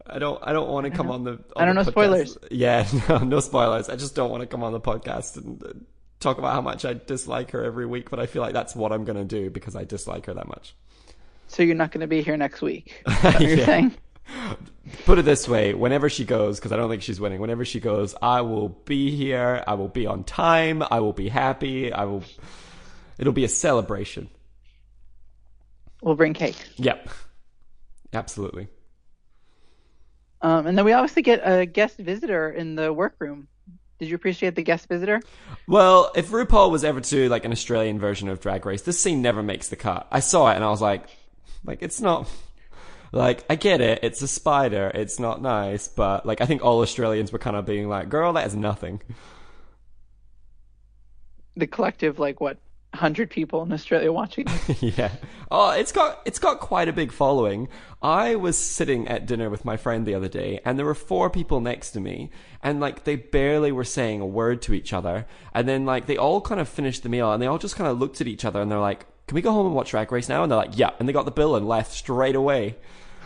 I 0.07 0.19
don't 0.19 0.41
I 0.43 0.53
don't 0.53 0.71
want 0.71 0.85
to 0.87 0.91
come 0.91 1.11
on 1.11 1.25
the. 1.25 1.33
On 1.33 1.39
I 1.57 1.65
don't 1.67 1.75
know 1.75 1.83
spoilers. 1.83 2.39
Yeah, 2.51 2.87
no, 3.09 3.19
no 3.19 3.41
spoilers. 3.41 3.89
I 3.89 3.97
just 3.97 4.15
don't 4.15 4.31
want 4.31 4.43
to 4.43 4.47
come 4.47 4.63
on 4.63 4.73
the 4.73 4.81
podcast 4.81 5.37
and 5.37 5.63
uh, 5.63 5.73
talk 6.21 6.39
about 6.39 6.55
how 6.55 6.61
much 6.61 6.85
I 6.85 6.95
dislike 6.95 7.51
her 7.51 7.65
every 7.65 7.87
week. 7.87 8.09
But 8.09 8.21
I 8.21 8.27
feel 8.27 8.43
like 8.43 8.55
that's 8.55 8.75
what 8.75 8.93
I'm 8.93 9.05
going 9.05 9.19
to 9.19 9.25
do 9.25 9.51
because 9.51 9.77
I 9.77 9.85
dislike 9.85 10.27
her 10.27 10.35
that 10.35 10.49
much. 10.49 10.75
So 11.49 11.63
you're 11.63 11.75
not 11.75 11.91
going 11.91 12.01
to 12.01 12.07
be 12.07 12.23
here 12.23 12.37
next 12.37 12.63
week. 12.63 13.05
Is 13.25 13.41
you're 13.41 13.65
saying? 13.65 13.95
Put 15.05 15.19
it 15.19 15.25
this 15.25 15.49
way: 15.49 15.75
whenever 15.75 16.09
she 16.09 16.25
goes, 16.25 16.59
because 16.59 16.73
I 16.73 16.77
don't 16.77 16.89
think 16.89 17.03
she's 17.03 17.21
winning. 17.21 17.41
Whenever 17.41 17.65
she 17.65 17.81
goes, 17.81 18.15
I 18.21 18.43
will 18.43 18.69
be 18.69 19.11
here. 19.11 19.63
I 19.67 19.75
will 19.75 19.89
be 19.89 20.07
on 20.07 20.25
time. 20.25 20.83
I 20.91 21.01
will 21.01 21.13
be 21.13 21.29
happy. 21.29 21.93
I 21.93 22.05
will. 22.05 22.23
It'll 23.19 23.33
be 23.33 23.45
a 23.45 23.49
celebration. 23.49 24.29
We'll 26.03 26.15
bring 26.15 26.35
cake. 26.35 26.57
Yep. 26.77 27.09
Absolutely. 28.13 28.69
Um, 30.43 30.67
and 30.67 30.77
then 30.79 30.85
we 30.85 30.93
obviously 30.93 31.23
get 31.23 31.41
a 31.43 31.67
guest 31.67 31.99
visitor 31.99 32.51
in 32.51 32.77
the 32.77 32.93
workroom. 32.93 33.49
Did 33.99 34.09
you 34.11 34.15
appreciate 34.15 34.55
the 34.55 34.63
guest 34.63 34.89
visitor? 34.89 35.23
Well, 35.67 36.13
if 36.15 36.31
RuPaul 36.31 36.71
was 36.71 36.85
ever 36.85 37.01
to 37.01 37.29
like 37.29 37.45
an 37.45 37.53
Australian 37.53 37.99
version 37.99 38.29
of 38.29 38.41
Drag 38.41 38.65
Race, 38.67 38.83
this 38.83 39.01
scene 39.01 39.23
never 39.23 39.43
makes 39.43 39.69
the 39.69 39.77
cut. 39.77 40.07
I 40.13 40.21
saw 40.21 40.51
it 40.51 40.57
and 40.57 40.65
I 40.65 40.69
was 40.69 40.83
like, 40.83 41.09
like 41.65 41.79
it's 41.81 42.01
not 42.01 42.29
like 43.13 43.45
I 43.49 43.57
get 43.57 43.81
it, 43.81 44.01
it's 44.03 44.23
a 44.23 44.29
spider, 44.29 44.91
it's 44.95 45.19
not 45.19 45.43
nice, 45.43 45.89
but 45.89 46.27
like 46.27 46.41
I 46.41 46.47
think 46.47 46.65
all 46.65 46.81
Australians 46.81 47.33
were 47.33 47.39
kind 47.39 47.57
of 47.57 47.65
being 47.65 47.89
like, 47.89 48.09
"Girl, 48.09 48.33
that 48.35 48.47
is 48.47 48.55
nothing." 48.55 49.03
The 51.57 51.67
collective, 51.67 52.19
like 52.19 52.41
what 52.41 52.59
hundred 52.97 53.31
people 53.31 53.63
in 53.63 53.73
Australia 53.73 54.13
watching. 54.13 54.47
yeah. 54.81 55.13
Oh, 55.51 55.71
it's 55.71 55.93
got 55.93 56.21
it's 56.25 56.39
got 56.39 56.59
quite 56.61 56.89
a 56.89 56.93
big 56.93 57.13
following. 57.13 57.69
I 58.03 58.35
was 58.35 58.59
sitting 58.59 59.07
at 59.09 59.27
dinner 59.27 59.49
with 59.49 59.65
my 59.65 59.77
friend 59.77 60.07
the 60.07 60.15
other 60.15 60.29
day, 60.29 60.61
and 60.65 60.79
there 60.79 60.87
were 60.87 60.95
four 60.95 61.31
people 61.31 61.61
next 61.61 61.93
to 61.93 62.01
me, 62.01 62.31
and 62.63 62.81
like 62.81 63.05
they 63.05 63.17
barely 63.17 63.71
were 63.71 63.85
saying 63.85 64.21
a 64.21 64.27
word 64.27 64.63
to 64.63 64.75
each 64.75 64.93
other, 64.93 65.27
and 65.55 65.69
then 65.69 65.85
like 65.85 66.07
they 66.07 66.17
all 66.17 66.41
kind 66.41 66.61
of 66.61 66.69
finished 66.69 67.03
the 67.03 67.09
meal, 67.09 67.33
and 67.33 67.41
they 67.41 67.47
all 67.47 67.59
just 67.59 67.77
kind 67.77 67.89
of 67.89 67.99
looked 67.99 68.21
at 68.21 68.27
each 68.27 68.45
other, 68.45 68.61
and 68.61 68.71
they're 68.71 68.79
like, 68.79 69.07
"Can 69.27 69.35
we 69.35 69.43
go 69.43 69.53
home 69.53 69.67
and 69.67 69.75
watch 69.75 69.91
Drag 69.91 70.11
Race 70.11 70.29
now?" 70.29 70.43
And 70.43 70.51
they're 70.51 70.59
like, 70.59 70.79
"Yeah," 70.79 70.91
and 70.99 71.09
they 71.09 71.13
got 71.13 71.25
the 71.25 71.31
bill 71.31 71.57
and 71.57 71.67
left 71.67 71.93
straight 71.93 72.37
away. 72.37 72.77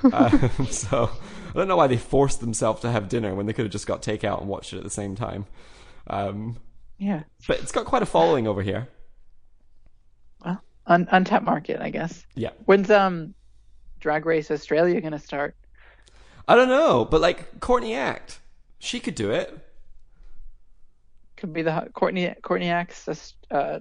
um, 0.13 0.51
so 0.71 1.11
I 1.51 1.53
don't 1.53 1.69
know 1.69 1.77
why 1.77 1.87
they 1.87 1.99
forced 1.99 2.41
themselves 2.41 2.81
to 2.83 2.91
have 2.91 3.09
dinner 3.09 3.35
when 3.35 3.47
they 3.47 3.53
could 3.53 3.67
have 3.67 3.73
just 3.73 3.87
got 3.87 4.03
takeout 4.03 4.41
and 4.41 4.49
watched 4.49 4.73
it 4.73 4.79
at 4.79 4.85
the 4.85 4.91
same 4.91 5.15
time. 5.15 5.47
Um, 6.07 6.57
yeah, 6.99 7.25
but 7.47 7.61
it's 7.61 7.73
got 7.73 7.85
quite 7.85 8.03
a 8.03 8.07
following 8.07 8.47
over 8.47 8.63
here. 8.63 8.89
Un- 10.87 11.09
untapped 11.13 11.45
market, 11.45 11.81
I 11.81 11.91
guess. 11.91 12.27
Yeah. 12.35 12.51
When's 12.65 12.91
um 12.91 13.33
Drag 14.01 14.27
Race 14.27 14.51
Australia 14.51 15.01
gonna 15.01 15.21
start? 15.21 15.55
I 16.49 16.57
don't 16.57 16.69
know, 16.69 17.05
but 17.05 17.21
like 17.21 17.61
Courtney 17.61 17.95
Act, 17.95 18.41
she 18.81 18.99
could 18.99 19.15
do 19.15 19.31
it. 19.31 19.57
Could 21.37 21.53
be 21.53 21.63
the 21.63 21.89
Courtney 21.93 22.35
Courtney 22.43 22.71
Act's 22.71 23.07
uh, 23.09 23.79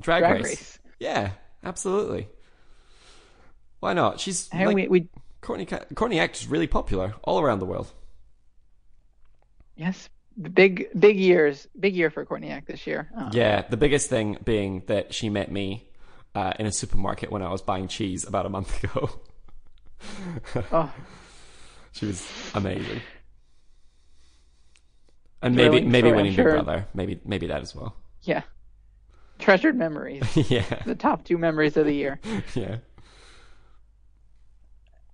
drag, 0.00 0.22
drag 0.22 0.36
race. 0.36 0.44
race. 0.44 0.78
Yeah, 0.98 1.30
absolutely. 1.64 2.28
Why 3.80 3.92
not? 3.92 4.20
She's 4.20 4.52
like, 4.52 4.74
we, 4.74 4.88
we 4.88 5.08
Courtney 5.40 5.66
Courtney 5.94 6.18
Act 6.18 6.36
is 6.36 6.46
really 6.46 6.66
popular 6.66 7.14
all 7.22 7.40
around 7.40 7.60
the 7.60 7.66
world. 7.66 7.92
Yes, 9.76 10.08
big 10.52 10.88
big 10.98 11.18
years, 11.18 11.68
big 11.78 11.94
year 11.94 12.10
for 12.10 12.24
Courtney 12.24 12.50
Act 12.50 12.66
this 12.66 12.86
year. 12.86 13.08
Oh. 13.16 13.30
Yeah, 13.32 13.62
the 13.62 13.76
biggest 13.76 14.10
thing 14.10 14.38
being 14.44 14.82
that 14.86 15.14
she 15.14 15.28
met 15.30 15.52
me 15.52 15.88
uh, 16.34 16.54
in 16.58 16.66
a 16.66 16.72
supermarket 16.72 17.30
when 17.30 17.42
I 17.42 17.50
was 17.50 17.62
buying 17.62 17.86
cheese 17.88 18.24
about 18.24 18.46
a 18.46 18.48
month 18.48 18.82
ago. 18.84 19.10
oh. 20.72 20.92
She 21.92 22.06
was 22.06 22.30
amazing. 22.54 23.00
And 25.42 25.56
maybe 25.56 25.80
maybe 25.80 26.12
winning 26.12 26.32
sure. 26.32 26.44
Big 26.44 26.64
Brother, 26.64 26.86
maybe 26.94 27.18
maybe 27.24 27.46
that 27.48 27.60
as 27.60 27.74
well. 27.74 27.96
Yeah, 28.22 28.42
treasured 29.38 29.76
memories. 29.76 30.24
yeah, 30.50 30.82
the 30.84 30.94
top 30.94 31.24
two 31.24 31.38
memories 31.38 31.76
of 31.76 31.86
the 31.86 31.94
year. 31.94 32.20
yeah. 32.54 32.78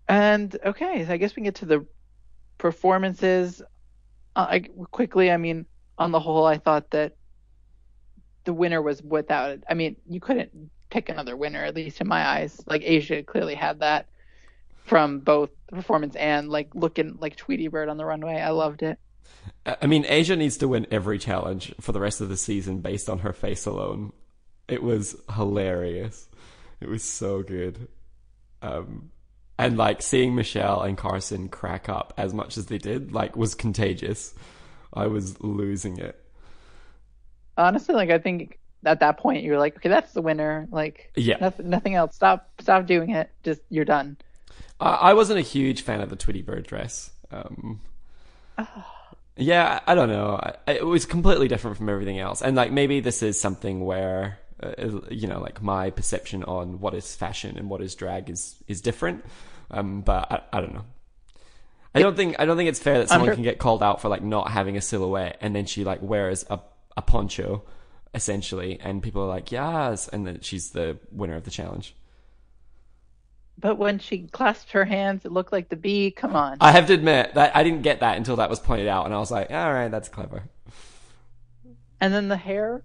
And 0.09 0.57
okay, 0.65 1.05
so 1.05 1.13
I 1.13 1.17
guess 1.17 1.33
we 1.33 1.37
can 1.37 1.45
get 1.45 1.55
to 1.57 1.67
the 1.67 1.87
performances. 2.59 3.63
Uh, 4.37 4.47
I, 4.51 4.59
quickly, 4.91 5.31
I 5.31 5.37
mean, 5.37 5.67
on 5.97 6.11
the 6.11 6.21
whole, 6.21 6.45
I 6.45 6.59
thought 6.59 6.91
that 6.91 7.17
the 8.45 8.53
winner 8.53 8.83
was 8.83 9.03
without 9.03 9.51
it. 9.51 9.65
I 9.69 9.75
mean, 9.75 9.97
you 10.07 10.21
couldn't 10.21 10.71
pick 10.91 11.09
another 11.09 11.37
winner, 11.37 11.65
at 11.65 11.75
least 11.75 12.01
in 12.01 12.09
my 12.09 12.27
eyes. 12.27 12.61
Like 12.67 12.83
Asia 12.85 13.23
clearly 13.23 13.55
had 13.55 13.81
that 13.81 14.09
from 14.85 15.21
both 15.21 15.51
the 15.69 15.77
performance 15.77 16.15
and 16.17 16.51
like 16.51 16.75
looking 16.75 17.17
like 17.19 17.37
Tweety 17.37 17.69
Bird 17.69 17.89
on 17.89 17.97
the 17.97 18.05
runway. 18.05 18.37
I 18.41 18.51
loved 18.51 18.83
it. 18.83 18.99
I 19.67 19.87
mean, 19.87 20.05
Asia 20.09 20.37
needs 20.37 20.57
to 20.59 20.69
win 20.69 20.87
every 20.91 21.19
challenge 21.19 21.75
for 21.81 21.93
the 21.93 22.01
rest 22.01 22.21
of 22.21 22.29
the 22.29 22.37
season 22.37 22.81
based 22.81 23.09
on 23.09 23.21
her 23.21 23.33
face 23.33 23.67
alone. 23.67 24.13
It 24.69 24.83
was 24.83 25.17
hilarious. 25.35 26.29
It 26.81 26.89
was 26.89 27.03
so 27.03 27.43
good. 27.43 27.89
Um, 28.63 29.11
and 29.59 29.77
like 29.77 30.03
seeing 30.03 30.35
Michelle 30.35 30.83
and 30.83 30.97
Carson 30.99 31.49
crack 31.49 31.89
up 31.89 32.13
as 32.17 32.35
much 32.35 32.57
as 32.57 32.67
they 32.67 32.79
did, 32.79 33.13
like, 33.13 33.37
was 33.37 33.55
contagious. 33.55 34.35
I 34.93 35.07
was 35.07 35.41
losing 35.43 35.99
it. 35.99 36.21
Honestly, 37.57 37.95
like 37.95 38.11
I 38.11 38.19
think 38.19 38.59
at 38.85 39.01
that 39.01 39.19
point 39.19 39.45
you're 39.45 39.59
like, 39.59 39.77
okay, 39.77 39.89
that's 39.89 40.13
the 40.13 40.23
winner. 40.23 40.67
Like, 40.71 41.11
Yeah. 41.17 41.37
nothing, 41.41 41.71
nothing 41.71 41.95
else. 41.95 42.15
Stop, 42.17 42.51
stop 42.61 42.87
doing 42.87 43.11
it. 43.11 43.31
Just 43.45 43.61
you're 43.71 43.85
done. 43.85 44.17
I, 44.81 44.91
I 44.95 45.15
wasn't 45.15 45.39
a 45.39 45.43
huge 45.43 45.83
fan 45.83 46.01
of 46.01 46.11
the 46.11 46.17
Tweety 46.17 46.43
Bird 46.43 46.67
dress. 46.67 47.11
Um, 47.31 47.81
yeah, 49.37 49.81
I, 49.87 49.95
don't 49.95 50.09
know. 50.09 50.41
It 50.67 50.87
was 50.87 51.07
completely 51.07 51.49
different 51.49 51.77
from 51.77 51.89
everything 51.89 52.19
else, 52.19 52.43
and 52.43 52.57
like 52.57 52.71
maybe 52.71 53.01
this 53.01 53.23
is 53.23 53.41
something 53.41 53.85
where 53.85 54.39
uh, 54.63 55.01
you 55.11 55.27
know, 55.27 55.41
like 55.41 55.63
my 55.63 55.91
perception 55.91 56.45
on 56.45 56.81
what 56.81 56.95
is 56.95 57.15
fashion 57.15 57.59
and 57.59 57.69
what 57.69 57.81
is 57.81 57.95
drag 57.95 58.31
is 58.31 58.57
is 58.69 58.81
different. 58.81 59.25
Um, 59.71 60.03
but 60.03 60.31
I, 60.31 60.59
I 60.59 60.61
don't 60.61 60.75
know. 60.75 60.85
I 61.95 62.01
don't 62.01 62.17
think 62.17 62.37
I 62.39 62.45
don't 62.45 62.57
think 62.57 62.69
it's 62.69 62.81
fair 62.81 62.99
that 62.99 63.09
someone 63.09 63.29
Under- 63.31 63.35
can 63.37 63.45
get 63.45 63.59
called 63.59 63.83
out 63.83 64.01
for 64.01 64.09
like 64.09 64.23
not 64.23 64.51
having 64.51 64.77
a 64.77 64.81
silhouette, 64.81 65.39
and 65.41 65.55
then 65.55 65.67
she 65.67 65.85
like 65.85 66.03
wears 66.03 66.45
a 66.49 66.61
a 66.97 67.03
poncho, 67.03 67.65
essentially, 68.15 68.79
and 68.81 69.03
people 69.03 69.23
are 69.23 69.29
like, 69.29 69.51
yes, 69.51 70.09
and 70.09 70.27
then 70.27 70.41
she's 70.41 70.71
the 70.71 70.99
winner 71.11 71.35
of 71.35 71.45
the 71.45 71.51
challenge. 71.51 71.95
But 73.59 73.77
when 73.79 73.99
she 73.99 74.27
clasped 74.33 74.73
her 74.73 74.85
hands, 74.85 75.25
it 75.25 75.33
looked 75.33 75.53
like 75.53 75.69
the 75.69 75.77
bee. 75.77 76.11
Come 76.11 76.35
on. 76.37 76.59
I 76.61 76.73
have 76.73 76.87
to 76.89 76.93
admit 76.93 77.35
that 77.35 77.57
I 77.57 77.63
didn't 77.63 77.83
get 77.83 78.01
that 78.01 78.17
until 78.17 78.37
that 78.37 78.51
was 78.51 78.59
pointed 78.59 78.89
out, 78.89 79.07
and 79.07 79.15
I 79.15 79.19
was 79.19 79.31
like, 79.31 79.51
all 79.51 79.73
right, 79.73 79.91
that's 79.91 80.09
clever. 80.09 80.43
And 82.01 82.13
then 82.13 82.29
the 82.29 82.37
hair, 82.37 82.83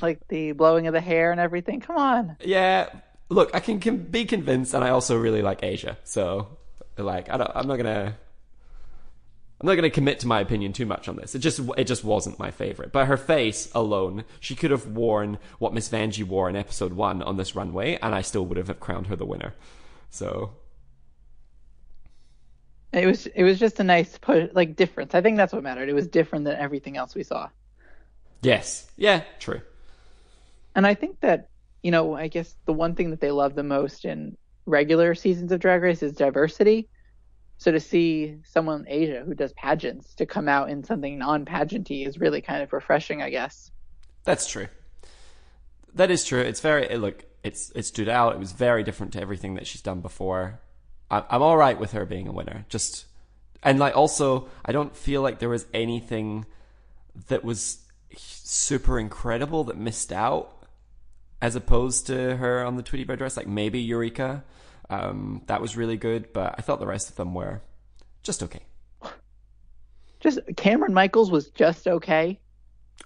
like 0.00 0.20
the 0.28 0.52
blowing 0.52 0.86
of 0.86 0.92
the 0.92 1.00
hair 1.00 1.32
and 1.32 1.40
everything. 1.40 1.80
Come 1.80 1.96
on. 1.96 2.36
Yeah, 2.40 2.90
look, 3.28 3.50
I 3.54 3.60
can, 3.60 3.80
can 3.80 3.96
be 3.96 4.24
convinced, 4.24 4.74
and 4.74 4.84
I 4.84 4.90
also 4.90 5.18
really 5.18 5.42
like 5.42 5.62
Asia, 5.62 5.98
so 6.04 6.58
like, 6.96 7.30
I 7.30 7.36
don't, 7.38 7.50
I'm 7.54 7.66
not 7.66 7.76
gonna, 7.76 8.16
I'm 9.60 9.66
not 9.66 9.74
gonna 9.74 9.90
commit 9.90 10.20
to 10.20 10.26
my 10.28 10.40
opinion 10.40 10.72
too 10.72 10.86
much 10.86 11.08
on 11.08 11.16
this. 11.16 11.34
It 11.34 11.40
just, 11.40 11.60
it 11.76 11.84
just 11.84 12.04
wasn't 12.04 12.38
my 12.38 12.50
favorite. 12.50 12.92
But 12.92 13.06
her 13.06 13.16
face 13.16 13.68
alone, 13.74 14.24
she 14.40 14.54
could 14.54 14.70
have 14.70 14.86
worn 14.86 15.38
what 15.58 15.74
Miss 15.74 15.88
Vanjie 15.88 16.24
wore 16.24 16.48
in 16.48 16.54
episode 16.56 16.92
one 16.92 17.22
on 17.22 17.36
this 17.36 17.56
runway, 17.56 17.98
and 18.00 18.14
I 18.14 18.22
still 18.22 18.46
would 18.46 18.56
have 18.56 18.78
crowned 18.80 19.08
her 19.08 19.16
the 19.16 19.26
winner. 19.26 19.54
So 20.10 20.52
It 22.92 23.06
was 23.06 23.26
it 23.28 23.44
was 23.44 23.58
just 23.58 23.80
a 23.80 23.84
nice 23.84 24.18
push, 24.18 24.50
like 24.52 24.76
difference. 24.76 25.14
I 25.14 25.22
think 25.22 25.36
that's 25.38 25.52
what 25.54 25.62
mattered. 25.62 25.88
It 25.88 25.94
was 25.94 26.06
different 26.06 26.44
than 26.44 26.56
everything 26.56 26.96
else 26.98 27.14
we 27.14 27.22
saw. 27.22 27.48
yes, 28.42 28.90
yeah, 28.96 29.22
true. 29.38 29.60
And 30.74 30.86
I 30.86 30.94
think 30.94 31.20
that, 31.20 31.48
you 31.82 31.90
know, 31.90 32.14
I 32.14 32.28
guess 32.28 32.56
the 32.66 32.72
one 32.72 32.94
thing 32.94 33.10
that 33.10 33.20
they 33.20 33.30
love 33.30 33.54
the 33.54 33.62
most 33.62 34.04
in 34.04 34.36
regular 34.66 35.14
seasons 35.14 35.52
of 35.52 35.60
Drag 35.60 35.82
Race 35.82 36.02
is 36.02 36.12
diversity. 36.12 36.88
So 37.58 37.72
to 37.72 37.80
see 37.80 38.38
someone 38.44 38.86
in 38.86 38.88
Asia 38.88 39.22
who 39.26 39.34
does 39.34 39.52
pageants 39.54 40.14
to 40.14 40.26
come 40.26 40.48
out 40.48 40.70
in 40.70 40.84
something 40.84 41.18
non-pageanty 41.18 42.06
is 42.06 42.18
really 42.18 42.40
kind 42.40 42.62
of 42.62 42.72
refreshing, 42.72 43.20
I 43.20 43.30
guess. 43.30 43.72
That's 44.22 44.46
true. 44.46 44.68
That 45.94 46.10
is 46.10 46.24
true. 46.24 46.40
It's 46.40 46.60
very 46.60 46.86
it, 46.86 46.98
look. 46.98 47.24
It's 47.42 47.70
it 47.74 47.84
stood 47.84 48.08
out. 48.08 48.34
It 48.34 48.38
was 48.38 48.52
very 48.52 48.82
different 48.84 49.12
to 49.14 49.20
everything 49.20 49.54
that 49.54 49.66
she's 49.66 49.82
done 49.82 50.00
before. 50.00 50.60
I, 51.10 51.24
I'm 51.30 51.42
all 51.42 51.56
right 51.56 51.78
with 51.78 51.92
her 51.92 52.04
being 52.04 52.28
a 52.28 52.32
winner. 52.32 52.64
Just 52.68 53.06
and 53.62 53.78
like 53.78 53.96
also, 53.96 54.48
I 54.64 54.72
don't 54.72 54.94
feel 54.96 55.22
like 55.22 55.40
there 55.40 55.48
was 55.48 55.66
anything 55.74 56.46
that 57.28 57.42
was 57.42 57.78
super 58.16 58.98
incredible 58.98 59.64
that 59.64 59.76
missed 59.76 60.12
out, 60.12 60.64
as 61.42 61.56
opposed 61.56 62.06
to 62.06 62.36
her 62.36 62.64
on 62.64 62.76
the 62.76 62.82
Tweety 62.82 63.04
Bird 63.04 63.18
dress. 63.18 63.36
Like 63.36 63.48
maybe 63.48 63.80
Eureka, 63.80 64.44
um, 64.90 65.42
that 65.46 65.60
was 65.60 65.76
really 65.76 65.96
good, 65.96 66.32
but 66.32 66.54
I 66.58 66.62
thought 66.62 66.80
the 66.80 66.86
rest 66.86 67.10
of 67.10 67.16
them 67.16 67.34
were 67.34 67.62
just 68.22 68.42
okay. 68.42 68.60
Just 70.20 70.38
Kameron 70.54 70.90
Michaels 70.90 71.30
was 71.30 71.50
just 71.50 71.86
okay. 71.86 72.40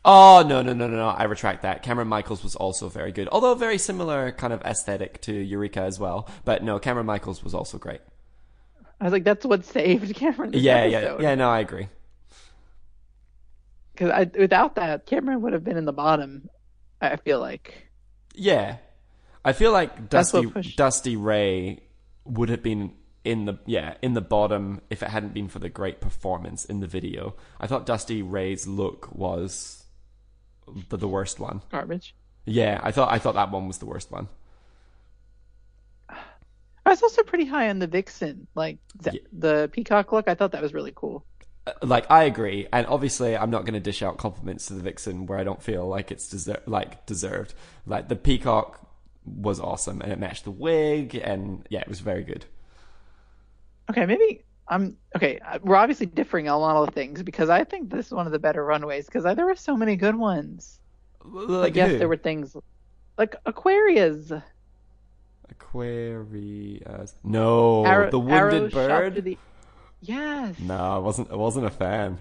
Oh 0.05 0.43
no 0.47 0.63
no 0.63 0.73
no 0.73 0.87
no 0.89 0.97
no! 0.97 1.09
I 1.09 1.25
retract 1.25 1.63
that. 1.63 1.85
Kameron 1.85 2.07
Michaels 2.07 2.43
was 2.43 2.57
also 2.57 2.89
very 2.89 3.13
good, 3.13 3.29
although 3.31 3.55
very 3.55 3.79
similar 3.79 4.33
kind 4.33 4.53
of 4.53 4.63
aesthetic 4.63 5.21
to 5.23 5.33
Eureka 5.33 5.83
as 5.83 6.01
well. 6.01 6.29
But 6.45 6.65
no, 6.65 6.79
Kameron 6.81 7.05
Michaels 7.05 7.45
was 7.45 7.55
also 7.55 7.79
great. 7.79 8.01
I 9.01 9.05
was 9.05 9.13
like, 9.13 9.25
that's 9.25 9.45
what 9.45 9.65
saved 9.65 10.15
Kameron. 10.17 10.51
Yeah 10.55 10.85
yeah 10.85 10.99
episode. 10.99 11.23
yeah. 11.23 11.35
No, 11.35 11.51
I 11.51 11.61
agree. 11.61 11.89
Because 13.93 14.11
I, 14.11 14.31
without 14.39 14.77
that, 14.77 15.07
Kameron 15.07 15.41
would 15.41 15.53
have 15.53 15.65
been 15.65 15.77
in 15.77 15.85
the 15.85 15.93
bottom. 15.93 16.49
I 17.01 17.17
feel 17.17 17.41
like. 17.41 17.89
Yeah, 18.35 18.79
I 19.45 19.53
feel 19.53 19.73
like 19.73 20.09
Dusty 20.09 20.47
Dusty 20.77 21.17
Ray 21.17 21.81
would 22.25 22.49
have 22.49 22.63
been 22.63 22.95
in 23.25 23.45
the 23.45 23.59
yeah 23.67 23.95
in 24.03 24.15
the 24.15 24.21
bottom 24.21 24.81
if 24.91 25.03
it 25.03 25.09
hadn't 25.09 25.33
been 25.35 25.49
for 25.49 25.59
the 25.59 25.69
great 25.69 26.01
performance 26.01 26.65
in 26.65 26.81
the 26.81 26.87
video. 26.87 27.35
I 27.61 27.67
thought 27.67 27.87
Dusty 27.87 28.23
Ray's 28.23 28.67
look 28.67 29.13
was 29.15 29.85
the, 30.89 30.97
the 30.97 31.09
worst 31.09 31.41
one. 31.41 31.63
Garbage. 31.71 32.15
Yeah, 32.45 32.81
I 32.83 32.91
thought 32.93 33.13
I 33.13 33.19
thought 33.19 33.35
that 33.35 33.51
one 33.51 33.67
was 33.69 33.79
the 33.79 33.87
worst 33.87 34.11
one. 34.11 34.29
I 36.85 36.91
was 36.91 37.03
also 37.03 37.23
pretty 37.23 37.45
high 37.45 37.69
on 37.71 37.79
the 37.79 37.87
Vixen, 37.87 38.49
like 38.57 38.79
the, 39.01 39.13
Yeah. 39.15 39.21
the 39.33 39.71
peacock 39.73 40.11
look. 40.13 40.27
I 40.29 40.35
thought 40.35 40.51
that 40.53 40.63
was 40.63 40.75
really 40.75 40.93
cool. 40.95 41.25
Uh, 41.67 41.73
like 41.83 42.11
I 42.11 42.25
agree, 42.25 42.67
and 42.73 42.87
obviously 42.89 43.37
I'm 43.37 43.51
not 43.51 43.65
going 43.65 43.75
to 43.75 43.81
dish 43.81 44.03
out 44.03 44.19
compliments 44.19 44.67
to 44.67 44.75
the 44.75 44.83
vixen 44.83 45.27
where 45.27 45.39
I 45.39 45.45
don't 45.45 45.63
feel 45.63 45.87
like 45.87 46.11
it's 46.11 46.29
deser- 46.33 46.61
like 46.67 47.07
deserved. 47.07 47.55
Like 47.87 48.09
the 48.09 48.17
peacock 48.17 48.81
was 49.25 49.61
awesome, 49.61 50.01
and 50.01 50.13
it 50.13 50.19
matched 50.19 50.45
the 50.45 50.51
wig, 50.51 51.15
and 51.15 51.67
yeah, 51.71 51.81
it 51.81 51.89
was 51.89 52.01
very 52.01 52.23
good. 52.25 52.45
Okay, 53.91 54.07
maybe 54.07 54.43
I'm 54.69 54.97
okay. 55.17 55.39
uh, 55.41 55.59
We're 55.63 55.77
obviously 55.77 56.07
differing 56.07 56.49
on 56.49 56.55
a 56.55 56.59
lot 56.59 56.89
of 56.89 56.95
things 56.95 57.23
because 57.23 57.51
I 57.51 57.65
think 57.65 57.91
this 57.91 58.07
is 58.07 58.13
one 58.13 58.27
of 58.27 58.33
the 58.33 58.39
better 58.39 58.65
runways 58.65 59.07
because 59.07 59.25
there 59.25 59.47
were 59.47 59.55
so 59.57 59.77
many 59.77 59.97
good 59.97 60.17
ones. 60.17 60.81
Like 61.25 61.77
yes, 61.77 61.91
who? 61.91 61.99
there 61.99 62.09
were 62.09 62.17
things 62.17 62.57
like 63.19 63.37
Aquaria, 63.47 64.43
Aquaria. 65.51 67.07
No, 67.23 67.85
Arrow, 67.87 68.11
the 68.11 68.19
wounded 68.19 68.73
bird. 68.73 69.15
the- 69.25 69.39
Yes, 70.05 70.59
No, 70.59 70.75
I 70.77 70.99
wasn't. 70.99 71.31
I 71.31 71.37
wasn't 71.37 71.67
a 71.67 71.71
fan. 71.71 72.19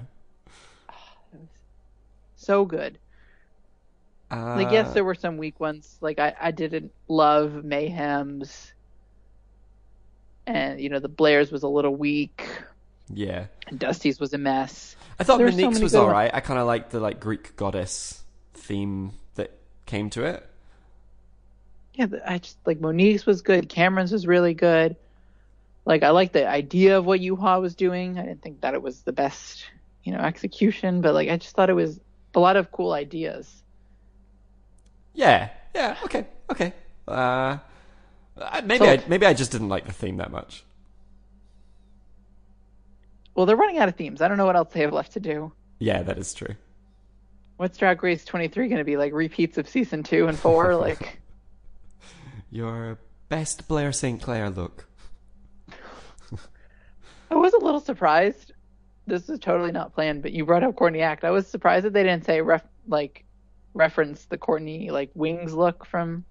so 2.36 2.66
good. 2.66 3.00
Uh, 4.32 4.56
Like 4.56 4.72
yes, 4.72 4.94
there 4.94 5.04
were 5.04 5.16
some 5.16 5.38
weak 5.38 5.60
ones. 5.60 5.98
Like 6.02 6.20
I, 6.20 6.34
I 6.40 6.52
didn't 6.52 6.92
love 7.08 7.64
Mayhem's, 7.66 8.74
and 10.48 10.80
you 10.80 10.90
know 10.90 11.00
the 11.00 11.10
Blair's 11.10 11.52
was 11.52 11.64
a 11.64 11.68
little 11.68 11.96
weak, 11.96 12.48
yeah. 13.10 13.48
and 13.68 13.80
Dusty's 13.80 14.20
was 14.20 14.34
a 14.34 14.38
mess. 14.38 14.96
I 15.20 15.24
thought 15.24 15.38
There 15.38 15.46
were 15.46 15.52
so 15.52 15.70
Monique's 15.70 15.74
many 15.74 15.84
was 15.84 15.94
good 15.94 16.04
ones. 16.04 16.08
alright. 16.08 16.32
I 16.34 16.40
kind 16.40 16.60
of 16.60 16.68
liked 16.68 16.92
the 16.92 17.00
like 17.00 17.20
Greek 17.20 17.56
goddess 17.56 18.24
theme 18.54 19.14
that 19.36 19.52
came 19.86 20.10
to 20.12 20.24
it. 20.26 20.48
Yeah, 21.94 22.08
I 22.26 22.38
just 22.40 22.58
like 22.66 22.80
Monique's 22.80 23.26
was 23.26 23.42
good. 23.42 23.70
Kameron's 23.70 24.12
was 24.12 24.26
really 24.26 24.54
good. 24.54 24.96
Like 25.86 26.04
I 26.04 26.10
like 26.12 26.32
the 26.32 26.48
idea 26.48 26.98
of 26.98 27.06
what 27.06 27.20
Yuha 27.20 27.60
was 27.62 27.76
doing. 27.76 28.18
I 28.18 28.24
didn't 28.26 28.42
think 28.42 28.62
that 28.62 28.74
it 28.76 28.82
was 28.82 29.02
the 29.02 29.12
best, 29.14 29.66
you 30.04 30.14
know, 30.14 30.20
execution, 30.20 31.02
but 31.02 31.14
like 31.14 31.30
I 31.30 31.38
just 31.38 31.56
thought 31.56 31.70
it 31.70 31.74
was 31.74 32.00
a 32.34 32.40
lot 32.40 32.56
of 32.56 32.72
cool 32.72 32.94
ideas. 32.94 33.64
Yeah, 35.14 35.50
yeah, 35.76 35.98
okay, 36.04 36.26
okay. 36.50 36.74
Uh, 37.08 37.58
maybe 38.64 38.86
I 38.88 39.04
maybe 39.08 39.26
I 39.26 39.34
just 39.34 39.52
didn't 39.52 39.70
like 39.70 39.86
the 39.86 39.92
theme 39.92 40.18
that 40.18 40.32
much. 40.32 40.64
Well, 43.36 43.46
they're 43.46 43.56
running 43.56 43.78
out 43.78 43.90
of 43.90 43.96
themes. 43.96 44.22
I 44.22 44.28
don't 44.28 44.38
know 44.38 44.46
what 44.46 44.56
else 44.56 44.74
they 44.74 44.82
have 44.82 44.94
left 44.94 45.14
to 45.14 45.20
do. 45.20 45.52
Yeah, 45.80 46.04
that 46.04 46.18
is 46.18 46.34
true. 46.34 46.56
What's 47.58 47.78
Drag 47.78 48.02
Race 48.04 48.26
23 48.26 48.68
going 48.68 48.80
to 48.80 48.84
be 48.84 48.98
like? 48.98 49.14
Repeats 49.14 49.58
of 49.58 49.70
season 49.70 50.04
two 50.04 50.28
and 50.28 50.38
four? 50.38 50.76
like, 50.88 51.20
Your 52.52 52.98
best 53.30 53.68
Blair 53.68 53.92
St. 53.92 54.22
Clair 54.22 54.50
look. 54.50 54.88
I 57.32 57.36
was 57.36 57.54
a 57.54 57.60
little 57.60 57.80
surprised. 57.80 58.52
This 59.08 59.30
is 59.30 59.40
totally 59.40 59.72
not 59.72 59.94
planned, 59.94 60.22
but 60.22 60.34
you 60.34 60.46
brought 60.46 60.64
up 60.64 60.76
Courtney 60.76 61.02
Act. 61.02 61.24
I 61.24 61.32
was 61.32 61.48
surprised 61.48 61.86
that 61.86 61.94
they 61.94 62.04
didn't 62.04 62.26
say 62.26 62.42
ref 62.42 62.64
like 62.88 63.24
reference 63.74 64.26
the 64.26 64.38
Courtney 64.38 64.90
like 64.90 65.12
wings 65.14 65.54
look 65.54 65.86
from. 65.86 66.26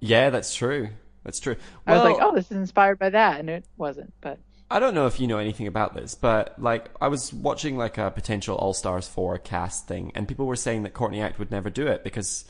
Yeah, 0.00 0.30
that's 0.30 0.54
true. 0.54 0.88
That's 1.24 1.38
true. 1.38 1.56
I 1.86 1.94
was 1.94 2.02
like, 2.02 2.16
oh, 2.20 2.34
this 2.34 2.50
is 2.50 2.56
inspired 2.56 2.98
by 2.98 3.10
that, 3.10 3.38
and 3.38 3.48
it 3.48 3.64
wasn't. 3.76 4.12
But 4.20 4.40
I 4.72 4.80
don't 4.80 4.94
know 4.94 5.06
if 5.06 5.20
you 5.20 5.26
know 5.26 5.36
anything 5.36 5.66
about 5.66 5.94
this, 5.94 6.14
but 6.14 6.58
like 6.58 6.90
I 6.98 7.08
was 7.08 7.30
watching 7.30 7.76
like 7.76 7.98
a 7.98 8.10
potential 8.10 8.56
All 8.56 8.72
Stars 8.72 9.06
4 9.06 9.36
cast 9.36 9.86
thing 9.86 10.12
and 10.14 10.26
people 10.26 10.46
were 10.46 10.56
saying 10.56 10.84
that 10.84 10.94
Courtney 10.94 11.20
Act 11.20 11.38
would 11.38 11.50
never 11.50 11.68
do 11.68 11.86
it 11.86 12.02
because 12.02 12.46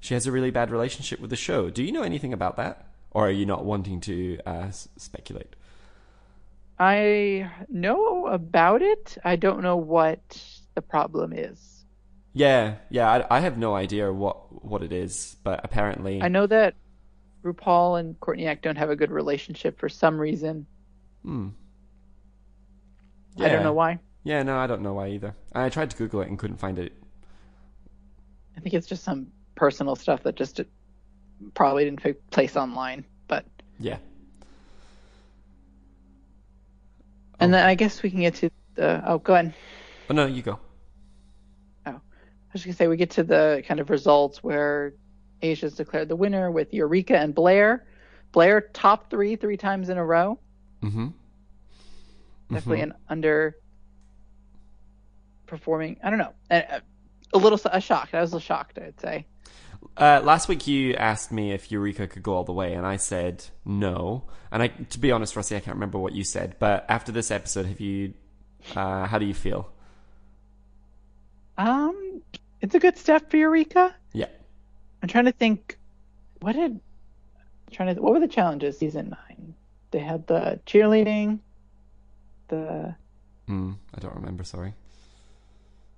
she 0.00 0.14
has 0.14 0.26
a 0.26 0.32
really 0.32 0.50
bad 0.50 0.70
relationship 0.70 1.20
with 1.20 1.28
the 1.28 1.36
show. 1.36 1.68
Do 1.68 1.84
you 1.84 1.92
know 1.92 2.02
anything 2.02 2.32
about 2.32 2.56
that? 2.56 2.86
Or 3.10 3.28
are 3.28 3.30
you 3.30 3.44
not 3.44 3.66
wanting 3.66 4.00
to 4.00 4.38
uh, 4.46 4.70
speculate? 4.70 5.56
I 6.78 7.50
know 7.68 8.28
about 8.28 8.80
it. 8.80 9.18
I 9.22 9.36
don't 9.36 9.62
know 9.62 9.76
what 9.76 10.42
the 10.74 10.80
problem 10.80 11.34
is. 11.34 11.77
Yeah, 12.32 12.76
yeah. 12.90 13.10
I, 13.30 13.38
I 13.38 13.40
have 13.40 13.58
no 13.58 13.74
idea 13.74 14.12
what 14.12 14.64
what 14.64 14.82
it 14.82 14.92
is, 14.92 15.36
but 15.42 15.60
apparently, 15.64 16.22
I 16.22 16.28
know 16.28 16.46
that 16.46 16.74
RuPaul 17.44 17.98
and 18.00 18.18
Courtney 18.20 18.46
Act 18.46 18.62
don't 18.62 18.76
have 18.76 18.90
a 18.90 18.96
good 18.96 19.10
relationship 19.10 19.78
for 19.78 19.88
some 19.88 20.18
reason. 20.18 20.66
Hmm. 21.22 21.48
I 23.40 23.48
don't 23.48 23.62
know 23.62 23.72
why. 23.72 23.98
Yeah, 24.24 24.42
no, 24.42 24.58
I 24.58 24.66
don't 24.66 24.82
know 24.82 24.94
why 24.94 25.08
either. 25.08 25.34
I 25.54 25.68
tried 25.68 25.90
to 25.90 25.96
Google 25.96 26.20
it 26.22 26.28
and 26.28 26.38
couldn't 26.38 26.56
find 26.58 26.78
it. 26.78 26.92
I 28.56 28.60
think 28.60 28.74
it's 28.74 28.86
just 28.86 29.04
some 29.04 29.28
personal 29.54 29.94
stuff 29.94 30.24
that 30.24 30.34
just 30.34 30.60
probably 31.54 31.84
didn't 31.84 32.00
take 32.02 32.30
place 32.30 32.56
online. 32.56 33.04
But 33.28 33.46
Yeah. 33.78 33.98
and 37.40 37.54
then 37.54 37.64
I 37.64 37.74
guess 37.74 38.02
we 38.02 38.10
can 38.10 38.20
get 38.20 38.34
to 38.36 38.50
the. 38.74 39.02
Oh, 39.06 39.18
go 39.18 39.34
ahead. 39.34 39.54
Oh 40.10 40.14
no, 40.14 40.26
you 40.26 40.42
go. 40.42 40.58
I 42.48 42.50
was 42.52 42.64
gonna 42.64 42.74
say 42.74 42.88
we 42.88 42.96
get 42.96 43.10
to 43.10 43.22
the 43.22 43.62
kind 43.66 43.78
of 43.78 43.90
results 43.90 44.42
where 44.42 44.94
Asia's 45.42 45.74
declared 45.74 46.08
the 46.08 46.16
winner 46.16 46.50
with 46.50 46.72
Eureka 46.72 47.18
and 47.18 47.34
Blair. 47.34 47.86
Blair 48.32 48.60
top 48.60 49.10
three 49.10 49.36
three 49.36 49.56
times 49.56 49.88
in 49.88 49.98
a 49.98 50.04
row. 50.04 50.38
Mm-hmm. 50.82 51.08
Definitely 52.50 52.80
an 52.80 52.94
under 53.08 53.56
performing. 55.46 55.98
I 56.02 56.10
don't 56.10 56.18
know. 56.18 56.32
A, 56.50 56.82
a 57.34 57.38
little 57.38 57.60
a 57.66 57.80
shocked. 57.80 58.14
I 58.14 58.20
was 58.20 58.32
a 58.32 58.36
little 58.36 58.46
shocked. 58.46 58.78
I'd 58.78 59.00
say. 59.00 59.26
Uh, 59.96 60.20
last 60.24 60.48
week 60.48 60.66
you 60.66 60.94
asked 60.94 61.32
me 61.32 61.52
if 61.52 61.70
Eureka 61.70 62.06
could 62.06 62.22
go 62.22 62.34
all 62.34 62.44
the 62.44 62.52
way, 62.52 62.74
and 62.74 62.86
I 62.86 62.96
said 62.96 63.44
no. 63.64 64.24
And 64.50 64.62
I, 64.62 64.68
to 64.68 64.98
be 64.98 65.10
honest, 65.10 65.36
Rossi, 65.36 65.56
I 65.56 65.60
can't 65.60 65.76
remember 65.76 65.98
what 65.98 66.14
you 66.14 66.24
said. 66.24 66.56
But 66.58 66.86
after 66.88 67.12
this 67.12 67.30
episode, 67.30 67.66
have 67.66 67.80
you? 67.80 68.14
Uh, 68.74 69.06
how 69.06 69.18
do 69.18 69.26
you 69.26 69.34
feel? 69.34 69.70
Um, 71.56 72.07
it's 72.60 72.74
a 72.74 72.78
good 72.78 72.96
step 72.98 73.30
for 73.30 73.36
Eureka. 73.36 73.94
Yeah. 74.12 74.26
I'm 75.02 75.08
trying 75.08 75.26
to 75.26 75.32
think. 75.32 75.78
What 76.40 76.52
did? 76.54 76.72
I'm 76.72 77.72
trying 77.72 77.94
to. 77.94 78.00
What 78.02 78.12
were 78.12 78.20
the 78.20 78.28
challenges 78.28 78.78
season 78.78 79.10
nine? 79.10 79.54
They 79.90 79.98
had 80.00 80.26
the 80.26 80.60
cheerleading. 80.66 81.40
The 82.48 82.94
Hmm. 83.46 83.72
I 83.94 84.00
don't 84.00 84.14
remember. 84.14 84.44
Sorry. 84.44 84.74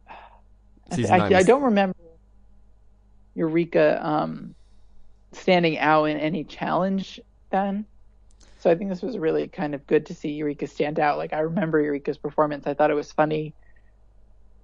I, 0.08 0.96
Season 0.96 1.12
I, 1.14 1.18
nine 1.18 1.32
I 1.34 1.36
was- 1.38 1.46
don't 1.46 1.62
remember 1.62 1.96
Eureka 3.34 4.04
um, 4.06 4.54
standing 5.32 5.78
out 5.78 6.04
in 6.04 6.16
any 6.18 6.44
challenge 6.44 7.20
then. 7.50 7.84
So 8.58 8.70
I 8.70 8.74
think 8.74 8.90
this 8.90 9.00
was 9.00 9.16
really 9.16 9.48
kind 9.48 9.74
of 9.74 9.86
good 9.86 10.04
to 10.06 10.14
see 10.14 10.30
Eureka 10.32 10.66
stand 10.66 10.98
out. 11.00 11.16
Like 11.16 11.32
I 11.32 11.40
remember 11.40 11.80
Eureka's 11.80 12.18
performance. 12.18 12.66
I 12.66 12.74
thought 12.74 12.90
it 12.90 12.94
was 12.94 13.11
funny. 13.11 13.54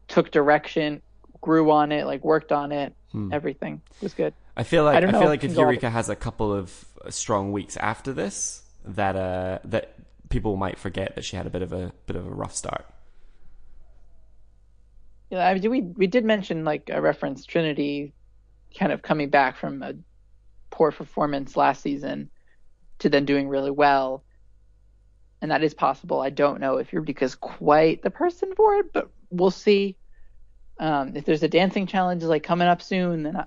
Took 0.08 0.30
direction, 0.30 1.02
grew 1.40 1.70
on 1.70 1.92
it, 1.92 2.06
like 2.06 2.24
worked 2.24 2.52
on 2.52 2.72
it. 2.72 2.94
Hmm. 3.12 3.32
Everything 3.32 3.82
was 4.02 4.14
good. 4.14 4.34
I 4.56 4.62
feel 4.62 4.84
like 4.84 5.02
I 5.02 5.06
I, 5.06 5.10
feel 5.12 5.28
like 5.28 5.40
if 5.40 5.44
if 5.44 5.50
you 5.50 5.56
got- 5.56 5.62
Eureka 5.62 5.90
has 5.90 6.08
a 6.08 6.16
couple 6.16 6.52
of 6.52 6.84
uh, 7.04 7.10
strong 7.10 7.52
weeks 7.52 7.76
after 7.76 8.12
this, 8.12 8.62
that 8.84 9.16
uh 9.16 9.58
that 9.64 9.94
people 10.28 10.56
might 10.56 10.78
forget 10.78 11.14
that 11.14 11.24
she 11.24 11.36
had 11.36 11.46
a 11.46 11.50
bit 11.50 11.62
of 11.62 11.72
a 11.72 11.92
bit 12.06 12.16
of 12.16 12.26
a 12.26 12.30
rough 12.30 12.54
start. 12.54 12.86
Yeah, 15.30 15.46
I 15.46 15.54
mean, 15.54 15.70
we 15.70 15.80
we 15.82 16.06
did 16.06 16.24
mention 16.24 16.64
like 16.64 16.88
a 16.92 17.00
reference 17.00 17.44
Trinity, 17.44 18.12
kind 18.78 18.92
of 18.92 19.02
coming 19.02 19.28
back 19.28 19.56
from 19.56 19.82
a 19.82 19.94
poor 20.70 20.92
performance 20.92 21.56
last 21.56 21.82
season 21.82 22.30
to 23.00 23.08
then 23.08 23.24
doing 23.24 23.48
really 23.48 23.70
well, 23.70 24.24
and 25.42 25.50
that 25.50 25.62
is 25.64 25.74
possible. 25.74 26.20
I 26.20 26.30
don't 26.30 26.60
know 26.60 26.76
if 26.78 26.92
Eureka's 26.92 27.34
quite 27.34 28.02
the 28.02 28.10
person 28.10 28.54
for 28.54 28.76
it, 28.76 28.92
but 28.92 29.10
we'll 29.30 29.50
see. 29.50 29.96
Um, 30.78 31.16
if 31.16 31.24
there's 31.24 31.42
a 31.42 31.48
dancing 31.48 31.86
challenge 31.86 32.22
like 32.22 32.42
coming 32.42 32.68
up 32.68 32.82
soon, 32.82 33.22
then 33.22 33.36
I, 33.36 33.46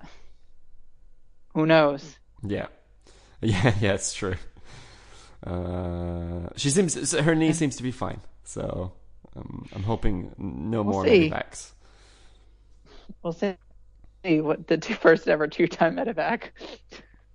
who 1.54 1.66
knows? 1.66 2.18
Yeah, 2.42 2.66
yeah, 3.40 3.74
yeah. 3.80 3.92
It's 3.94 4.14
true. 4.14 4.36
Uh, 5.46 6.48
she 6.56 6.70
seems 6.70 7.12
her 7.12 7.34
knee 7.34 7.52
seems 7.52 7.76
to 7.76 7.82
be 7.82 7.92
fine, 7.92 8.20
so 8.44 8.92
um, 9.36 9.68
I'm 9.72 9.82
hoping 9.84 10.34
no 10.38 10.82
We'll 10.82 10.84
more 10.84 10.94
see. 10.94 11.08
medevac's. 11.08 11.72
We'll 13.22 13.32
see 13.32 13.56
what 14.24 14.66
the 14.66 14.78
two, 14.78 14.94
first 14.94 15.28
ever 15.28 15.46
two-time 15.48 15.96
medevac. 15.96 16.50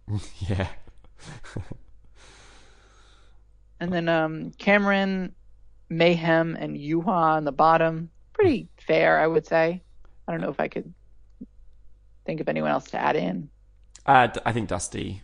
Yeah, 0.39 0.67
And 3.79 3.91
then 3.93 4.07
um, 4.09 4.51
Kameron, 4.51 5.31
Mayhem, 5.89 6.55
and 6.55 6.77
Yuha 6.77 7.07
on 7.07 7.43
the 7.45 7.51
bottom. 7.51 8.09
Pretty 8.33 8.69
fair, 8.77 9.19
I 9.19 9.27
would 9.27 9.45
say. 9.47 9.81
I 10.27 10.31
don't 10.31 10.41
know 10.41 10.49
if 10.49 10.59
I 10.59 10.67
could 10.67 10.93
think 12.25 12.41
of 12.41 12.49
anyone 12.49 12.71
else 12.71 12.85
to 12.91 12.97
add 12.97 13.15
in. 13.15 13.49
uh, 14.05 14.27
I 14.45 14.51
think 14.51 14.69
Dusty. 14.69 15.21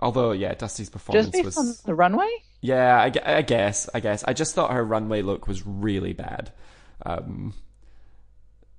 Although, 0.00 0.32
yeah, 0.32 0.54
Dusty's 0.54 0.90
performance 0.90 1.26
Just 1.26 1.32
based 1.32 1.56
was. 1.56 1.58
on 1.58 1.74
the 1.84 1.94
runway? 1.94 2.28
Yeah, 2.60 2.96
I, 3.00 3.12
I 3.38 3.42
guess. 3.42 3.88
I 3.92 4.00
guess. 4.00 4.24
I 4.24 4.32
just 4.32 4.54
thought 4.54 4.72
her 4.72 4.84
runway 4.84 5.22
look 5.22 5.48
was 5.48 5.66
really 5.66 6.12
bad. 6.12 6.52
Um, 7.04 7.54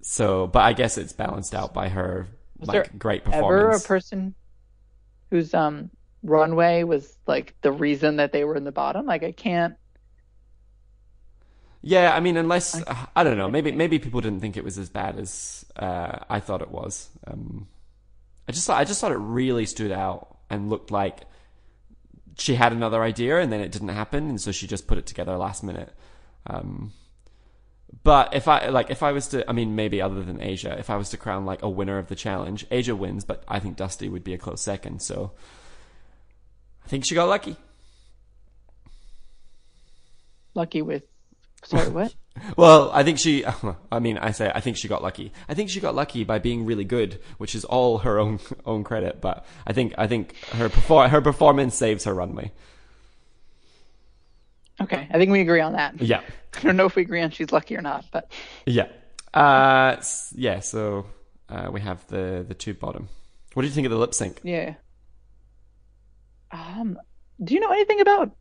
so, 0.01 0.47
but 0.47 0.61
I 0.61 0.73
guess 0.73 0.97
it's 0.97 1.13
balanced 1.13 1.53
out 1.53 1.73
by 1.73 1.89
her 1.89 2.27
Was 2.57 2.69
like 2.69 2.73
there 2.73 2.97
great 2.97 3.23
Ever 3.31 3.71
a 3.71 3.79
person 3.79 4.33
whose 5.29 5.53
um 5.53 5.89
runway 6.23 6.83
was 6.83 7.17
like 7.27 7.55
the 7.61 7.71
reason 7.71 8.17
that 8.17 8.31
they 8.31 8.43
were 8.43 8.55
in 8.55 8.63
the 8.63 8.71
bottom? 8.71 9.05
Like 9.05 9.23
I 9.23 9.31
can't. 9.31 9.75
Yeah, 11.81 12.13
I 12.13 12.19
mean, 12.19 12.37
unless 12.37 12.81
I, 13.15 13.23
don't 13.23 13.37
know, 13.37 13.49
maybe 13.49 13.71
maybe 13.71 13.99
people 13.99 14.21
didn't 14.21 14.41
think 14.41 14.57
it 14.57 14.63
was 14.63 14.77
as 14.77 14.89
bad 14.89 15.17
as 15.17 15.65
uh, 15.75 16.19
I 16.29 16.39
thought 16.39 16.61
it 16.61 16.71
was. 16.71 17.09
Um, 17.25 17.67
I 18.47 18.51
just 18.51 18.67
thought 18.67 18.79
I 18.79 18.83
just 18.83 18.99
thought 18.99 19.11
it 19.11 19.17
really 19.17 19.65
stood 19.65 19.91
out 19.91 20.37
and 20.49 20.69
looked 20.69 20.91
like 20.91 21.21
she 22.37 22.55
had 22.55 22.73
another 22.73 23.03
idea 23.03 23.39
and 23.39 23.51
then 23.51 23.61
it 23.61 23.71
didn't 23.71 23.89
happen, 23.89 24.29
and 24.29 24.41
so 24.41 24.51
she 24.51 24.67
just 24.67 24.87
put 24.87 24.97
it 24.97 25.05
together 25.05 25.37
last 25.37 25.63
minute. 25.63 25.93
Um, 26.47 26.91
but 28.03 28.35
if 28.35 28.47
I 28.47 28.67
like, 28.67 28.89
if 28.89 29.01
I 29.01 29.11
was 29.13 29.27
to, 29.29 29.49
I 29.49 29.53
mean, 29.53 29.75
maybe 29.75 30.01
other 30.01 30.21
than 30.21 30.41
Asia, 30.41 30.75
if 30.77 30.89
I 30.89 30.97
was 30.97 31.09
to 31.09 31.17
crown 31.17 31.45
like 31.45 31.61
a 31.63 31.69
winner 31.69 31.97
of 31.97 32.07
the 32.07 32.15
challenge, 32.15 32.65
Asia 32.69 32.95
wins, 32.95 33.23
but 33.23 33.43
I 33.47 33.59
think 33.59 33.77
Dusty 33.77 34.09
would 34.09 34.23
be 34.23 34.33
a 34.33 34.37
close 34.37 34.61
second. 34.61 35.01
So 35.01 35.31
I 36.85 36.87
think 36.87 37.05
she 37.05 37.15
got 37.15 37.29
lucky. 37.29 37.55
Lucky 40.53 40.81
with. 40.81 41.03
Sorry, 41.63 41.89
what? 41.89 42.13
Well, 42.55 42.89
I 42.93 43.03
think 43.03 43.19
she. 43.19 43.43
I 43.91 43.99
mean, 43.99 44.17
I 44.17 44.31
say 44.31 44.49
I 44.55 44.61
think 44.61 44.77
she 44.77 44.87
got 44.87 45.03
lucky. 45.03 45.33
I 45.49 45.53
think 45.53 45.69
she 45.69 45.81
got 45.81 45.93
lucky 45.93 46.23
by 46.23 46.39
being 46.39 46.65
really 46.65 46.85
good, 46.85 47.19
which 47.37 47.53
is 47.53 47.65
all 47.65 47.97
her 47.97 48.17
own 48.17 48.39
own 48.65 48.85
credit. 48.85 49.19
But 49.19 49.45
I 49.67 49.73
think 49.73 49.93
I 49.97 50.07
think 50.07 50.37
her 50.53 50.69
perfor- 50.69 51.09
her 51.09 51.19
performance 51.21 51.75
saves 51.75 52.05
her 52.05 52.13
runway. 52.13 52.53
Okay, 54.81 55.05
I 55.11 55.17
think 55.17 55.31
we 55.33 55.41
agree 55.41 55.59
on 55.59 55.73
that. 55.73 56.01
Yeah, 56.01 56.21
I 56.55 56.61
don't 56.61 56.77
know 56.77 56.85
if 56.85 56.95
we 56.95 57.01
agree 57.01 57.21
on 57.21 57.31
she's 57.31 57.51
lucky 57.51 57.75
or 57.75 57.81
not, 57.81 58.05
but 58.09 58.31
yeah, 58.65 58.87
uh, 59.33 59.97
yeah. 60.33 60.61
So 60.61 61.07
uh, 61.49 61.69
we 61.73 61.81
have 61.81 62.07
the 62.07 62.45
the 62.47 62.53
two 62.55 62.73
bottom. 62.73 63.09
What 63.53 63.63
do 63.63 63.67
you 63.67 63.73
think 63.73 63.85
of 63.85 63.91
the 63.91 63.97
lip 63.97 64.13
sync? 64.13 64.39
yeah. 64.43 64.75
Um, 66.51 66.97
do 67.43 67.53
you 67.53 67.59
know 67.59 67.71
anything 67.71 67.99
about 67.99 68.31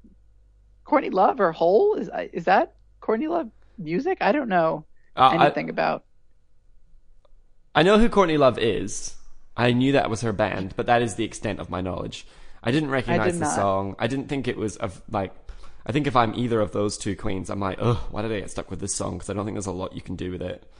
Courtney 0.84 1.10
Love 1.10 1.40
or 1.40 1.50
Hole? 1.50 1.94
Is 1.96 2.08
is 2.32 2.44
that 2.44 2.74
Courtney 3.08 3.26
Love 3.26 3.48
music? 3.78 4.18
I 4.20 4.32
don't 4.32 4.50
know 4.50 4.84
Uh, 5.16 5.30
I, 5.32 5.44
anything 5.46 5.70
about. 5.70 6.04
I 7.74 7.82
know 7.82 7.98
who 7.98 8.10
Courtney 8.10 8.36
Love 8.36 8.58
is. 8.58 9.16
I 9.56 9.72
knew 9.72 9.92
that 9.92 10.10
was 10.10 10.20
her 10.20 10.34
band, 10.34 10.74
but 10.76 10.84
that 10.86 11.00
is 11.00 11.14
the 11.14 11.24
extent 11.24 11.58
of 11.58 11.70
my 11.70 11.80
knowledge. 11.80 12.26
I 12.62 12.70
didn't 12.70 12.90
recognize 12.90 13.32
did 13.32 13.40
the 13.40 13.46
not. 13.46 13.54
song. 13.54 13.96
I 13.98 14.08
didn't 14.08 14.28
think 14.28 14.46
it 14.46 14.58
was 14.58 14.76
of 14.76 15.00
like. 15.10 15.32
I 15.86 15.92
think 15.92 16.06
if 16.06 16.16
I'm 16.16 16.34
either 16.34 16.60
of 16.60 16.72
those 16.72 16.98
two 16.98 17.16
queens, 17.16 17.48
I'm 17.48 17.60
like, 17.60 17.78
oh, 17.80 18.06
why 18.10 18.20
did 18.20 18.30
I 18.30 18.40
get 18.40 18.50
stuck 18.50 18.70
with 18.70 18.80
this 18.80 18.94
song? 18.94 19.14
Because 19.14 19.30
I 19.30 19.32
don't 19.32 19.46
think 19.46 19.54
there's 19.54 19.64
a 19.64 19.72
lot 19.72 19.94
you 19.96 20.02
can 20.02 20.16
do 20.16 20.30
with 20.30 20.42
it. 20.42 20.70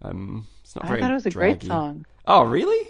Um, 0.00 0.46
it's 0.62 0.74
not 0.74 0.86
I 0.86 0.88
very. 0.88 1.00
thought 1.02 1.10
it 1.10 1.14
was 1.14 1.26
a 1.26 1.30
great 1.32 1.62
song. 1.62 2.06
Oh, 2.26 2.44
really? 2.44 2.88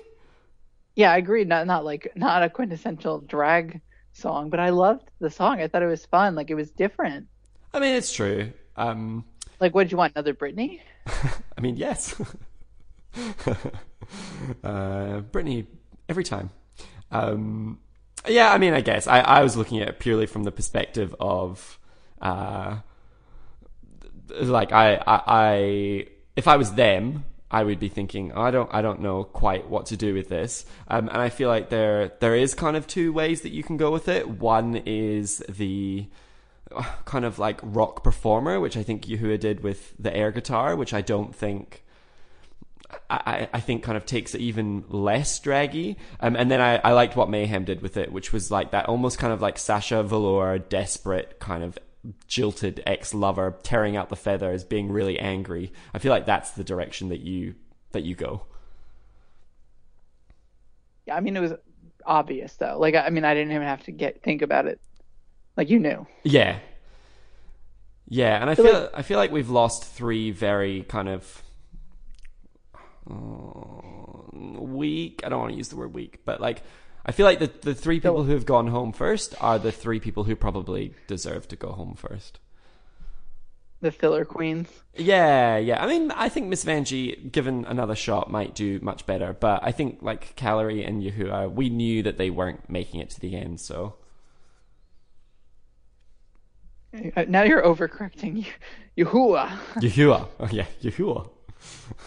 Yeah, 0.95 1.11
I 1.11 1.17
agree. 1.17 1.43
Not 1.43 1.67
not 1.67 1.85
like 1.85 2.13
not 2.15 2.45
a 2.45 2.49
quintessential 2.49 3.19
drag 3.23 3.81
song, 4.13 4.51
but 4.51 4.61
I 4.61 4.69
loved 4.69 5.11
the 5.19 5.31
song. 5.31 5.61
I 5.61 5.67
thought 5.67 5.83
it 5.83 5.87
was 5.87 6.07
fun. 6.07 6.37
Like 6.37 6.51
it 6.51 6.55
was 6.55 6.71
different. 6.71 7.27
I 7.73 7.81
mean, 7.81 7.97
it's 7.97 8.13
true. 8.13 8.53
Um, 8.77 9.25
Like, 9.61 9.75
what 9.75 9.85
did 9.85 9.93
you 9.93 9.99
want? 9.99 10.12
Another 10.14 10.35
Britney? 10.35 10.81
I 11.07 11.61
mean, 11.61 11.77
yes. 11.77 12.14
uh, 13.16 13.55
Britney, 14.62 15.66
every 16.09 16.25
time. 16.25 16.51
Um, 17.11 17.79
yeah, 18.27 18.53
I 18.53 18.59
mean, 18.59 18.75
I 18.75 18.81
guess 18.81 19.07
I, 19.07 19.20
I 19.20 19.43
was 19.43 19.57
looking 19.57 19.81
at 19.81 19.89
it 19.89 19.99
purely 19.99 20.27
from 20.27 20.45
the 20.45 20.53
perspective 20.53 21.14
of, 21.20 21.79
uh, 22.20 22.79
like 24.41 24.72
I, 24.72 24.97
I, 24.97 25.22
I, 25.27 26.07
if 26.35 26.49
I 26.49 26.57
was 26.57 26.72
them, 26.72 27.25
I 27.51 27.62
would 27.62 27.79
be 27.79 27.89
thinking, 27.89 28.33
I 28.33 28.51
don't, 28.51 28.68
I 28.72 28.83
don't 28.83 29.01
know 29.01 29.25
quite 29.25 29.68
what 29.68 29.87
to 29.87 29.97
do 29.97 30.14
with 30.14 30.29
this. 30.29 30.64
Um, 30.89 31.09
and 31.09 31.18
I 31.18 31.29
feel 31.29 31.49
like 31.49 31.68
there, 31.68 32.12
there 32.18 32.35
is 32.35 32.55
kind 32.55 32.77
of 32.77 32.87
two 32.87 33.12
ways 33.12 33.43
that 33.43 33.53
you 33.53 33.62
can 33.62 33.77
go 33.77 33.93
with 33.93 34.09
it. 34.09 34.29
One 34.29 34.77
is 34.87 35.39
the, 35.49 36.09
kind 37.05 37.25
of 37.25 37.39
like 37.39 37.61
rock 37.62 38.05
performer, 38.05 38.61
which 38.61 38.77
I 38.77 38.83
think 38.83 39.07
Yuhua 39.07 39.39
did 39.39 39.62
with 39.62 39.95
the 39.99 40.14
air 40.14 40.31
guitar, 40.31 40.77
which 40.77 40.95
I 40.95 41.01
don't 41.01 41.35
think. 41.35 41.83
I, 43.11 43.49
I 43.53 43.59
think 43.59 43.83
kind 43.83 43.97
of 43.97 44.07
takes 44.07 44.37
it 44.37 44.41
even 44.41 44.85
less 44.89 45.41
draggy. 45.41 45.97
Um, 46.20 46.37
and 46.37 46.49
then 46.49 46.61
I, 46.61 46.77
I 46.77 46.93
liked 46.93 47.16
what 47.16 47.29
Mayhem 47.29 47.64
did 47.64 47.83
with 47.83 47.97
it, 47.97 48.12
which 48.12 48.33
was 48.33 48.53
like 48.53 48.70
that 48.70 48.87
almost 48.87 49.18
kind 49.18 49.33
of 49.33 49.43
like 49.43 49.59
Sasha 49.59 50.05
Velour, 50.05 50.61
desperate 50.61 51.41
kind 51.41 51.64
of 51.64 51.77
jilted 52.29 52.83
ex 52.87 53.14
lover 53.14 53.57
tearing 53.62 53.97
out 53.97 54.11
the 54.11 54.16
feathers, 54.16 54.64
being 54.64 54.93
really 54.93 55.18
angry. 55.18 55.72
I 55.93 55.99
feel 55.99 56.11
like 56.11 56.27
that's 56.27 56.53
the 56.53 56.64
direction 56.64 57.09
that 57.09 57.20
you 57.20 57.55
that 57.93 58.05
you 58.05 58.14
go. 58.14 58.47
Yeah, 61.07 61.16
I 61.16 61.20
mean 61.20 61.37
it 61.37 61.41
was 61.41 61.55
obvious 62.05 62.55
though. 62.57 62.79
Like 62.79 62.95
I 62.95 63.11
mean 63.11 63.25
I 63.25 63.35
didn't 63.35 63.53
even 63.53 63.66
have 63.66 63.85
to 63.85 63.93
get 63.93 64.22
think 64.22 64.43
about 64.43 64.66
it. 64.66 64.81
Like 65.57 65.71
you 65.71 65.79
knew. 65.79 66.07
Yeah. 66.23 66.59
Yeah, 68.07 68.41
and 68.41 68.51
I 68.51 68.55
feel 68.55 68.73
like, 68.73 68.91
I 68.95 69.03
feel 69.03 69.19
like 69.19 69.33
we've 69.33 69.51
lost 69.51 69.85
three 69.85 70.31
very 70.31 70.83
kind 70.83 71.09
of 71.09 71.43
uh, 73.11 74.61
weak. 74.61 75.23
I 75.25 75.29
don't 75.31 75.41
want 75.41 75.53
to 75.53 75.57
use 75.57 75.69
the 75.69 75.77
word 75.77 75.95
weak, 75.95 76.21
but 76.25 76.41
like 76.41 76.63
I 77.07 77.13
feel 77.13 77.25
like 77.25 77.39
the 77.39 77.51
the 77.63 77.75
three 77.75 78.01
people 78.01 78.25
who 78.25 78.33
have 78.33 78.45
gone 78.45 78.67
home 78.67 78.93
first 78.93 79.35
are 79.41 79.59
the 79.59 79.73
three 79.73 80.01
people 80.01 80.25
who 80.25 80.37
probably 80.37 80.95
deserve 81.07 81.49
to 81.49 81.57
go 81.57 81.73
home 81.73 81.95
first. 81.95 82.41
The 83.81 83.91
filler 83.91 84.25
queens. 84.25 84.69
Yeah, 84.95 85.57
yeah. 85.57 85.83
I 85.83 85.87
mean, 85.87 86.11
I 86.11 86.29
think 86.29 86.49
Miss 86.49 86.65
Vanjie, 86.65 87.33
given 87.33 87.65
another 87.67 87.95
shot, 87.95 88.31
might 88.31 88.55
do 88.55 88.81
much 88.81 89.05
better. 89.07 89.33
But 89.33 89.61
I 89.63 89.73
think 89.73 89.99
like 90.03 90.37
Kalorie 90.37 90.87
and 90.87 91.03
Yuhua, 91.03 91.53
we 91.53 91.69
knew 91.69 92.03
that 92.03 92.17
they 92.17 92.31
weren't 92.31 92.69
making 92.71 93.01
it 93.01 93.11
to 93.11 93.21
the 93.21 93.35
end, 93.35 93.61
so. 93.61 93.97
Uh, 96.95 97.25
now 97.29 97.43
you're 97.43 97.63
overcorrecting 97.63 98.47
Yuhua. 98.97 99.49
Yuhua. 99.77 100.29
Oh, 100.39 100.49
yeah, 100.51 100.67
Yuhua. 100.83 101.29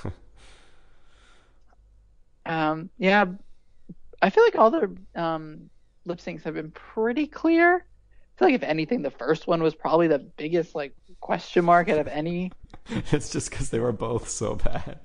um, 2.46 2.90
yeah, 2.98 3.26
I 4.22 4.30
feel 4.30 4.44
like 4.44 4.56
all 4.56 4.72
the 4.72 4.96
um, 5.16 5.70
lip 6.06 6.20
syncs 6.20 6.44
have 6.44 6.54
been 6.54 6.72
pretty 6.72 7.28
clear. 7.28 7.76
I 7.76 8.40
feel 8.40 8.48
like 8.48 8.56
if 8.56 8.64
anything, 8.64 9.02
the 9.02 9.12
first 9.12 9.48
one 9.48 9.62
was 9.62 9.76
probably 9.76 10.08
the 10.08 10.20
biggest 10.20 10.76
like 10.76 10.96
question 11.20 11.66
mark 11.66 11.90
out 11.90 12.00
of 12.00 12.08
any. 12.08 12.52
it's 13.12 13.30
just 13.30 13.50
because 13.50 13.70
they 13.70 13.80
were 13.80 13.92
both 13.92 14.30
so 14.30 14.56
bad. 14.56 15.00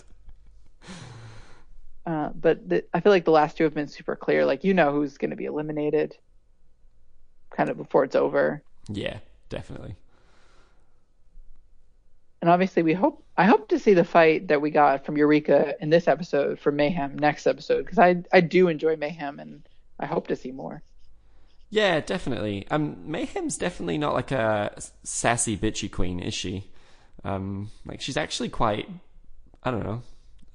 Uh, 2.04 2.30
but 2.34 2.68
the, 2.68 2.84
I 2.92 3.00
feel 3.00 3.12
like 3.12 3.24
the 3.24 3.30
last 3.30 3.56
two 3.56 3.64
have 3.64 3.74
been 3.74 3.88
super 3.88 4.16
clear. 4.16 4.44
Like 4.44 4.64
you 4.64 4.74
know 4.74 4.92
who's 4.92 5.18
going 5.18 5.30
to 5.30 5.36
be 5.36 5.44
eliminated, 5.44 6.16
kind 7.50 7.70
of 7.70 7.76
before 7.76 8.04
it's 8.04 8.16
over. 8.16 8.62
Yeah, 8.88 9.18
definitely. 9.52 9.94
And 12.40 12.50
obviously, 12.50 12.82
we 12.82 12.94
hope 12.94 13.22
I 13.36 13.44
hope 13.44 13.68
to 13.68 13.78
see 13.78 13.94
the 13.94 14.02
fight 14.02 14.48
that 14.48 14.60
we 14.60 14.70
got 14.70 15.06
from 15.06 15.16
Eureka 15.16 15.76
in 15.80 15.90
this 15.90 16.08
episode 16.08 16.58
for 16.58 16.72
Mayhem 16.72 17.16
next 17.16 17.46
episode 17.46 17.84
because 17.84 18.00
I 18.00 18.24
I 18.32 18.40
do 18.40 18.66
enjoy 18.66 18.96
Mayhem 18.96 19.38
and 19.38 19.62
I 20.00 20.06
hope 20.06 20.26
to 20.28 20.36
see 20.36 20.50
more. 20.50 20.82
Yeah, 21.70 22.00
definitely. 22.00 22.66
Um, 22.70 23.10
Mayhem's 23.10 23.56
definitely 23.56 23.96
not 23.96 24.14
like 24.14 24.32
a 24.32 24.74
sassy 25.04 25.56
bitchy 25.56 25.90
queen, 25.90 26.18
is 26.20 26.34
she? 26.34 26.70
Um, 27.24 27.70
like 27.86 28.00
she's 28.00 28.16
actually 28.16 28.48
quite, 28.48 28.88
I 29.62 29.70
don't 29.70 29.84
know, 29.84 30.02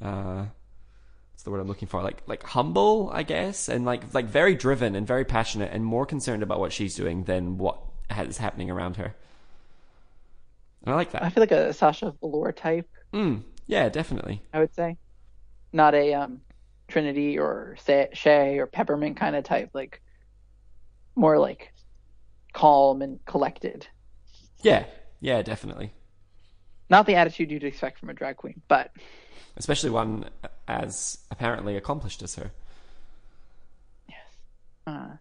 uh, 0.01 0.45
what's 1.31 1.43
the 1.43 1.51
word 1.51 1.61
I'm 1.61 1.67
looking 1.67 1.87
for? 1.87 2.03
Like 2.03 2.21
like 2.27 2.43
humble, 2.43 3.09
I 3.13 3.23
guess, 3.23 3.69
and 3.69 3.85
like 3.85 4.13
like 4.13 4.25
very 4.25 4.55
driven 4.55 4.95
and 4.95 5.07
very 5.07 5.23
passionate 5.23 5.71
and 5.71 5.85
more 5.85 6.05
concerned 6.05 6.43
about 6.43 6.59
what 6.59 6.73
she's 6.73 6.95
doing 6.95 7.23
than 7.23 7.57
what 7.57 7.77
is 8.09 8.37
happening 8.37 8.69
around 8.69 8.97
her. 8.97 9.15
And 10.83 10.93
I 10.93 10.95
like 10.95 11.11
that. 11.11 11.23
I 11.23 11.29
feel 11.29 11.41
like 11.41 11.51
a 11.51 11.73
Sasha 11.73 12.13
Velour 12.21 12.51
type. 12.51 12.87
Mm, 13.13 13.43
yeah, 13.65 13.89
definitely. 13.89 14.41
I 14.53 14.59
would 14.59 14.73
say, 14.73 14.97
not 15.73 15.93
a 15.93 16.13
um, 16.13 16.41
Trinity 16.87 17.37
or 17.37 17.75
Shea 18.13 18.57
or 18.57 18.67
Peppermint 18.67 19.17
kind 19.17 19.35
of 19.35 19.43
type. 19.43 19.71
Like 19.73 20.01
more 21.15 21.37
like 21.37 21.73
calm 22.53 23.01
and 23.01 23.23
collected. 23.25 23.87
Yeah, 24.61 24.85
yeah, 25.19 25.41
definitely. 25.41 25.93
Not 26.89 27.05
the 27.05 27.15
attitude 27.15 27.51
you'd 27.51 27.63
expect 27.63 27.99
from 27.99 28.09
a 28.09 28.13
drag 28.13 28.37
queen, 28.37 28.61
but 28.67 28.91
especially 29.57 29.89
one 29.89 30.29
as 30.67 31.17
apparently 31.31 31.75
accomplished 31.75 32.23
as 32.23 32.35
her. 32.35 32.51
Yes. 34.07 34.17
Uh, 34.85 35.17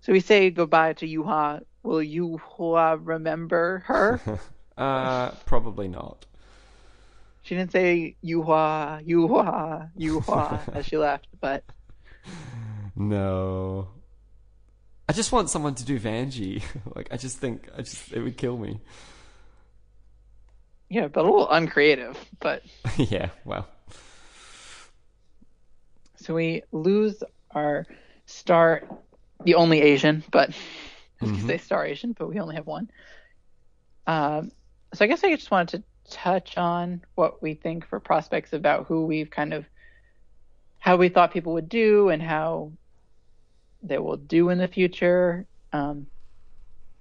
so 0.00 0.12
we 0.12 0.20
say 0.20 0.50
goodbye 0.50 0.94
to 0.94 1.06
Yuha. 1.06 1.62
Will 1.86 2.00
Yuha 2.00 3.00
remember 3.02 3.84
her? 3.86 4.20
Uh, 4.76 5.30
probably 5.46 5.88
not. 5.88 6.26
She 7.40 7.54
didn't 7.54 7.72
say 7.72 8.14
Yuhua, 8.22 9.02
Yuhua, 9.08 9.88
Yuhua 9.98 10.60
as 10.74 10.84
she 10.84 10.98
left, 10.98 11.28
but 11.40 11.64
no. 12.94 13.88
I 15.08 15.14
just 15.14 15.32
want 15.32 15.48
someone 15.48 15.74
to 15.76 15.84
do 15.86 15.98
Vanjie. 15.98 16.62
like 16.94 17.08
I 17.10 17.16
just 17.16 17.38
think 17.38 17.70
I 17.74 17.80
just 17.80 18.12
it 18.12 18.20
would 18.20 18.36
kill 18.36 18.58
me. 18.58 18.78
Yeah, 20.90 21.08
but 21.08 21.22
a 21.22 21.22
little 21.22 21.48
uncreative, 21.48 22.18
but 22.38 22.62
yeah, 22.98 23.30
well. 23.46 23.66
So 26.16 26.34
we 26.34 26.64
lose 26.70 27.22
our 27.52 27.86
star 28.26 28.82
the 29.44 29.54
only 29.54 29.80
Asian, 29.80 30.22
but 30.30 30.50
I 31.20 31.24
was 31.24 31.34
mm-hmm. 31.34 31.46
say 31.46 31.58
star 31.58 31.84
Asian, 31.86 32.12
but 32.12 32.28
we 32.28 32.40
only 32.40 32.56
have 32.56 32.66
one. 32.66 32.90
Um, 34.06 34.52
so 34.94 35.04
I 35.04 35.08
guess 35.08 35.24
I 35.24 35.34
just 35.34 35.50
wanted 35.50 35.82
to 35.82 36.14
touch 36.14 36.56
on 36.56 37.02
what 37.14 37.42
we 37.42 37.54
think 37.54 37.86
for 37.86 37.98
prospects 38.00 38.52
about 38.52 38.86
who 38.86 39.06
we've 39.06 39.30
kind 39.30 39.52
of 39.52 39.66
how 40.78 40.96
we 40.96 41.08
thought 41.08 41.32
people 41.32 41.54
would 41.54 41.68
do 41.68 42.10
and 42.10 42.22
how 42.22 42.70
they 43.82 43.98
will 43.98 44.16
do 44.16 44.50
in 44.50 44.58
the 44.58 44.68
future. 44.68 45.46
Um, 45.72 46.06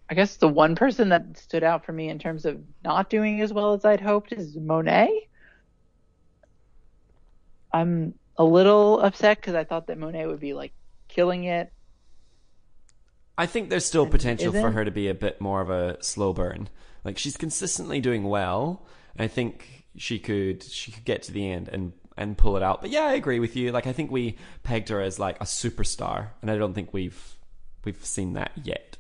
I 0.10 0.14
guess 0.14 0.38
the 0.38 0.48
one 0.48 0.76
person 0.76 1.10
that 1.10 1.38
stood 1.38 1.64
out 1.64 1.86
for 1.86 1.92
me 1.92 2.10
in 2.10 2.20
terms 2.20 2.46
of 2.46 2.62
not 2.84 3.10
doing 3.10 3.42
as 3.42 3.52
well 3.54 3.74
as 3.74 3.86
I'd 3.86 4.02
hoped 4.02 4.32
is 4.32 4.56
Monet. 4.56 5.28
I'm 7.72 8.14
a 8.38 8.44
little 8.44 9.00
upset 9.02 9.38
because 9.38 9.56
I 9.56 9.64
thought 9.64 9.88
that 9.88 9.98
Monet 9.98 10.28
would 10.28 10.40
be 10.40 10.54
like 10.54 10.74
killing 11.08 11.46
it. 11.46 11.72
I 13.38 13.46
think 13.46 13.70
there's 13.70 13.86
still 13.86 14.08
potential 14.08 14.52
for 14.52 14.72
her 14.72 14.86
to 14.86 14.92
be 14.92 15.08
a 15.08 15.14
bit 15.14 15.42
more 15.42 15.62
of 15.62 15.70
a 15.70 16.02
slow 16.04 16.34
burn. 16.34 16.70
Like 17.04 17.18
she's 17.18 17.38
consistently 17.38 18.00
doing 18.00 18.24
well. 18.24 18.86
I 19.18 19.28
think 19.28 19.86
she 19.98 20.20
could 20.20 20.64
she 20.64 20.92
could 20.92 21.06
get 21.06 21.24
to 21.24 21.32
the 21.32 21.50
end 21.50 21.70
and 21.70 21.94
and 22.18 22.38
pull 22.38 22.58
it 22.58 22.64
out. 22.64 22.82
But 22.82 22.92
yeah, 22.92 23.04
I 23.04 23.14
agree 23.14 23.40
with 23.40 23.56
you. 23.56 23.72
Like 23.72 23.88
I 23.88 23.94
think 23.94 24.12
we 24.12 24.38
pegged 24.64 24.90
her 24.90 25.02
as 25.02 25.20
like 25.20 25.40
a 25.42 25.46
superstar, 25.46 26.30
and 26.42 26.50
I 26.50 26.58
don't 26.58 26.74
think 26.74 26.94
we've 26.94 27.36
we've 27.84 28.04
seen 28.04 28.34
that 28.34 28.52
yet. 28.64 28.98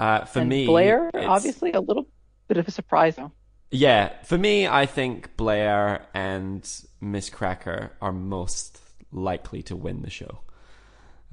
Uh, 0.00 0.24
for 0.24 0.40
and 0.40 0.48
me, 0.48 0.66
Blair 0.66 1.10
obviously 1.14 1.72
a 1.72 1.80
little 1.80 2.06
bit 2.46 2.56
of 2.56 2.68
a 2.68 2.70
surprise 2.70 3.16
though. 3.16 3.32
Yeah, 3.70 4.22
for 4.22 4.38
me, 4.38 4.66
I 4.66 4.86
think 4.86 5.36
Blair 5.36 6.06
and 6.14 6.68
Miss 7.00 7.28
Cracker 7.28 7.92
are 8.00 8.12
most 8.12 8.80
likely 9.12 9.62
to 9.64 9.76
win 9.76 10.02
the 10.02 10.10
show. 10.10 10.40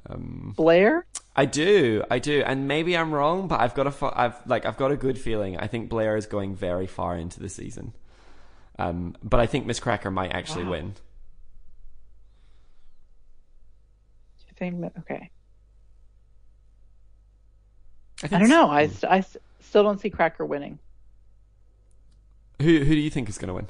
Um, 0.07 0.53
Blair? 0.55 1.05
I 1.35 1.45
do, 1.45 2.03
I 2.09 2.19
do, 2.19 2.43
and 2.45 2.67
maybe 2.67 2.95
I'm 2.95 3.13
wrong, 3.13 3.47
but 3.47 3.59
I've 3.59 3.73
got 3.73 3.87
a, 3.87 4.19
I've 4.19 4.47
like, 4.47 4.65
I've 4.65 4.77
got 4.77 4.91
a 4.91 4.95
good 4.95 5.19
feeling. 5.19 5.57
I 5.57 5.67
think 5.67 5.89
Blair 5.89 6.15
is 6.15 6.27
going 6.27 6.55
very 6.55 6.87
far 6.87 7.17
into 7.17 7.39
the 7.39 7.49
season, 7.49 7.93
um, 8.79 9.17
but 9.21 9.39
I 9.39 9.45
think 9.45 9.65
Miss 9.65 9.79
Cracker 9.79 10.11
might 10.11 10.31
actually 10.31 10.63
wow. 10.63 10.71
win. 10.71 10.91
Do 14.37 14.45
you 14.47 14.53
think 14.55 14.81
that? 14.81 14.93
Okay. 14.99 15.29
I, 18.23 18.27
I 18.27 18.39
don't 18.39 18.49
know. 18.49 18.69
I, 18.69 18.89
I 19.09 19.25
still 19.59 19.83
don't 19.83 19.99
see 19.99 20.09
Cracker 20.09 20.45
winning. 20.45 20.79
Who 22.61 22.79
who 22.79 22.95
do 22.95 22.99
you 22.99 23.09
think 23.09 23.27
is 23.27 23.37
going 23.37 23.49
to 23.49 23.55
win? 23.55 23.67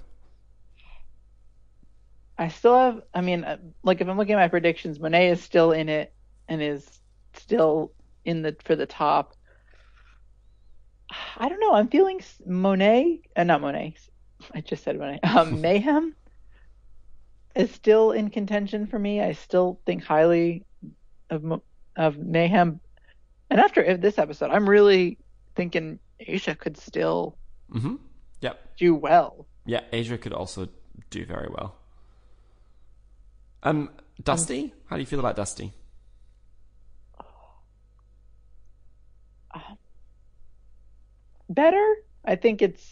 I 2.38 2.50
still 2.50 2.78
have. 2.78 3.02
I 3.14 3.22
mean, 3.22 3.44
uh, 3.44 3.58
like 3.82 4.02
if 4.02 4.08
I'm 4.08 4.18
looking 4.18 4.34
at 4.34 4.38
my 4.38 4.50
predictions, 4.50 5.00
Monet 5.00 5.30
is 5.30 5.42
still 5.42 5.72
in 5.72 5.90
it 5.90 6.14
and 6.48 6.62
is 6.62 7.02
still 7.34 7.92
in 8.24 8.42
the 8.42 8.56
for 8.64 8.76
the 8.76 8.86
top. 8.86 9.36
I 11.38 11.50
don't 11.50 11.60
know. 11.60 11.74
I'm 11.74 11.88
feeling 11.88 12.22
Monet, 12.46 13.22
uh, 13.36 13.44
not 13.44 13.62
Monet. 13.62 13.96
I 14.54 14.62
just 14.62 14.84
said 14.84 14.98
Monet. 14.98 15.20
Um, 15.24 15.62
Mayhem 15.62 16.16
is 17.56 17.72
still 17.72 18.12
in 18.12 18.30
contention 18.30 18.88
for 18.88 19.00
me. 19.00 19.22
I 19.22 19.34
still 19.34 19.80
think 19.86 20.04
highly 20.04 20.66
of 21.30 21.62
of 21.96 22.18
Mayhem. 22.18 22.80
And 23.50 23.60
after 23.60 23.98
this 23.98 24.18
episode, 24.18 24.52
I'm 24.52 24.68
really 24.68 25.18
thinking 25.56 26.00
Asia 26.20 26.56
could 26.56 26.78
still 26.78 27.38
mm-hmm. 27.72 27.96
yep. 28.42 28.76
do 28.78 28.96
well. 28.96 29.48
Yeah, 29.66 29.82
Asia 29.92 30.18
could 30.18 30.34
also 30.34 30.68
do 31.10 31.26
very 31.26 31.48
well. 31.50 31.76
Um, 33.64 33.90
Dusty, 34.24 34.64
um, 34.64 34.72
how 34.90 34.96
do 34.96 35.02
you 35.02 35.06
feel 35.06 35.20
about 35.20 35.36
Dusty? 35.36 35.74
Better. 41.50 41.96
I 42.24 42.36
think 42.36 42.62
it's 42.62 42.84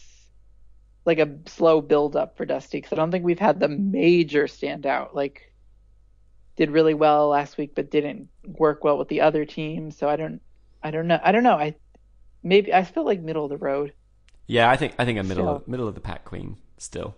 like 1.04 1.18
a 1.18 1.38
slow 1.46 1.80
build 1.80 2.16
up 2.16 2.36
for 2.36 2.46
Dusty 2.46 2.78
because 2.78 2.92
I 2.92 2.96
don't 2.96 3.10
think 3.10 3.24
we've 3.24 3.38
had 3.38 3.60
the 3.60 3.68
major 3.68 4.44
standout. 4.44 5.14
Like 5.14 5.52
did 6.56 6.70
really 6.70 6.94
well 6.94 7.28
last 7.28 7.58
week, 7.58 7.74
but 7.74 7.90
didn't 7.90 8.28
work 8.44 8.84
well 8.84 8.98
with 8.98 9.08
the 9.08 9.20
other 9.20 9.44
team. 9.44 9.90
So 9.90 10.08
I 10.08 10.16
don't, 10.16 10.40
I 10.82 10.90
don't 10.90 11.06
know. 11.06 11.20
I 11.22 11.32
don't 11.32 11.42
know. 11.42 11.56
I 11.56 11.74
maybe 12.42 12.72
I 12.72 12.84
feel 12.84 13.04
like 13.04 13.20
middle 13.20 13.44
of 13.44 13.50
the 13.50 13.56
road. 13.56 13.92
Yeah, 14.46 14.70
I 14.70 14.76
think 14.76 14.94
I 14.98 15.04
think 15.04 15.18
a 15.18 15.22
middle 15.22 15.48
of, 15.48 15.68
middle 15.68 15.88
of 15.88 15.94
the 15.94 16.00
pack 16.00 16.24
queen 16.24 16.56
still. 16.78 17.14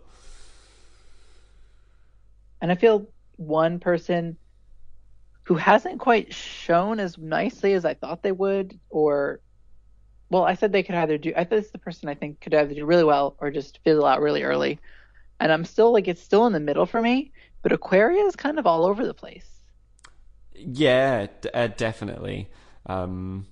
And 2.61 2.73
I 2.73 2.75
feel 2.75 3.09
one 3.37 3.79
person 3.79 4.37
who 5.43 5.55
hasn't 5.55 6.01
quite 6.01 6.33
shown 6.35 6.99
as 6.99 7.19
nicely 7.19 7.75
as 7.75 7.85
I 7.85 7.95
thought 7.95 8.23
they 8.23 8.33
would, 8.33 8.79
or 8.91 9.41
well, 10.31 10.45
I 10.45 10.55
said 10.55 10.73
they 10.73 10.83
could 10.83 10.95
either 10.95 11.19
do. 11.19 11.33
I 11.37 11.45
this 11.45 11.67
is 11.67 11.71
the 11.73 11.79
person 11.79 12.09
I 12.09 12.15
think 12.15 12.41
could 12.41 12.55
either 12.55 12.75
do 12.75 12.85
really 12.85 13.05
well 13.05 13.37
or 13.39 13.51
just 13.51 13.79
fizzle 13.85 14.07
out 14.07 14.21
really 14.21 14.43
early. 14.43 14.79
And 15.39 15.53
I'm 15.53 15.65
still 15.65 15.93
like 15.93 16.09
it's 16.09 16.23
still 16.23 16.47
in 16.47 16.53
the 16.53 16.61
middle 16.61 16.87
for 16.87 17.01
me, 17.01 17.33
but 17.63 17.73
Aquaria 17.73 18.25
is 18.25 18.37
kind 18.37 18.59
of 18.59 18.67
all 18.67 18.85
over 18.87 19.07
the 19.07 19.15
place. 19.15 19.47
Yeah, 20.55 21.27
d- 21.41 21.51
uh, 21.53 21.69
definitely. 21.69 22.49
Um, 22.87 23.47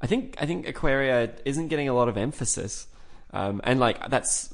I 0.00 0.06
think 0.06 0.36
I 0.40 0.46
think 0.46 0.68
Aquaria 0.68 1.32
isn't 1.44 1.68
getting 1.68 1.88
a 1.88 1.94
lot 1.94 2.08
of 2.08 2.16
emphasis, 2.16 2.86
um, 3.32 3.60
and 3.64 3.80
like 3.80 4.10
that's, 4.10 4.52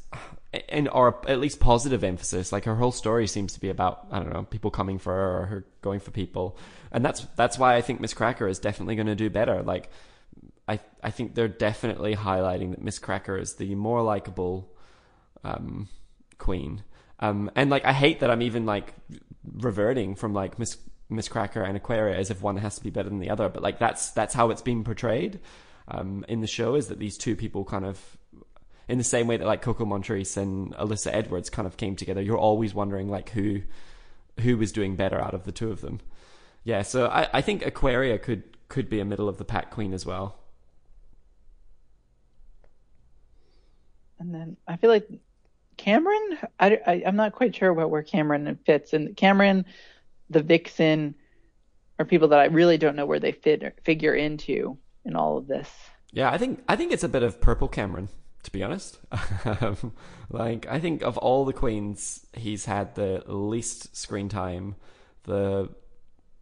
and 0.69 0.89
or 0.89 1.21
at 1.29 1.41
least 1.41 1.61
positive 1.61 2.05
emphasis. 2.05 2.53
Like 2.53 2.65
her 2.65 2.77
whole 2.77 2.93
story 2.93 3.27
seems 3.27 3.55
to 3.55 3.61
be 3.61 3.71
about 3.71 4.07
I 4.11 4.19
don't 4.21 4.33
know 4.33 4.45
people 4.45 4.71
coming 4.71 4.99
for 4.99 5.13
her 5.13 5.39
or 5.39 5.47
her 5.47 5.67
going 5.81 6.01
for 6.01 6.11
people, 6.11 6.57
and 6.93 7.05
that's 7.05 7.27
that's 7.37 7.59
why 7.59 7.77
I 7.77 7.81
think 7.81 8.01
Miss 8.01 8.15
Cracker 8.15 8.47
is 8.47 8.59
definitely 8.59 8.97
going 8.97 9.07
to 9.07 9.15
do 9.15 9.31
better. 9.31 9.63
Like 9.63 9.91
I 10.69 10.81
I 11.03 11.11
think 11.11 11.35
they're 11.35 11.49
definitely 11.49 12.17
highlighting 12.17 12.71
that 12.71 12.83
Miss 12.83 12.99
Cracker 12.99 13.37
is 13.37 13.55
the 13.55 13.75
more 13.75 14.03
likable 14.03 14.73
um, 15.43 15.89
queen. 16.39 16.83
Um, 17.21 17.51
and 17.55 17.71
like 17.71 17.85
I 17.85 17.93
hate 17.93 18.21
that 18.21 18.31
I'm 18.31 18.43
even 18.43 18.67
like 18.67 18.95
reverting 19.53 20.15
from 20.15 20.33
like 20.33 20.59
Miss 20.59 20.79
Miss 21.09 21.29
Cracker 21.29 21.63
and 21.63 21.77
Aquaria 21.77 22.17
as 22.17 22.31
if 22.31 22.43
one 22.43 22.57
has 22.57 22.77
to 22.77 22.83
be 22.83 22.91
better 22.91 23.09
than 23.09 23.21
the 23.21 23.31
other. 23.31 23.49
But 23.49 23.63
like 23.63 23.79
that's 23.79 24.11
that's 24.11 24.35
how 24.35 24.51
it's 24.51 24.63
been 24.63 24.85
portrayed 24.85 25.41
um, 25.89 26.25
in 26.29 26.41
the 26.41 26.47
show 26.47 26.75
is 26.75 26.89
that 26.89 26.99
these 26.99 27.19
two 27.19 27.37
people 27.37 27.65
kind 27.65 27.85
of 27.85 28.17
in 28.89 28.99
the 28.99 29.05
same 29.05 29.27
way 29.27 29.37
that 29.37 29.47
like 29.47 29.63
Coco 29.63 29.85
Montrese 29.85 30.37
and 30.37 30.75
Alyssa 30.75 31.13
Edwards 31.13 31.51
kind 31.51 31.67
of 31.67 31.77
came 31.77 31.97
together. 31.97 32.23
You're 32.23 32.39
always 32.39 32.75
wondering 32.75 33.09
like 33.09 33.31
who 33.31 33.63
who 34.41 34.57
was 34.57 34.73
doing 34.73 34.97
better 34.97 35.21
out 35.21 35.35
of 35.35 35.45
the 35.45 35.53
two 35.53 35.71
of 35.71 35.81
them. 35.81 36.01
Yeah, 36.65 36.83
so 36.83 37.07
I, 37.07 37.29
I 37.35 37.41
think 37.41 37.65
Aquaria 37.65 38.19
could 38.19 38.43
could 38.69 38.89
be 38.89 39.01
a 39.01 39.05
middle 39.05 39.29
of 39.29 39.39
the 39.39 39.45
pack 39.45 39.71
queen 39.71 39.93
as 39.93 40.07
well. 40.07 40.39
And 44.25 44.35
then 44.35 44.57
I 44.67 44.77
feel 44.77 44.91
like 44.91 45.07
Kameron, 45.77 46.39
I, 46.59 46.81
I, 46.87 46.93
am 47.05 47.17
not 47.17 47.33
quite 47.33 47.55
sure 47.55 47.73
what 47.73 47.91
where 47.91 48.03
Kameron 48.03 48.59
fits. 48.65 48.95
And 48.95 49.15
Kameron, 49.17 49.67
the 50.31 50.43
Vixen, 50.43 51.15
are 51.99 52.07
people 52.07 52.29
that 52.29 52.41
I 52.41 52.47
really 52.47 52.79
don't 52.79 52.97
know 52.97 53.07
where 53.07 53.21
they 53.21 53.33
fit 53.33 53.79
figure 53.85 54.15
into 54.15 54.79
in 55.05 55.15
all 55.15 55.37
of 55.37 55.47
this. 55.47 55.71
Yeah, 56.13 56.31
I 56.31 56.39
think 56.39 56.63
I 56.69 56.77
think 56.77 56.93
it's 56.93 57.05
a 57.05 57.09
bit 57.09 57.23
of 57.23 57.41
Purple 57.41 57.69
Kameron, 57.69 58.09
to 58.45 58.51
be 58.51 58.63
honest. 58.63 58.99
Like 60.31 60.67
I 60.67 60.81
think 60.81 61.03
of 61.03 61.19
all 61.19 61.45
the 61.45 61.53
queens, 61.53 62.27
he's 62.33 62.65
had 62.65 62.95
the 62.95 63.23
least 63.27 63.95
screen 63.95 64.29
time, 64.29 64.75
the 65.25 65.69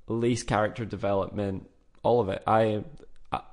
least 0.07 0.47
character 0.47 0.85
development, 0.85 1.69
all 2.03 2.21
of 2.21 2.29
it. 2.29 2.43
I- 2.47 2.85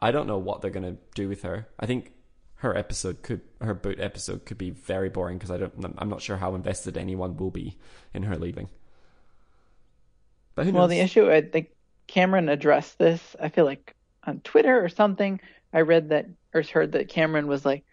I 0.02 0.12
don't 0.12 0.28
know 0.28 0.38
what 0.38 0.62
they're 0.62 0.72
gonna 0.72 0.98
do 1.16 1.28
with 1.30 1.42
her. 1.44 1.68
I 1.80 1.86
think 1.86 2.12
her 2.60 2.76
episode 2.76 3.22
could 3.22 3.42
her 3.62 3.74
boot 3.74 4.00
episode 4.00 4.46
could 4.46 4.58
be 4.58 4.70
very 4.70 5.10
boring 5.10 5.38
because 5.38 5.52
I 5.52 5.58
don't 5.58 5.96
I'm 5.98 6.10
not 6.10 6.22
sure 6.22 6.38
how 6.38 6.56
invested 6.56 6.98
anyone 6.98 7.38
will 7.38 7.52
be 7.52 7.78
in 8.14 8.24
her 8.24 8.36
leaving. 8.36 8.68
But 10.56 10.66
who 10.66 10.74
knows? 10.74 10.80
Well, 10.80 10.88
the 10.90 11.00
issue, 11.00 11.32
I 11.32 11.42
think 11.42 11.70
Kameron 12.10 12.52
addressed 12.52 12.98
this. 12.98 13.36
I 13.40 13.48
feel 13.48 13.64
like 13.64 13.96
on 14.26 14.42
Twitter 14.42 14.84
or 14.84 14.90
something, 14.90 15.40
I 15.72 15.82
read 15.82 16.10
that 16.10 16.26
or 16.54 16.62
heard 16.64 16.92
that 16.94 17.10
Kameron 17.10 17.46
was 17.46 17.64
like, 17.64 17.86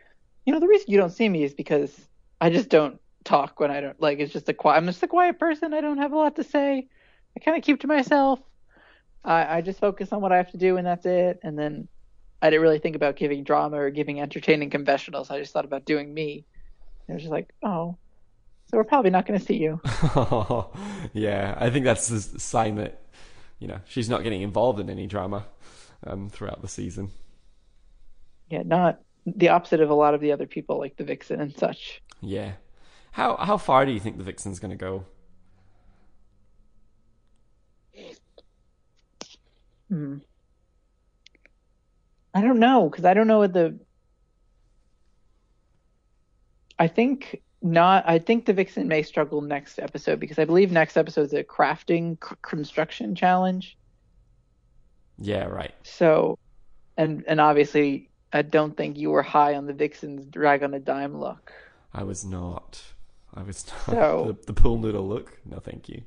you 0.44 0.52
know, 0.52 0.58
the 0.58 0.66
reason 0.66 0.90
you 0.90 0.98
don't 0.98 1.12
see 1.12 1.28
me 1.28 1.44
is 1.44 1.54
because 1.54 1.96
I 2.40 2.50
just 2.50 2.68
don't 2.68 3.00
talk 3.22 3.60
when 3.60 3.70
I 3.70 3.80
don't 3.80 4.00
like. 4.00 4.18
It's 4.18 4.32
just 4.32 4.48
a 4.48 4.54
quiet. 4.54 4.78
I'm 4.78 4.86
just 4.86 5.02
a 5.02 5.08
quiet 5.08 5.38
person. 5.38 5.74
I 5.74 5.80
don't 5.80 5.98
have 5.98 6.12
a 6.12 6.16
lot 6.16 6.34
to 6.36 6.44
say. 6.44 6.88
I 7.36 7.40
kind 7.40 7.56
of 7.56 7.62
keep 7.62 7.80
to 7.82 7.86
myself. 7.86 8.40
I, 9.24 9.58
I 9.58 9.60
just 9.60 9.78
focus 9.78 10.12
on 10.12 10.20
what 10.20 10.32
I 10.32 10.38
have 10.38 10.50
to 10.50 10.58
do, 10.58 10.76
and 10.76 10.86
that's 10.86 11.06
it. 11.06 11.38
And 11.44 11.56
then 11.56 11.86
I 12.46 12.50
didn't 12.50 12.62
really 12.62 12.78
think 12.78 12.96
about 12.96 13.16
giving 13.16 13.42
drama 13.42 13.76
or 13.76 13.90
giving 13.90 14.20
entertaining 14.20 14.70
confessionals. 14.70 15.30
I 15.30 15.40
just 15.40 15.52
thought 15.52 15.64
about 15.64 15.84
doing 15.84 16.14
me. 16.14 16.44
And 17.06 17.14
it 17.14 17.14
was 17.14 17.22
just 17.22 17.32
like, 17.32 17.52
oh, 17.62 17.96
so 18.66 18.76
we're 18.76 18.84
probably 18.84 19.10
not 19.10 19.26
going 19.26 19.38
to 19.38 19.44
see 19.44 19.56
you. 19.56 19.80
yeah, 21.12 21.56
I 21.58 21.70
think 21.70 21.84
that's 21.84 22.08
the 22.08 22.20
sign 22.40 22.76
that 22.76 23.02
you 23.58 23.68
know 23.68 23.80
she's 23.86 24.08
not 24.08 24.22
getting 24.22 24.42
involved 24.42 24.80
in 24.80 24.90
any 24.90 25.06
drama 25.06 25.46
um, 26.06 26.28
throughout 26.28 26.62
the 26.62 26.68
season. 26.68 27.10
Yeah, 28.50 28.62
not 28.64 29.00
the 29.24 29.48
opposite 29.48 29.80
of 29.80 29.90
a 29.90 29.94
lot 29.94 30.14
of 30.14 30.20
the 30.20 30.32
other 30.32 30.46
people 30.46 30.78
like 30.78 30.96
the 30.96 31.04
Vixen 31.04 31.40
and 31.40 31.56
such. 31.56 32.02
Yeah, 32.20 32.52
how 33.12 33.36
how 33.36 33.56
far 33.56 33.86
do 33.86 33.92
you 33.92 34.00
think 34.00 34.18
the 34.18 34.24
Vixen's 34.24 34.58
going 34.58 34.72
to 34.72 34.76
go? 34.76 35.04
Hmm. 39.88 40.16
I 42.36 42.42
don't 42.42 42.58
know 42.58 42.90
because 42.90 43.06
I 43.06 43.14
don't 43.14 43.26
know 43.28 43.38
what 43.38 43.54
the. 43.54 43.78
I 46.78 46.86
think 46.86 47.40
not. 47.62 48.04
I 48.06 48.18
think 48.18 48.44
the 48.44 48.52
Vixen 48.52 48.88
may 48.88 49.02
struggle 49.02 49.40
next 49.40 49.78
episode 49.78 50.20
because 50.20 50.38
I 50.38 50.44
believe 50.44 50.70
next 50.70 50.98
episode 50.98 51.22
is 51.22 51.32
a 51.32 51.42
crafting 51.42 52.18
c- 52.22 52.36
construction 52.42 53.14
challenge. 53.14 53.78
Yeah, 55.18 55.44
right. 55.46 55.72
So, 55.82 56.38
and 56.98 57.24
and 57.26 57.40
obviously, 57.40 58.10
I 58.34 58.42
don't 58.42 58.76
think 58.76 58.98
you 58.98 59.10
were 59.12 59.22
high 59.22 59.54
on 59.54 59.64
the 59.66 59.72
Vixen's 59.72 60.26
drag 60.26 60.62
on 60.62 60.74
a 60.74 60.78
dime 60.78 61.18
look. 61.18 61.54
I 61.94 62.02
was 62.02 62.22
not. 62.22 62.82
I 63.32 63.44
was 63.44 63.66
not. 63.66 63.86
So- 63.86 64.36
the, 64.46 64.52
the 64.52 64.60
pool 64.60 64.78
noodle 64.78 65.08
look. 65.08 65.40
No, 65.46 65.58
thank 65.58 65.88
you. 65.88 66.02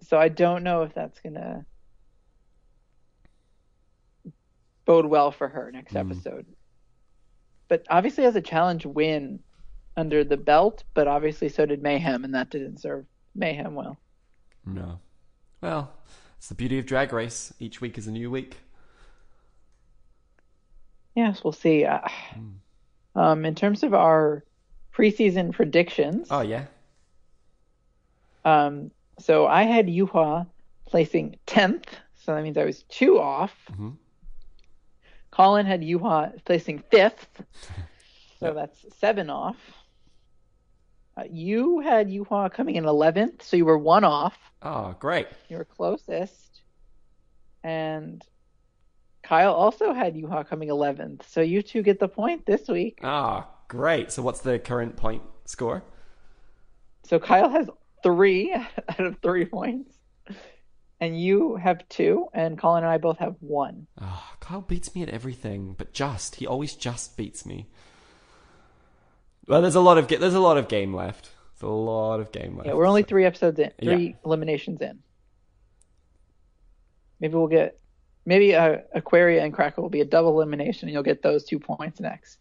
So 0.00 0.16
I 0.18 0.30
don't 0.30 0.62
know 0.62 0.80
if 0.84 0.94
that's 0.94 1.20
gonna 1.20 1.66
bode 4.84 5.06
well 5.06 5.30
for 5.30 5.48
her 5.48 5.70
next 5.72 5.94
episode. 5.96 6.46
But 7.68 7.86
obviously 7.90 8.24
has 8.24 8.36
a 8.36 8.40
challenge 8.42 8.84
win 8.86 9.40
under 9.96 10.24
the 10.24 10.36
belt, 10.36 10.84
but 10.94 11.06
obviously 11.08 11.48
so 11.48 11.64
did 11.66 11.82
Mayhem, 11.82 12.24
and 12.24 12.34
that 12.34 12.50
didn't 12.50 12.78
serve 12.78 13.06
Mayhem 13.34 13.74
well. 13.74 13.96
No. 14.66 14.98
Well, 15.60 15.92
it's 16.36 16.48
the 16.48 16.54
beauty 16.54 16.78
of 16.78 16.86
Drag 16.86 17.12
Race. 17.12 17.52
Each 17.58 17.80
week 17.80 17.96
is 17.96 18.06
a 18.06 18.12
new 18.12 18.30
week. 18.30 18.56
Yes, 21.14 21.42
we'll 21.44 21.52
see. 21.52 21.84
Uh, 21.84 22.00
um, 23.14 23.44
in 23.44 23.54
terms 23.54 23.82
of 23.82 23.94
our 23.94 24.44
preseason 24.92 25.52
predictions, 25.52 26.28
Oh 26.30 26.40
yeah. 26.40 26.64
um, 28.44 28.90
so 29.18 29.46
I 29.46 29.62
had 29.62 29.86
Yuhua 29.86 30.46
placing 30.86 31.36
tenth, 31.46 31.86
so 32.16 32.34
that 32.34 32.42
means 32.42 32.56
I 32.58 32.64
was 32.64 32.82
two 32.84 33.20
off. 33.20 33.54
Mhm. 33.72 33.96
Colin 35.34 35.66
had 35.66 35.80
Yuhua 35.82 36.44
placing 36.44 36.78
fifth, 36.90 37.26
so 38.40 38.46
Yep. 38.46 38.54
that's 38.54 38.98
seven 38.98 39.30
off. 39.30 39.56
Uh, 41.16 41.24
you 41.30 41.80
had 41.80 42.08
Yuhua 42.08 42.52
coming 42.52 42.76
in 42.76 42.84
eleventh, 42.84 43.42
so 43.42 43.56
you 43.56 43.64
were 43.64 43.78
one 43.78 44.04
off. 44.04 44.36
Oh, 44.62 44.94
great. 44.98 45.26
You 45.48 45.56
were 45.58 45.64
closest, 45.64 46.62
and 47.62 48.22
Kyle 49.22 49.52
also 49.54 49.92
had 49.92 50.14
Yuhua 50.14 50.46
coming 50.46 50.68
eleventh, 50.70 51.28
so 51.28 51.40
you 51.40 51.62
two 51.62 51.82
get 51.82 51.98
the 51.98 52.08
point 52.08 52.46
this 52.46 52.68
week. 52.68 53.00
Ah, 53.02 53.48
great. 53.68 54.12
So 54.12 54.22
what's 54.22 54.40
the 54.40 54.58
current 54.58 54.96
point 54.96 55.22
score? 55.46 55.82
So 57.04 57.18
Kyle 57.18 57.48
has 57.50 57.68
three 58.02 58.52
out 58.88 59.00
of 59.00 59.18
three 59.18 59.44
points, 59.46 59.94
and 61.04 61.20
you 61.20 61.56
have 61.56 61.88
two, 61.88 62.28
and 62.32 62.58
Colin 62.58 62.82
and 62.84 62.92
I 62.92 62.98
both 62.98 63.18
have 63.18 63.36
one. 63.40 63.86
Oh, 64.00 64.32
Kyle 64.40 64.60
beats 64.62 64.94
me 64.94 65.02
at 65.02 65.08
everything, 65.08 65.74
but 65.76 65.92
just 65.92 66.36
he 66.36 66.46
always 66.46 66.74
just 66.74 67.16
beats 67.16 67.44
me. 67.46 67.68
Well, 69.46 69.60
there's 69.62 69.74
a 69.74 69.80
lot 69.80 69.98
of 69.98 70.08
there's 70.08 70.34
a 70.34 70.40
lot 70.40 70.56
of 70.58 70.68
game 70.68 70.94
left. 70.94 71.30
There's 71.60 71.70
a 71.70 71.72
lot 71.74 72.20
of 72.20 72.32
game 72.32 72.56
left. 72.56 72.66
Yeah, 72.66 72.74
we're 72.74 72.86
only 72.86 73.02
so- 73.02 73.08
three 73.08 73.24
episodes 73.24 73.58
in, 73.58 73.70
three 73.80 74.06
Yeah. 74.08 74.14
eliminations 74.24 74.80
in. 74.80 75.00
Maybe 77.20 77.34
we'll 77.34 77.46
get, 77.46 77.78
maybe 78.26 78.54
uh, 78.54 78.78
Aquaria 78.94 79.42
and 79.44 79.52
Cracker 79.54 79.80
will 79.80 79.88
be 79.90 80.00
a 80.00 80.04
double 80.04 80.30
elimination, 80.40 80.88
and 80.88 80.92
you'll 80.94 81.02
get 81.04 81.22
those 81.22 81.44
two 81.44 81.58
points 81.58 82.00
next. 82.00 82.38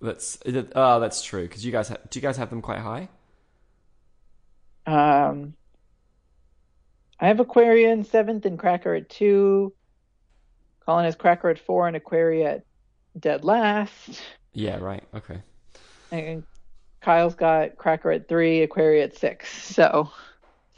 That's 0.00 0.38
oh, 0.74 1.00
that's 1.00 1.22
true. 1.22 1.42
Because 1.42 1.64
you 1.64 1.72
guys 1.72 1.88
ha- 1.88 1.96
do 2.08 2.18
you 2.18 2.22
guys 2.22 2.36
have 2.36 2.50
them 2.50 2.62
quite 2.62 2.78
high? 2.78 3.08
Um, 4.86 5.54
I 7.20 7.26
have 7.28 7.40
Aquaria 7.40 7.92
in 7.92 8.04
seventh 8.04 8.46
and 8.46 8.58
Cracker 8.58 8.94
at 8.94 9.08
two. 9.08 9.72
Colin 10.86 11.04
has 11.04 11.16
Cracker 11.16 11.50
at 11.50 11.58
four 11.58 11.86
and 11.86 11.96
Aquaria 11.96 12.54
at 12.56 12.64
dead 13.18 13.44
last. 13.44 14.22
Yeah, 14.52 14.78
right. 14.78 15.04
Okay. 15.14 15.42
And 16.10 16.44
Kyle's 17.00 17.34
got 17.34 17.76
Cracker 17.76 18.10
at 18.10 18.28
three, 18.28 18.62
Aquaria 18.62 19.04
at 19.04 19.16
six. 19.16 19.50
So 19.74 20.10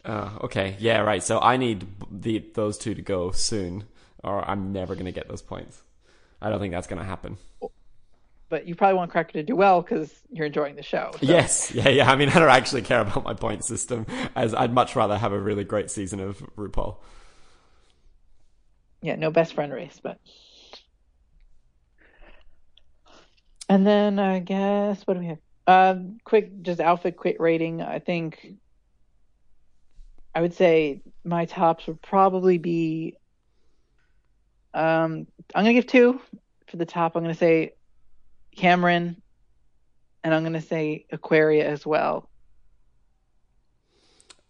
Uh, 0.05 0.31
okay. 0.43 0.77
Yeah, 0.79 1.01
right. 1.01 1.23
So 1.23 1.39
I 1.41 1.57
need 1.57 1.87
the 2.11 2.45
those 2.55 2.79
two 2.79 2.95
to 2.95 3.03
go 3.03 3.31
soon, 3.33 3.85
or 4.25 4.49
I'm 4.49 4.73
never 4.73 4.95
going 4.95 5.07
to 5.07 5.13
get 5.13 5.29
those 5.29 5.43
points. 5.43 5.83
I 6.41 6.49
don't 6.51 6.59
think 6.61 6.73
that's 6.73 6.87
going 6.87 7.01
to 7.01 7.05
happen. 7.05 7.37
But 8.51 8.69
you 8.69 8.75
probably 8.75 8.97
want 8.97 9.11
Cracker 9.11 9.33
to 9.33 9.43
do 9.43 9.57
well 9.57 9.81
because 9.81 10.13
you're 10.31 10.47
enjoying 10.47 10.77
the 10.77 10.83
show. 10.83 11.13
So. 11.13 11.19
Yes. 11.23 11.73
Yeah. 11.73 11.89
Yeah. 11.89 12.11
I 12.11 12.17
mean, 12.17 12.29
I 12.29 12.39
don't 12.39 12.49
actually 12.51 12.83
care 12.83 13.01
about 13.01 13.25
my 13.25 13.33
point 13.33 13.65
system, 13.65 14.05
as 14.37 14.53
I'd 14.55 14.75
much 14.75 14.95
rather 14.95 15.17
have 15.17 15.33
a 15.33 15.41
really 15.41 15.65
great 15.65 15.91
season 15.91 16.21
of 16.21 16.39
RuPaul. 16.57 16.99
Yeah, 19.01 19.17
no 19.17 19.31
best 19.31 19.55
friend 19.55 19.73
race, 19.73 19.99
but. 20.03 20.19
And 23.69 23.87
then 23.87 24.19
I 24.19 24.41
guess 24.41 25.07
what 25.07 25.15
do 25.15 25.21
we 25.21 25.27
have? 25.27 25.39
Um, 25.67 26.19
quick, 26.25 26.63
just 26.63 26.81
outfit 26.81 27.17
quick 27.17 27.37
rating. 27.39 27.81
I 27.81 28.01
think 28.01 28.57
I 30.35 30.41
would 30.41 30.55
say 30.55 31.03
my 31.25 31.45
tops 31.45 31.87
would 31.87 32.03
probably 32.03 32.59
be. 32.59 33.17
Um, 34.75 35.27
I'm 35.55 35.65
gonna 35.65 35.75
give 35.75 35.87
two 35.87 36.21
for 36.69 36.77
the 36.77 36.85
top. 36.85 37.15
I'm 37.15 37.23
gonna 37.23 37.35
say 37.35 37.75
Kameron, 38.61 39.17
and 40.23 40.35
I'm 40.35 40.43
gonna 40.43 40.61
say 40.61 41.07
Aquaria 41.11 41.67
as 41.69 41.87
well. 41.87 42.29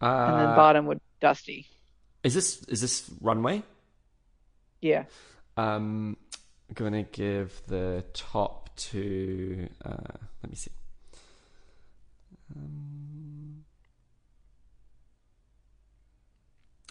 Uh, 0.02 0.06
And 0.28 0.38
then 0.40 0.56
bottom 0.56 0.86
would 0.86 1.00
Dusty. 1.20 1.66
is 2.24 2.34
this 2.34 2.62
is 2.64 2.80
this 2.80 3.10
runway? 3.20 3.62
Yeah. 4.80 5.04
Um, 5.56 6.16
I'm 6.68 6.74
going 6.74 6.92
to 6.92 7.02
give 7.02 7.60
the 7.66 8.02
top 8.14 8.74
to. 8.76 9.68
Uh, 9.84 10.16
let 10.42 10.48
me 10.50 10.54
see. 10.56 10.70
Um, 12.56 13.64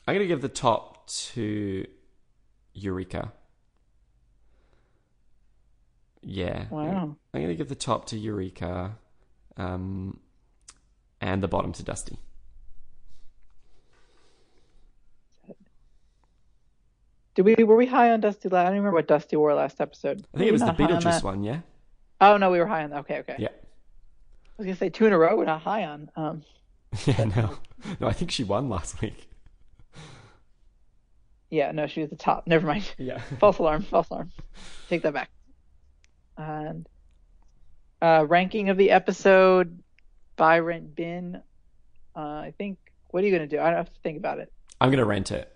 I'm 0.07 0.13
going 0.13 0.19
to 0.19 0.27
give 0.27 0.41
the 0.41 0.49
top 0.49 1.07
to 1.07 1.85
Eureka. 2.73 3.31
Yeah. 6.21 6.65
Wow. 6.69 7.15
I'm 7.33 7.41
going 7.41 7.47
to 7.47 7.55
give 7.55 7.69
the 7.69 7.75
top 7.75 8.05
to 8.07 8.17
Eureka, 8.17 8.97
um, 9.57 10.19
and 11.21 11.41
the 11.41 11.47
bottom 11.47 11.71
to 11.73 11.83
Dusty. 11.83 12.17
Did 17.35 17.45
we 17.45 17.63
were 17.63 17.75
we 17.75 17.85
high 17.85 18.11
on 18.11 18.19
Dusty? 18.19 18.47
I 18.47 18.63
don't 18.63 18.73
remember 18.73 18.91
what 18.91 19.07
Dusty 19.07 19.37
wore 19.37 19.53
last 19.53 19.79
episode. 19.79 20.25
I 20.33 20.37
think 20.37 20.49
it 20.49 20.51
was 20.51 20.61
the 20.61 20.73
high 20.73 20.83
on 20.83 21.01
Beetlejuice 21.01 21.23
one. 21.23 21.43
Yeah. 21.43 21.59
Oh 22.19 22.35
no, 22.37 22.51
we 22.51 22.59
were 22.59 22.65
high 22.65 22.83
on 22.83 22.89
that. 22.89 22.99
Okay, 22.99 23.19
okay. 23.19 23.35
Yeah. 23.39 23.47
I 23.49 24.53
was 24.57 24.65
gonna 24.65 24.75
say 24.75 24.89
two 24.89 25.05
in 25.05 25.13
a 25.13 25.17
row. 25.17 25.37
We're 25.37 25.45
not 25.45 25.61
high 25.61 25.85
on. 25.85 26.09
Um, 26.15 26.41
Yeah. 27.05 27.23
No. 27.25 27.57
No. 28.01 28.07
I 28.07 28.13
think 28.13 28.31
she 28.31 28.43
won 28.43 28.67
last 28.67 28.99
week. 29.01 29.29
yeah, 31.49 31.71
no, 31.71 31.87
she 31.87 32.01
was 32.01 32.09
the 32.09 32.17
top. 32.17 32.45
Never 32.45 32.67
mind. 32.67 32.91
Yeah. 32.97 33.19
false 33.39 33.59
alarm. 33.59 33.83
False 33.83 34.09
alarm. 34.09 34.31
Take 34.89 35.03
that 35.03 35.13
back. 35.13 35.29
And 36.39 36.89
uh, 38.01 38.25
ranking 38.27 38.69
of 38.69 38.77
the 38.77 38.89
episode 38.89 39.83
by 40.35 40.57
rent 40.57 40.95
bin. 40.95 41.43
Uh, 42.15 42.19
I 42.19 42.53
think. 42.57 42.79
What 43.11 43.23
are 43.23 43.27
you 43.27 43.31
gonna 43.33 43.47
do? 43.47 43.59
I 43.59 43.65
don't 43.65 43.77
have 43.77 43.91
to 43.91 43.99
think 44.01 44.17
about 44.17 44.37
it. 44.37 44.53
I'm 44.79 44.89
going 44.89 44.99
to 44.99 45.05
rent 45.05 45.31
it. 45.31 45.51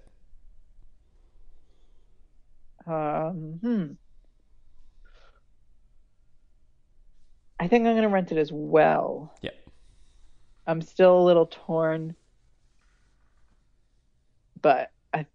Um, 2.85 3.59
hmm. 3.61 3.85
I 7.59 7.67
think 7.67 7.87
I'm 7.87 7.95
gonna 7.95 8.09
rent 8.09 8.31
it 8.31 8.37
as 8.37 8.51
well. 8.51 9.33
Yeah. 9.41 9.51
I'm 10.67 10.81
still 10.81 11.17
a 11.17 11.23
little 11.23 11.45
torn, 11.45 12.15
but 14.61 14.91
I, 15.13 15.25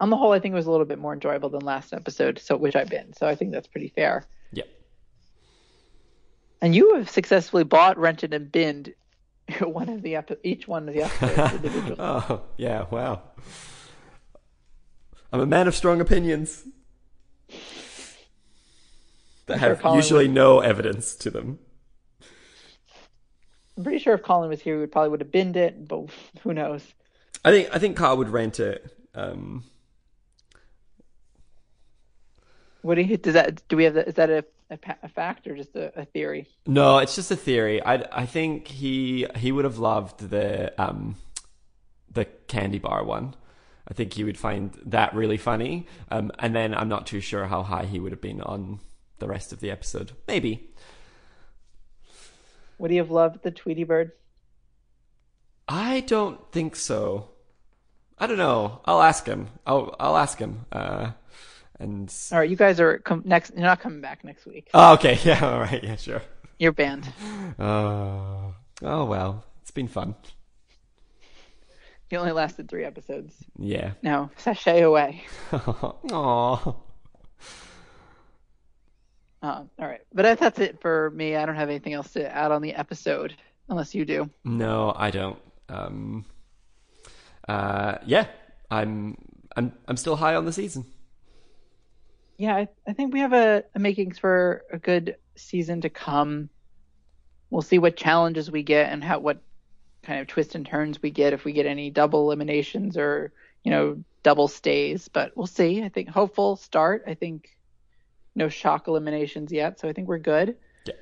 on 0.00 0.10
the 0.10 0.16
whole, 0.16 0.32
I 0.32 0.38
think 0.38 0.52
it 0.52 0.56
was 0.56 0.66
a 0.66 0.70
little 0.70 0.86
bit 0.86 0.98
more 0.98 1.14
enjoyable 1.14 1.48
than 1.48 1.62
last 1.62 1.92
episode. 1.92 2.38
So, 2.38 2.56
which 2.56 2.76
I've 2.76 2.90
been. 2.90 3.12
So 3.14 3.26
I 3.26 3.34
think 3.34 3.52
that's 3.52 3.68
pretty 3.68 3.88
fair. 3.88 4.26
And 6.60 6.74
you 6.74 6.94
have 6.94 7.10
successfully 7.10 7.64
bought, 7.64 7.98
rented, 7.98 8.32
and 8.32 8.50
binned 8.50 8.94
one 9.60 9.88
of 9.88 10.02
the 10.02 10.16
epi- 10.16 10.36
each 10.42 10.66
one 10.66 10.88
of 10.88 10.94
the 10.94 11.02
episodes 11.02 11.54
individually. 11.64 11.96
Oh, 11.98 12.42
yeah, 12.56 12.86
wow. 12.90 13.22
I'm 15.32 15.40
a 15.40 15.46
man 15.46 15.68
of 15.68 15.74
strong 15.74 16.00
opinions 16.00 16.64
that 19.46 19.58
have 19.58 19.80
Colin 19.80 19.96
usually 19.96 20.28
no 20.28 20.60
evidence 20.60 21.14
to 21.16 21.30
them. 21.30 21.58
I'm 23.76 23.84
pretty 23.84 23.98
sure 23.98 24.14
if 24.14 24.22
Colin 24.22 24.48
was 24.48 24.62
here, 24.62 24.76
we 24.76 24.80
would 24.80 24.92
probably 24.92 25.10
would 25.10 25.20
have 25.20 25.30
binned 25.30 25.56
it, 25.56 25.86
but 25.86 26.06
who 26.42 26.54
knows? 26.54 26.82
I 27.44 27.50
think 27.50 27.68
I 27.72 27.78
think 27.78 27.96
Carl 27.96 28.16
would 28.16 28.30
rent 28.30 28.58
it. 28.58 28.90
Um, 29.14 29.64
What 32.82 32.94
do 32.94 33.02
you 33.02 33.16
does 33.16 33.34
that? 33.34 33.66
Do 33.68 33.76
we 33.76 33.84
have 33.84 33.94
that? 33.94 34.08
Is 34.08 34.14
that 34.14 34.30
a, 34.30 34.44
a, 34.70 34.78
a 35.02 35.08
fact 35.08 35.46
or 35.46 35.56
just 35.56 35.74
a, 35.76 36.00
a 36.00 36.04
theory? 36.04 36.48
no, 36.66 36.98
it's 36.98 37.14
just 37.14 37.30
a 37.30 37.36
theory. 37.36 37.82
I 37.82 38.04
I 38.12 38.26
think 38.26 38.68
he 38.68 39.26
he 39.36 39.52
would 39.52 39.64
have 39.64 39.78
loved 39.78 40.30
the 40.30 40.72
um 40.82 41.16
the 42.10 42.24
candy 42.48 42.78
bar 42.78 43.04
one. 43.04 43.34
I 43.88 43.94
think 43.94 44.14
he 44.14 44.24
would 44.24 44.38
find 44.38 44.76
that 44.86 45.14
really 45.14 45.36
funny. 45.36 45.86
Um, 46.10 46.32
and 46.40 46.56
then 46.56 46.74
I'm 46.74 46.88
not 46.88 47.06
too 47.06 47.20
sure 47.20 47.46
how 47.46 47.62
high 47.62 47.84
he 47.84 48.00
would 48.00 48.10
have 48.10 48.20
been 48.20 48.40
on 48.40 48.80
the 49.20 49.28
rest 49.28 49.52
of 49.52 49.60
the 49.60 49.70
episode. 49.70 50.12
Maybe. 50.26 50.70
Would 52.78 52.90
he 52.90 52.96
have 52.96 53.10
loved 53.10 53.42
the 53.42 53.52
Tweety 53.52 53.84
Bird? 53.84 54.12
I 55.68 56.00
don't 56.00 56.50
think 56.52 56.74
so. 56.76 57.30
I 58.18 58.26
don't 58.26 58.38
know. 58.38 58.80
I'll 58.84 59.02
ask 59.02 59.26
him. 59.26 59.48
I'll 59.66 59.94
I'll 60.00 60.16
ask 60.16 60.38
him. 60.38 60.66
Uh, 60.72 61.12
and 61.78 62.12
All 62.32 62.38
right, 62.38 62.48
you 62.48 62.56
guys 62.56 62.80
are 62.80 62.98
com- 62.98 63.22
next. 63.24 63.52
You're 63.52 63.62
not 63.62 63.80
coming 63.80 64.00
back 64.00 64.24
next 64.24 64.46
week. 64.46 64.68
oh, 64.74 64.94
okay, 64.94 65.18
yeah, 65.24 65.44
all 65.44 65.60
right, 65.60 65.82
yeah, 65.82 65.96
sure. 65.96 66.22
You're 66.58 66.72
banned. 66.72 67.06
Uh, 67.58 68.52
oh 68.82 69.04
well, 69.04 69.44
it's 69.62 69.70
been 69.70 69.88
fun. 69.88 70.14
You 72.10 72.18
only 72.18 72.32
lasted 72.32 72.68
three 72.68 72.84
episodes. 72.84 73.34
Yeah. 73.58 73.92
Now 74.02 74.30
sashay 74.36 74.82
away. 74.82 75.24
Aww. 75.50 76.76
Um, 79.42 79.70
all 79.78 79.86
right, 79.86 80.00
but 80.14 80.22
that- 80.22 80.38
that's 80.38 80.58
it 80.58 80.80
for 80.80 81.10
me. 81.10 81.36
I 81.36 81.44
don't 81.46 81.56
have 81.56 81.68
anything 81.68 81.92
else 81.92 82.12
to 82.14 82.26
add 82.34 82.50
on 82.52 82.62
the 82.62 82.74
episode, 82.74 83.34
unless 83.68 83.94
you 83.94 84.04
do. 84.04 84.30
No, 84.44 84.92
I 84.96 85.10
don't. 85.10 85.38
Um. 85.68 86.24
Uh. 87.46 87.98
Yeah. 88.06 88.26
I'm. 88.70 89.16
I'm. 89.56 89.72
I'm 89.86 89.96
still 89.96 90.16
high 90.16 90.34
on 90.36 90.44
the 90.46 90.52
season. 90.52 90.84
Yeah, 92.38 92.54
I, 92.54 92.68
I 92.86 92.92
think 92.92 93.12
we 93.12 93.20
have 93.20 93.32
a, 93.32 93.64
a 93.74 93.78
makings 93.78 94.18
for 94.18 94.64
a 94.72 94.78
good 94.78 95.16
season 95.36 95.80
to 95.82 95.90
come. 95.90 96.50
We'll 97.50 97.62
see 97.62 97.78
what 97.78 97.96
challenges 97.96 98.50
we 98.50 98.62
get 98.62 98.92
and 98.92 99.02
how 99.02 99.20
what 99.20 99.42
kind 100.02 100.20
of 100.20 100.26
twists 100.26 100.54
and 100.54 100.66
turns 100.66 101.02
we 101.02 101.10
get 101.10 101.32
if 101.32 101.44
we 101.44 101.52
get 101.52 101.66
any 101.66 101.90
double 101.90 102.26
eliminations 102.26 102.96
or 102.96 103.32
you 103.64 103.70
know 103.70 104.04
double 104.22 104.48
stays. 104.48 105.08
But 105.08 105.36
we'll 105.36 105.46
see. 105.46 105.82
I 105.82 105.88
think 105.88 106.08
hopeful 106.08 106.56
start. 106.56 107.04
I 107.06 107.14
think 107.14 107.48
no 108.34 108.48
shock 108.48 108.88
eliminations 108.88 109.50
yet, 109.50 109.80
so 109.80 109.88
I 109.88 109.92
think 109.92 110.08
we're 110.08 110.18
good. 110.18 110.56
Yeah. 110.86 110.94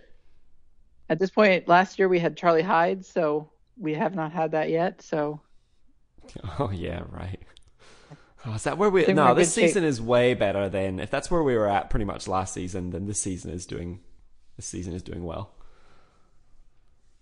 At 1.09 1.19
this 1.19 1.31
point, 1.31 1.69
last 1.69 1.99
year 1.99 2.09
we 2.09 2.21
had 2.21 2.37
Charlie 2.37 2.63
Hyde, 2.63 3.05
so 3.05 3.51
we 3.77 3.95
have 3.95 4.15
not 4.15 4.33
had 4.33 4.53
that 4.53 4.71
yet. 4.71 5.03
So 5.03 5.41
Oh 6.59 6.71
yeah, 6.71 7.03
right. 7.11 7.41
Oh, 8.47 8.53
is 8.55 8.65
that 8.65 8.77
where 8.79 8.91
we? 8.91 9.07
No, 9.07 9.35
this 9.35 9.55
good 9.55 9.61
shape. 9.63 9.69
season 9.71 9.85
is 9.85 10.01
way 10.03 10.35
better 10.35 10.69
than 10.69 11.01
if 11.01 11.11
that's 11.11 11.31
where 11.31 11.43
we 11.43 11.57
were 11.57 11.69
at 11.69 11.91
pretty 11.91 12.05
much 12.05 12.29
last 12.29 12.53
season. 12.55 12.91
Then 12.91 13.07
this 13.07 13.21
season 13.21 13.51
is 13.51 13.67
doing. 13.67 14.01
This 14.57 14.67
season 14.67 14.95
is 14.95 15.03
doing 15.03 15.25
well. 15.25 15.55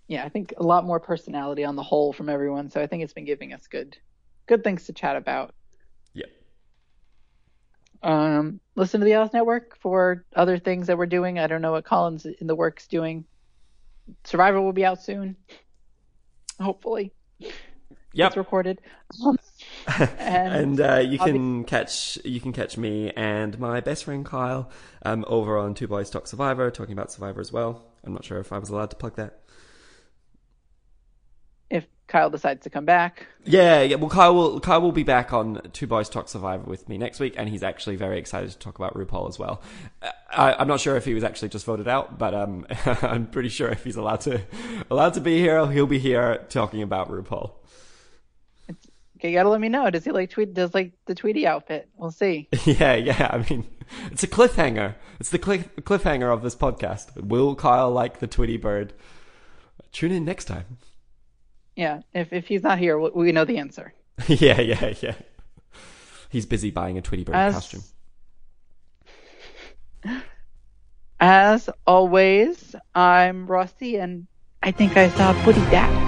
yeah, 0.08 0.24
I 0.24 0.28
think 0.28 0.52
a 0.58 0.62
lot 0.62 0.84
more 0.84 1.00
personality 1.00 1.64
on 1.64 1.76
the 1.76 1.82
whole 1.82 2.12
from 2.12 2.28
everyone. 2.28 2.70
So 2.70 2.80
I 2.80 2.86
think 2.86 3.02
it's 3.02 3.14
been 3.14 3.24
giving 3.24 3.52
us 3.54 3.66
good, 3.66 3.96
good 4.46 4.62
things 4.62 4.84
to 4.86 4.92
chat 4.92 5.16
about. 5.16 5.54
Yeah. 6.12 6.26
Um, 8.02 8.60
listen 8.74 9.00
to 9.00 9.04
the 9.06 9.14
Oz 9.14 9.32
Network 9.32 9.78
for 9.78 10.26
other 10.36 10.58
things 10.58 10.88
that 10.88 10.98
we're 10.98 11.06
doing. 11.06 11.38
I 11.38 11.46
don't 11.46 11.62
know 11.62 11.72
what 11.72 11.84
Colin's 11.84 12.26
in 12.26 12.46
the 12.46 12.54
works 12.54 12.86
doing. 12.88 13.24
Survivor 14.24 14.60
will 14.60 14.72
be 14.72 14.84
out 14.84 15.02
soon, 15.02 15.36
hopefully. 16.60 17.12
Yep. 18.14 18.26
It's 18.28 18.36
recorded. 18.36 18.80
Um, 19.24 19.38
and 19.86 20.78
and 20.78 20.80
uh, 20.80 20.96
you 20.98 21.18
I'll 21.20 21.26
be- 21.26 21.32
can 21.32 21.64
catch 21.64 22.18
you 22.24 22.40
can 22.40 22.52
catch 22.52 22.76
me 22.76 23.10
and 23.12 23.58
my 23.58 23.80
best 23.80 24.04
friend 24.04 24.24
Kyle 24.24 24.70
um, 25.04 25.24
over 25.28 25.58
on 25.58 25.74
Two 25.74 25.88
Boys 25.88 26.10
Talk 26.10 26.26
Survivor, 26.26 26.70
talking 26.70 26.92
about 26.92 27.10
Survivor 27.12 27.40
as 27.40 27.52
well. 27.52 27.84
I'm 28.04 28.12
not 28.12 28.24
sure 28.24 28.38
if 28.38 28.52
I 28.52 28.58
was 28.58 28.68
allowed 28.70 28.90
to 28.90 28.96
plug 28.96 29.16
that. 29.16 29.38
if 31.70 31.86
Kyle 32.06 32.28
decides 32.30 32.62
to 32.64 32.70
come 32.70 32.84
back. 32.84 33.26
Yeah, 33.44 33.80
yeah. 33.82 33.96
Well, 33.96 34.10
Kyle 34.10 34.34
will 34.34 34.60
Kyle 34.60 34.80
will 34.82 34.92
be 34.92 35.02
back 35.04 35.32
on 35.32 35.60
Two 35.72 35.86
Boys 35.86 36.08
Talk 36.08 36.28
Survivor 36.28 36.64
with 36.64 36.88
me 36.88 36.98
next 36.98 37.18
week, 37.20 37.34
and 37.38 37.48
he's 37.48 37.62
actually 37.62 37.96
very 37.96 38.18
excited 38.18 38.50
to 38.50 38.58
talk 38.58 38.76
about 38.78 38.94
RuPaul 38.94 39.28
as 39.28 39.38
well. 39.38 39.62
Uh, 40.02 40.10
I, 40.30 40.52
I'm 40.54 40.68
not 40.68 40.80
sure 40.80 40.96
if 40.96 41.04
he 41.04 41.14
was 41.14 41.24
actually 41.24 41.48
just 41.48 41.64
voted 41.64 41.88
out, 41.88 42.18
but 42.18 42.34
um, 42.34 42.66
I'm 43.02 43.26
pretty 43.26 43.48
sure 43.48 43.68
if 43.70 43.84
he's 43.84 43.96
allowed 43.96 44.20
to 44.22 44.42
allowed 44.90 45.14
to 45.14 45.20
be 45.20 45.38
here, 45.38 45.70
he'll 45.70 45.86
be 45.86 45.98
here 45.98 46.44
talking 46.50 46.82
about 46.82 47.08
RuPaul. 47.10 47.52
Okay, 49.22 49.30
you 49.30 49.36
gotta 49.36 49.50
let 49.50 49.60
me 49.60 49.68
know. 49.68 49.88
Does 49.88 50.02
he 50.04 50.10
like 50.10 50.30
tweet? 50.30 50.52
Does 50.52 50.74
like 50.74 50.94
the 51.06 51.14
Tweety 51.14 51.46
outfit? 51.46 51.88
We'll 51.96 52.10
see. 52.10 52.48
Yeah, 52.64 52.96
yeah. 52.96 53.30
I 53.32 53.46
mean, 53.48 53.68
it's 54.10 54.24
a 54.24 54.26
cliffhanger. 54.26 54.96
It's 55.20 55.30
the 55.30 55.38
cliff, 55.38 55.68
cliffhanger 55.76 56.34
of 56.34 56.42
this 56.42 56.56
podcast. 56.56 57.22
Will 57.22 57.54
Kyle 57.54 57.88
like 57.88 58.18
the 58.18 58.26
Tweety 58.26 58.56
bird? 58.56 58.94
Tune 59.92 60.10
in 60.10 60.24
next 60.24 60.46
time. 60.46 60.78
Yeah, 61.76 62.00
if 62.12 62.32
if 62.32 62.48
he's 62.48 62.64
not 62.64 62.80
here, 62.80 62.98
we, 62.98 63.10
we 63.14 63.30
know 63.30 63.44
the 63.44 63.58
answer. 63.58 63.94
yeah, 64.26 64.60
yeah, 64.60 64.92
yeah. 65.00 65.14
He's 66.28 66.44
busy 66.44 66.72
buying 66.72 66.98
a 66.98 67.00
Tweety 67.00 67.22
bird 67.22 67.36
As- 67.36 67.54
costume. 67.54 67.82
As 71.20 71.70
always, 71.86 72.74
I'm 72.92 73.46
Rusty, 73.46 73.98
and 73.98 74.26
I 74.64 74.72
think 74.72 74.96
I 74.96 75.10
saw 75.10 75.32
Putty 75.44 75.60
Dad. 75.70 76.01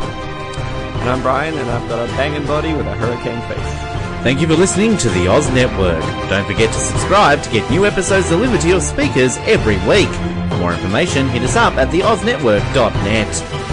And 1.05 1.13
I'm 1.13 1.21
Bryan, 1.21 1.59
and 1.59 1.69
I've 1.69 1.87
got 1.87 2.03
a 2.03 2.11
banging 2.13 2.47
body 2.47 2.73
with 2.73 2.87
a 2.87 2.95
hurricane 2.95 3.39
face. 3.43 4.23
Thank 4.23 4.41
you 4.41 4.47
for 4.47 4.55
listening 4.55 4.97
to 4.97 5.11
the 5.11 5.29
Oz 5.29 5.51
Network. 5.51 6.01
Don't 6.31 6.47
forget 6.47 6.73
to 6.73 6.79
subscribe 6.79 7.43
to 7.43 7.51
get 7.51 7.71
new 7.71 7.85
episodes 7.85 8.31
delivered 8.31 8.63
to 8.63 8.69
your 8.69 8.81
speakers 8.81 9.37
every 9.41 9.77
week. 9.87 10.09
For 10.49 10.57
more 10.57 10.73
information, 10.73 11.29
hit 11.29 11.43
us 11.43 11.57
up 11.57 11.75
at 11.75 11.89
theoznetwork.net. 11.89 13.64